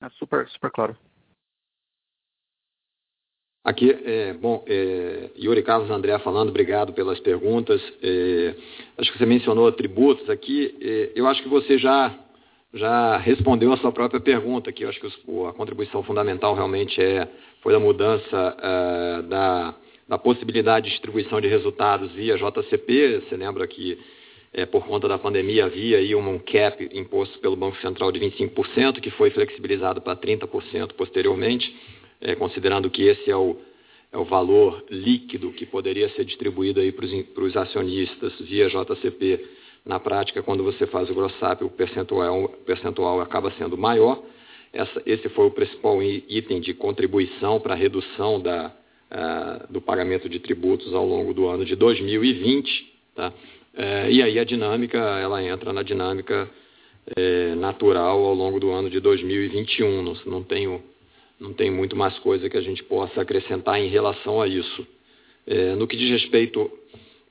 [0.00, 0.96] É super, super claro.
[3.64, 7.82] Aqui, é, bom, é, Yuri Carlos André falando, obrigado pelas perguntas.
[8.00, 8.54] É,
[8.98, 10.78] acho que você mencionou tributos aqui.
[10.80, 12.23] É, eu acho que você já
[12.74, 17.28] já respondeu a sua própria pergunta, que eu acho que a contribuição fundamental realmente é,
[17.62, 19.74] foi a mudança é, da,
[20.08, 23.22] da possibilidade de distribuição de resultados via JCP.
[23.28, 23.96] Você lembra que
[24.52, 29.00] é, por conta da pandemia havia aí um cap imposto pelo Banco Central de 25%,
[29.00, 31.72] que foi flexibilizado para 30% posteriormente,
[32.20, 33.56] é, considerando que esse é o,
[34.10, 36.80] é o valor líquido que poderia ser distribuído
[37.34, 42.48] para os acionistas via JCP na prática, quando você faz o gross up, o percentual,
[42.64, 44.22] percentual acaba sendo maior.
[44.72, 48.72] Essa, esse foi o principal item de contribuição para a redução da,
[49.12, 52.92] uh, do pagamento de tributos ao longo do ano de 2020.
[53.14, 53.28] Tá?
[53.28, 56.48] Uh, e aí a dinâmica, ela entra na dinâmica
[57.16, 60.02] uh, natural ao longo do ano de 2021.
[60.02, 60.82] Não, não, tenho,
[61.38, 64.86] não tem muito mais coisa que a gente possa acrescentar em relação a isso.
[65.46, 66.70] É, no que diz respeito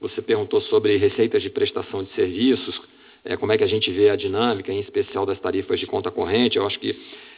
[0.03, 2.79] você perguntou sobre receitas de prestação de serviços,
[3.23, 6.11] é, como é que a gente vê a dinâmica, em especial das tarifas de conta
[6.11, 6.57] corrente.
[6.57, 6.93] Eu acho que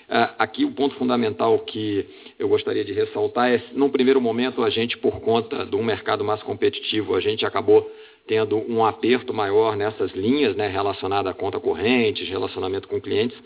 [0.09, 2.07] é, aqui o ponto fundamental que
[2.39, 6.23] eu gostaria de ressaltar é, num primeiro momento, a gente, por conta de um mercado
[6.23, 7.87] mais competitivo, a gente acabou
[8.25, 13.37] tendo um aperto maior nessas linhas né, relacionadas à conta corrente, relacionamento com clientes.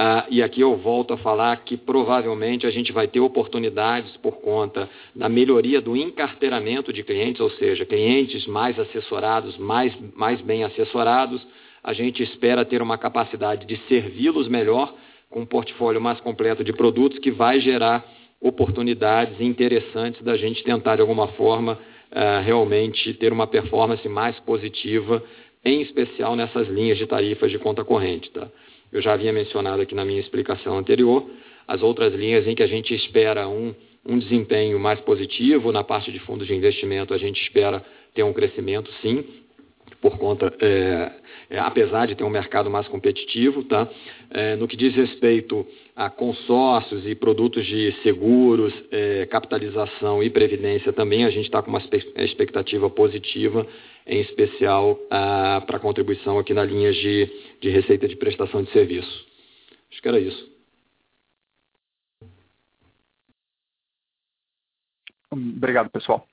[0.00, 4.36] Ah, e aqui eu volto a falar que provavelmente a gente vai ter oportunidades por
[4.36, 10.62] conta da melhoria do encarteiramento de clientes, ou seja, clientes mais assessorados, mais, mais bem
[10.62, 11.44] assessorados.
[11.82, 14.94] A gente espera ter uma capacidade de servi-los melhor
[15.28, 18.06] com um portfólio mais completo de produtos que vai gerar
[18.40, 21.76] oportunidades interessantes da gente tentar de alguma forma
[22.12, 25.24] ah, realmente ter uma performance mais positiva,
[25.64, 28.30] em especial nessas linhas de tarifas de conta corrente.
[28.30, 28.46] Tá?
[28.92, 31.28] Eu já havia mencionado aqui na minha explicação anterior,
[31.66, 33.74] as outras linhas em que a gente espera um,
[34.06, 37.84] um desempenho mais positivo, na parte de fundos de investimento a gente espera
[38.14, 39.24] ter um crescimento sim,
[40.00, 41.12] por conta, é,
[41.50, 43.88] é, apesar de ter um mercado mais competitivo, tá?
[44.30, 45.66] É, no que diz respeito
[45.96, 51.70] a consórcios e produtos de seguros, é, capitalização e previdência também, a gente está com
[51.70, 51.82] uma
[52.16, 53.66] expectativa positiva
[54.06, 54.98] em especial
[55.66, 57.30] para contribuição aqui na linha de,
[57.60, 59.26] de receita de prestação de serviço.
[59.90, 60.48] Acho que era isso.
[65.30, 66.26] Obrigado, pessoal.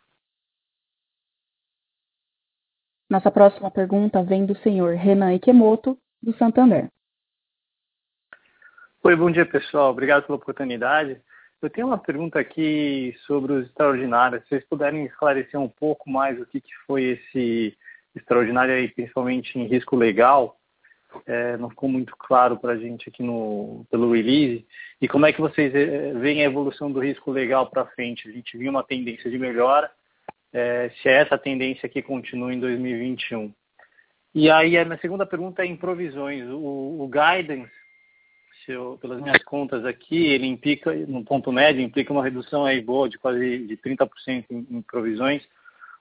[3.09, 6.89] Nossa próxima pergunta vem do senhor Renan Ikemoto, do Santander.
[9.03, 9.91] Oi, bom dia, pessoal.
[9.91, 11.21] Obrigado pela oportunidade.
[11.61, 14.41] Eu tenho uma pergunta aqui sobre os extraordinários.
[14.43, 17.77] Se vocês puderem esclarecer um pouco mais o que, que foi esse
[18.15, 20.57] extraordinário aí, principalmente em risco legal,
[21.27, 24.65] é, não ficou muito claro para a gente aqui no, pelo release.
[24.99, 28.27] E como é que vocês é, veem a evolução do risco legal para frente?
[28.27, 29.91] A gente viu uma tendência de melhora,
[30.55, 33.51] é, se é essa tendência que continua em 2021.
[34.33, 36.47] E aí a minha segunda pergunta é em provisões.
[36.47, 37.69] O, o guidance,
[38.65, 43.09] eu, pelas minhas contas aqui, ele implica, no ponto médio, implica uma redução aí boa
[43.09, 45.45] de quase de 30% em, em provisões.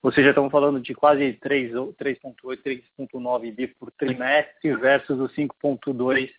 [0.00, 6.30] Ou seja, estamos falando de quase 3,8, 3,9 bi por trimestre versus os 5,2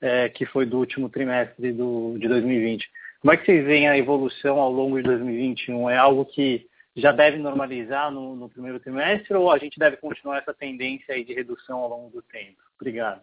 [0.00, 2.88] é, que foi do último trimestre do, de 2020.
[3.20, 5.90] Como é que vocês veem a evolução ao longo de 2021?
[5.90, 10.38] É algo que já deve normalizar no, no primeiro trimestre ou a gente deve continuar
[10.38, 12.56] essa tendência aí de redução ao longo do tempo?
[12.80, 13.20] Obrigado.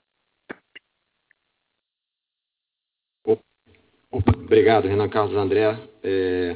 [4.12, 5.76] Obrigado, Renan Carlos André.
[6.04, 6.56] É,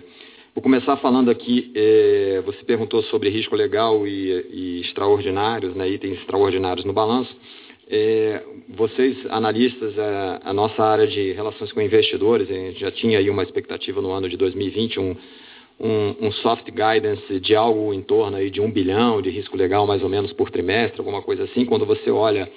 [0.54, 6.20] vou começar falando aqui, é, você perguntou sobre risco legal e, e extraordinários, né, itens
[6.20, 7.36] extraordinários no balanço.
[7.90, 13.18] É, vocês, analistas, a, a, nossa área de relações com investidores, a gente já tinha
[13.18, 15.00] aí uma expectativa no ano de 2020,
[15.80, 19.86] um, um, soft guidance de algo em torno aí de um bilhão de risco legal
[19.86, 21.66] mais ou menos por trimestre, alguma coisa assim.
[21.66, 22.50] Quando você olha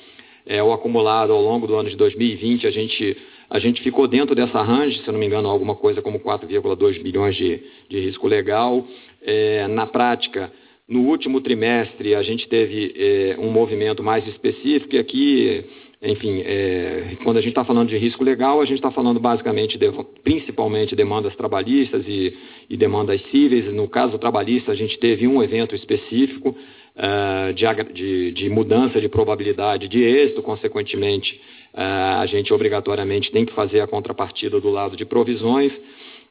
[0.47, 3.17] é, o acumulado ao longo do ano de 2020, a gente,
[3.49, 7.37] a gente ficou dentro dessa range, se não me engano, alguma coisa como 4,2 bilhões
[7.37, 8.87] de, de risco legal.
[9.23, 10.51] É, na prática,
[10.89, 15.65] no último trimestre, a gente teve é, um movimento mais específico, e aqui,
[16.03, 19.77] enfim, é, quando a gente está falando de risco legal, a gente está falando basicamente,
[19.77, 19.87] de,
[20.25, 22.35] principalmente, demandas trabalhistas e,
[22.71, 23.71] e, demandas cíveis.
[23.75, 26.57] No caso trabalhista, a gente teve um evento específico
[26.97, 31.39] uh, de, de, de, mudança de probabilidade de êxito, consequentemente,
[31.75, 35.73] uh, a gente obrigatoriamente tem que fazer a contrapartida do lado de provisões.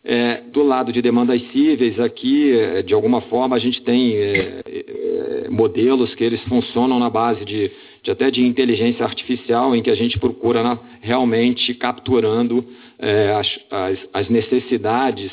[0.01, 4.61] É, do lado de demandas cíveis, aqui, é, de alguma forma, a gente tem é,
[4.65, 7.71] é, modelos que eles funcionam na base de, de,
[8.09, 12.65] até de inteligência artificial, em que a gente procura na, realmente capturando
[12.97, 15.31] é, as, as, as, necessidades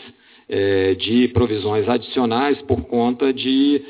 [0.48, 3.82] é, de provisões adicionais por conta de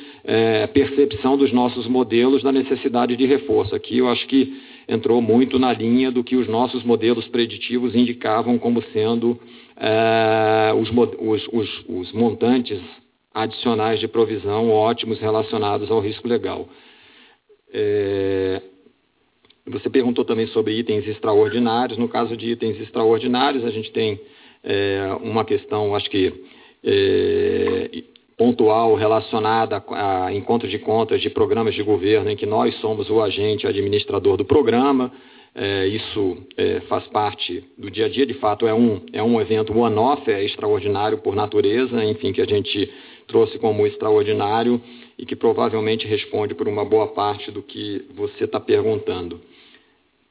[0.73, 3.77] percepção dos nossos modelos da necessidade de reforço.
[3.77, 8.59] Aqui eu acho que entrou muito na linha do que os nossos modelos preditivos indicavam
[8.59, 9.39] como sendo
[9.77, 12.81] é, os, os, os, os, montantes
[13.35, 16.69] adicionais de provisão ótimos relacionados ao risco legal.
[17.73, 18.63] É,
[19.69, 21.99] você perguntou também sobre itens extraordinários.
[21.99, 24.21] No caso de itens extraordinários, a gente tem
[24.63, 26.33] é, uma questão, acho que
[26.85, 28.03] é,
[28.37, 33.21] pontual relacionada a encontro de contas de programas de governo em que nós somos o
[33.21, 35.13] agente administrador do programa.
[35.55, 39.41] É, isso é, faz parte do dia a dia, de fato é um, é um
[39.41, 42.91] evento one-off, é extraordinário por natureza, enfim, que a gente
[43.27, 44.81] trouxe como extraordinário
[45.19, 49.41] e que provavelmente responde por uma boa parte do que você está perguntando.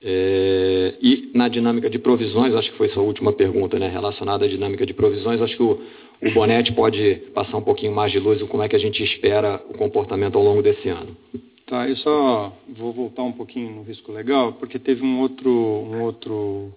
[0.08, 4.48] É, e na dinâmica de provisões, acho que foi sua última pergunta, né, relacionada à
[4.48, 5.82] dinâmica de provisões, acho que o,
[6.22, 9.04] o Bonete pode passar um pouquinho mais de luz em como é que a gente
[9.04, 11.18] espera o comportamento ao longo desse ano.
[11.66, 16.04] Tá, eu só vou voltar um pouquinho no risco legal, porque teve um outro, um
[16.04, 16.72] outro,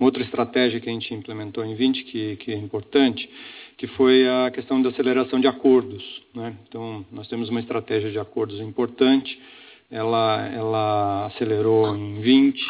[0.00, 3.30] uma outra estratégia que a gente implementou em 20 que, que é importante,
[3.76, 6.02] que foi a questão da aceleração de acordos.
[6.34, 6.56] Né?
[6.68, 9.38] Então, nós temos uma estratégia de acordos importante,
[9.92, 12.60] ela, ela acelerou em 20,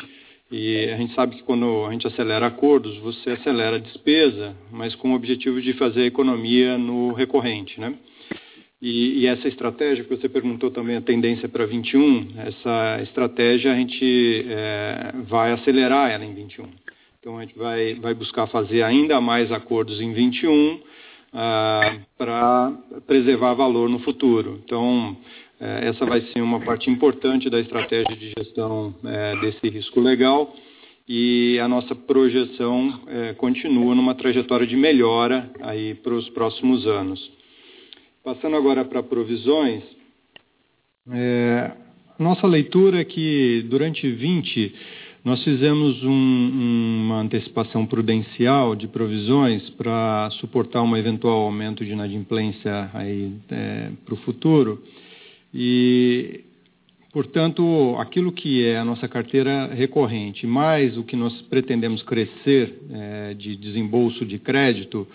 [0.50, 4.94] e a gente sabe que quando a gente acelera acordos, você acelera a despesa, mas
[4.96, 7.94] com o objetivo de fazer economia no recorrente, né?
[8.82, 13.76] E, e, essa estratégia que você perguntou também, a tendência para 21, essa estratégia a
[13.76, 16.68] gente é, vai acelerar ela em 21.
[17.20, 20.80] Então a gente vai, vai buscar fazer ainda mais acordos em 21
[21.32, 22.72] ah, para
[23.06, 24.60] preservar valor no futuro.
[24.64, 25.16] Então
[25.88, 30.54] essa vai ser uma parte importante da estratégia de gestão é, desse risco legal
[31.08, 37.30] e a nossa projeção é, continua numa trajetória de melhora aí para os próximos anos.
[38.24, 39.82] Passando agora para provisões,
[41.10, 41.72] é,
[42.18, 44.74] nossa leitura é que durante 20
[45.24, 52.90] nós fizemos um, uma antecipação prudencial de provisões para suportar um eventual aumento de inadimplência
[53.50, 54.82] é, para o futuro.
[55.54, 56.44] E,
[57.12, 63.34] portanto, aquilo que é a nossa carteira recorrente, mais o que nós pretendemos crescer é,
[63.34, 65.06] de desembolso de crédito,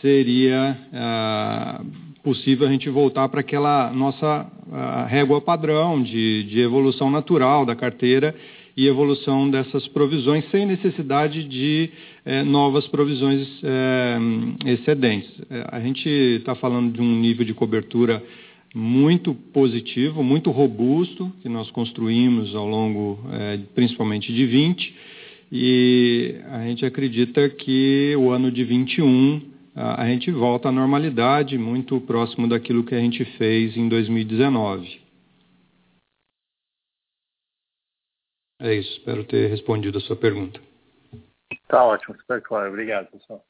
[0.00, 1.84] seria ah,
[2.22, 7.74] possível a gente voltar para aquela nossa ah, régua padrão de, de evolução natural da
[7.74, 8.34] carteira
[8.78, 11.90] e evolução dessas provisões sem necessidade de
[12.24, 14.18] eh, novas provisões eh,
[14.66, 15.28] excedentes.
[15.50, 18.22] Eh, a gente está falando de um nível de cobertura
[18.74, 23.18] muito positivo, muito robusto, que nós construímos ao longo,
[23.74, 24.96] principalmente de 20,
[25.50, 29.40] e a gente acredita que o ano de 21
[29.74, 35.00] a gente volta à normalidade, muito próximo daquilo que a gente fez em 2019.
[38.60, 40.60] É isso, espero ter respondido a sua pergunta.
[41.68, 42.70] Tá ótimo, super claro.
[42.70, 43.44] Obrigado, pessoal.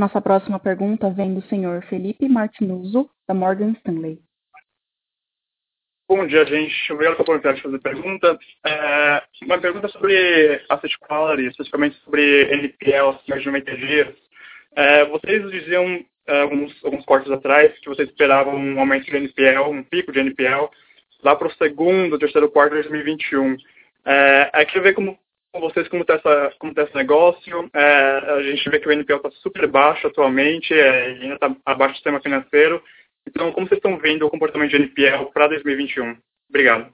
[0.00, 4.18] Nossa próxima pergunta vem do senhor Felipe Martinuzzo, da Morgan Stanley.
[6.08, 6.90] Bom dia, gente.
[6.90, 8.38] Obrigado pela oportunidade de fazer pergunta.
[8.64, 14.14] É, uma pergunta sobre asset quality, especificamente sobre NPL, acima de 90 dias.
[14.74, 19.68] É, vocês diziam é, alguns, alguns cortes atrás que vocês esperavam um aumento de NPL,
[19.68, 20.70] um pico de NPL,
[21.22, 23.54] lá para o segundo, terceiro quarto de 2021.
[24.06, 25.18] É, é queria ver como,
[25.52, 26.52] com vocês como está tá
[26.82, 27.70] esse negócio.
[27.74, 31.94] É, a gente vê que o NPL está super baixo atualmente, é, ainda está abaixo
[31.94, 32.82] do sistema financeiro.
[33.26, 36.16] Então, como vocês estão vendo o comportamento de NPL para 2021?
[36.48, 36.92] Obrigado.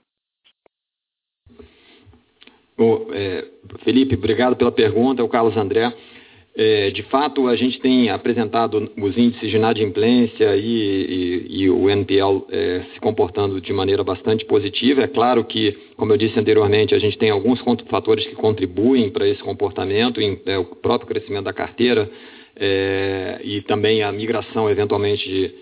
[3.15, 3.45] É,
[3.83, 5.23] Felipe, obrigado pela pergunta.
[5.23, 5.93] É o Carlos André.
[6.59, 11.91] É, de fato, a gente tem apresentado os índices de inadimplência e, e, e o
[11.91, 15.03] NPL é, se comportando de maneira bastante positiva.
[15.03, 17.61] É claro que, como eu disse anteriormente, a gente tem alguns
[17.91, 22.11] fatores que contribuem para esse comportamento, em, é, o próprio crescimento da carteira
[22.59, 25.55] é, e também a migração, eventualmente, de,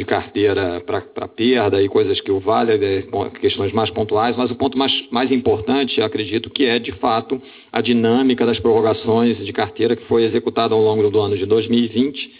[0.00, 3.02] de carteira para perda e coisas que o vale, é,
[3.38, 7.40] questões mais pontuais, mas o ponto mais, mais importante, acredito, que é, de fato,
[7.70, 12.32] a dinâmica das prorrogações de carteira que foi executada ao longo do ano de 2020.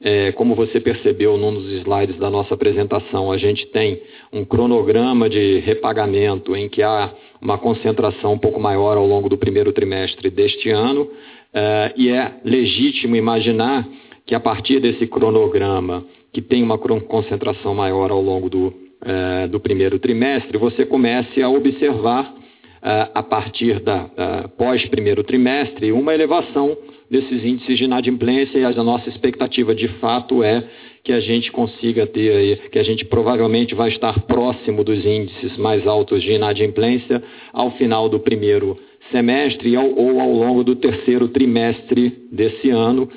[0.00, 4.02] É, como você percebeu num dos slides da nossa apresentação, a gente tem
[4.32, 9.38] um cronograma de repagamento em que há uma concentração um pouco maior ao longo do
[9.38, 11.08] primeiro trimestre deste ano,
[11.54, 13.88] é, e é legítimo imaginar
[14.26, 16.04] que a partir desse cronograma
[16.36, 18.70] que tem uma concentração maior ao longo do,
[19.02, 22.30] eh, do primeiro trimestre, você comece a observar,
[22.82, 26.76] eh, a partir da eh, pós-primeiro trimestre, uma elevação
[27.10, 30.62] desses índices de inadimplência e a nossa expectativa de fato é
[31.02, 35.86] que a gente consiga ter que a gente provavelmente vai estar próximo dos índices mais
[35.86, 38.76] altos de inadimplência ao final do primeiro
[39.10, 43.08] semestre ou ao longo do terceiro trimestre desse ano.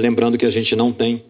[0.00, 1.27] lembrando que a gente não tem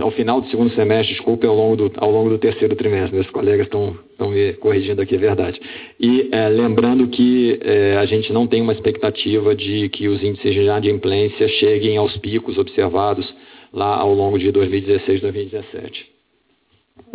[0.00, 3.14] ao final do segundo semestre, desculpe, ao longo do, ao longo do terceiro trimestre.
[3.14, 3.96] Meus colegas estão,
[4.28, 5.60] me corrigindo aqui, é verdade.
[6.00, 10.52] E é, lembrando que é, a gente não tem uma expectativa de que os índices
[10.52, 13.32] de inadimplência cheguem aos picos observados
[13.72, 16.06] lá ao longo de 2016 2017.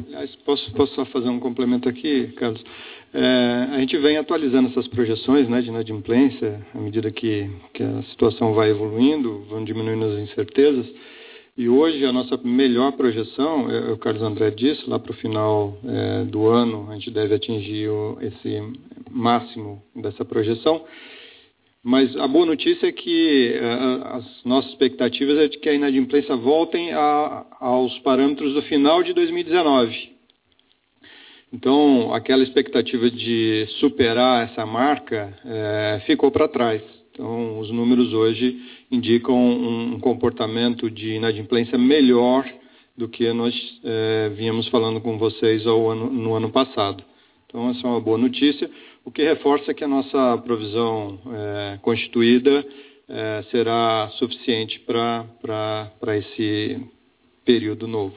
[0.07, 2.63] Aliás, posso, posso só fazer um complemento aqui, Carlos?
[3.13, 8.01] É, a gente vem atualizando essas projeções né, de inadimplência à medida que, que a
[8.03, 10.87] situação vai evoluindo, vão diminuindo as incertezas.
[11.55, 15.77] E hoje a nossa melhor projeção, é, o Carlos André disse, lá para o final
[15.85, 18.59] é, do ano a gente deve atingir o, esse
[19.11, 20.83] máximo dessa projeção.
[21.83, 23.73] Mas a boa notícia é que é,
[24.15, 29.13] as nossas expectativas é de que a inadimplência voltem a, aos parâmetros do final de
[29.13, 30.11] 2019.
[31.53, 36.81] Então, aquela expectativa de superar essa marca é, ficou para trás.
[37.11, 38.59] Então, os números hoje
[38.93, 42.47] indicam um comportamento de inadimplência melhor
[42.95, 43.53] do que nós
[43.83, 47.03] é, vínhamos falando com vocês ano, no ano passado.
[47.47, 48.69] Então, essa é uma boa notícia,
[49.03, 52.65] o que reforça que a nossa provisão é, constituída
[53.09, 56.79] é, será suficiente para esse
[57.43, 58.15] período novo.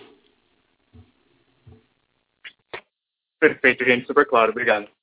[3.40, 4.52] Perfeito, gente, super claro.
[4.52, 4.95] Obrigado.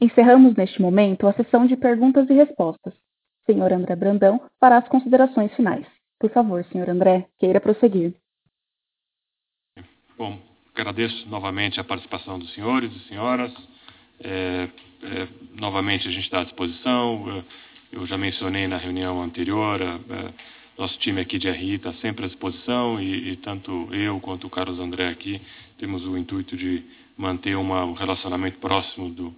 [0.00, 2.94] Encerramos neste momento a sessão de perguntas e respostas.
[3.46, 5.86] Senhor André Brandão fará as considerações finais.
[6.18, 8.14] Por favor, senhor André, queira prosseguir.
[10.16, 10.38] Bom,
[10.74, 13.52] agradeço novamente a participação dos senhores e senhoras.
[14.20, 14.68] É,
[15.02, 17.44] é, novamente a gente está à disposição.
[17.92, 20.32] Eu já mencionei na reunião anterior, é,
[20.76, 24.50] nosso time aqui de RI está sempre à disposição e, e, tanto eu quanto o
[24.50, 25.40] Carlos André aqui
[25.78, 26.82] temos o intuito de
[27.16, 29.34] manter uma, um relacionamento próximo do,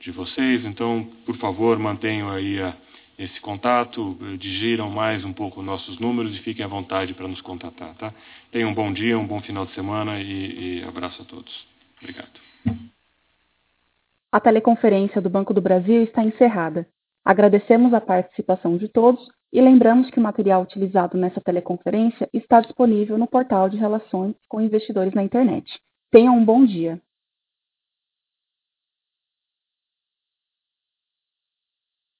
[0.00, 0.64] de vocês.
[0.64, 2.74] Então, por favor, mantenham aí a,
[3.18, 7.94] esse contato, digiram mais um pouco nossos números e fiquem à vontade para nos contatar,
[7.96, 8.14] tá?
[8.52, 11.66] Tenham um bom dia, um bom final de semana e, e abraço a todos.
[12.00, 12.30] Obrigado.
[14.30, 16.86] A teleconferência do Banco do Brasil está encerrada.
[17.24, 19.20] Agradecemos a participação de todos
[19.52, 24.60] e lembramos que o material utilizado nessa teleconferência está disponível no portal de Relações com
[24.60, 25.80] Investidores na Internet.
[26.10, 27.00] Tenham um bom dia.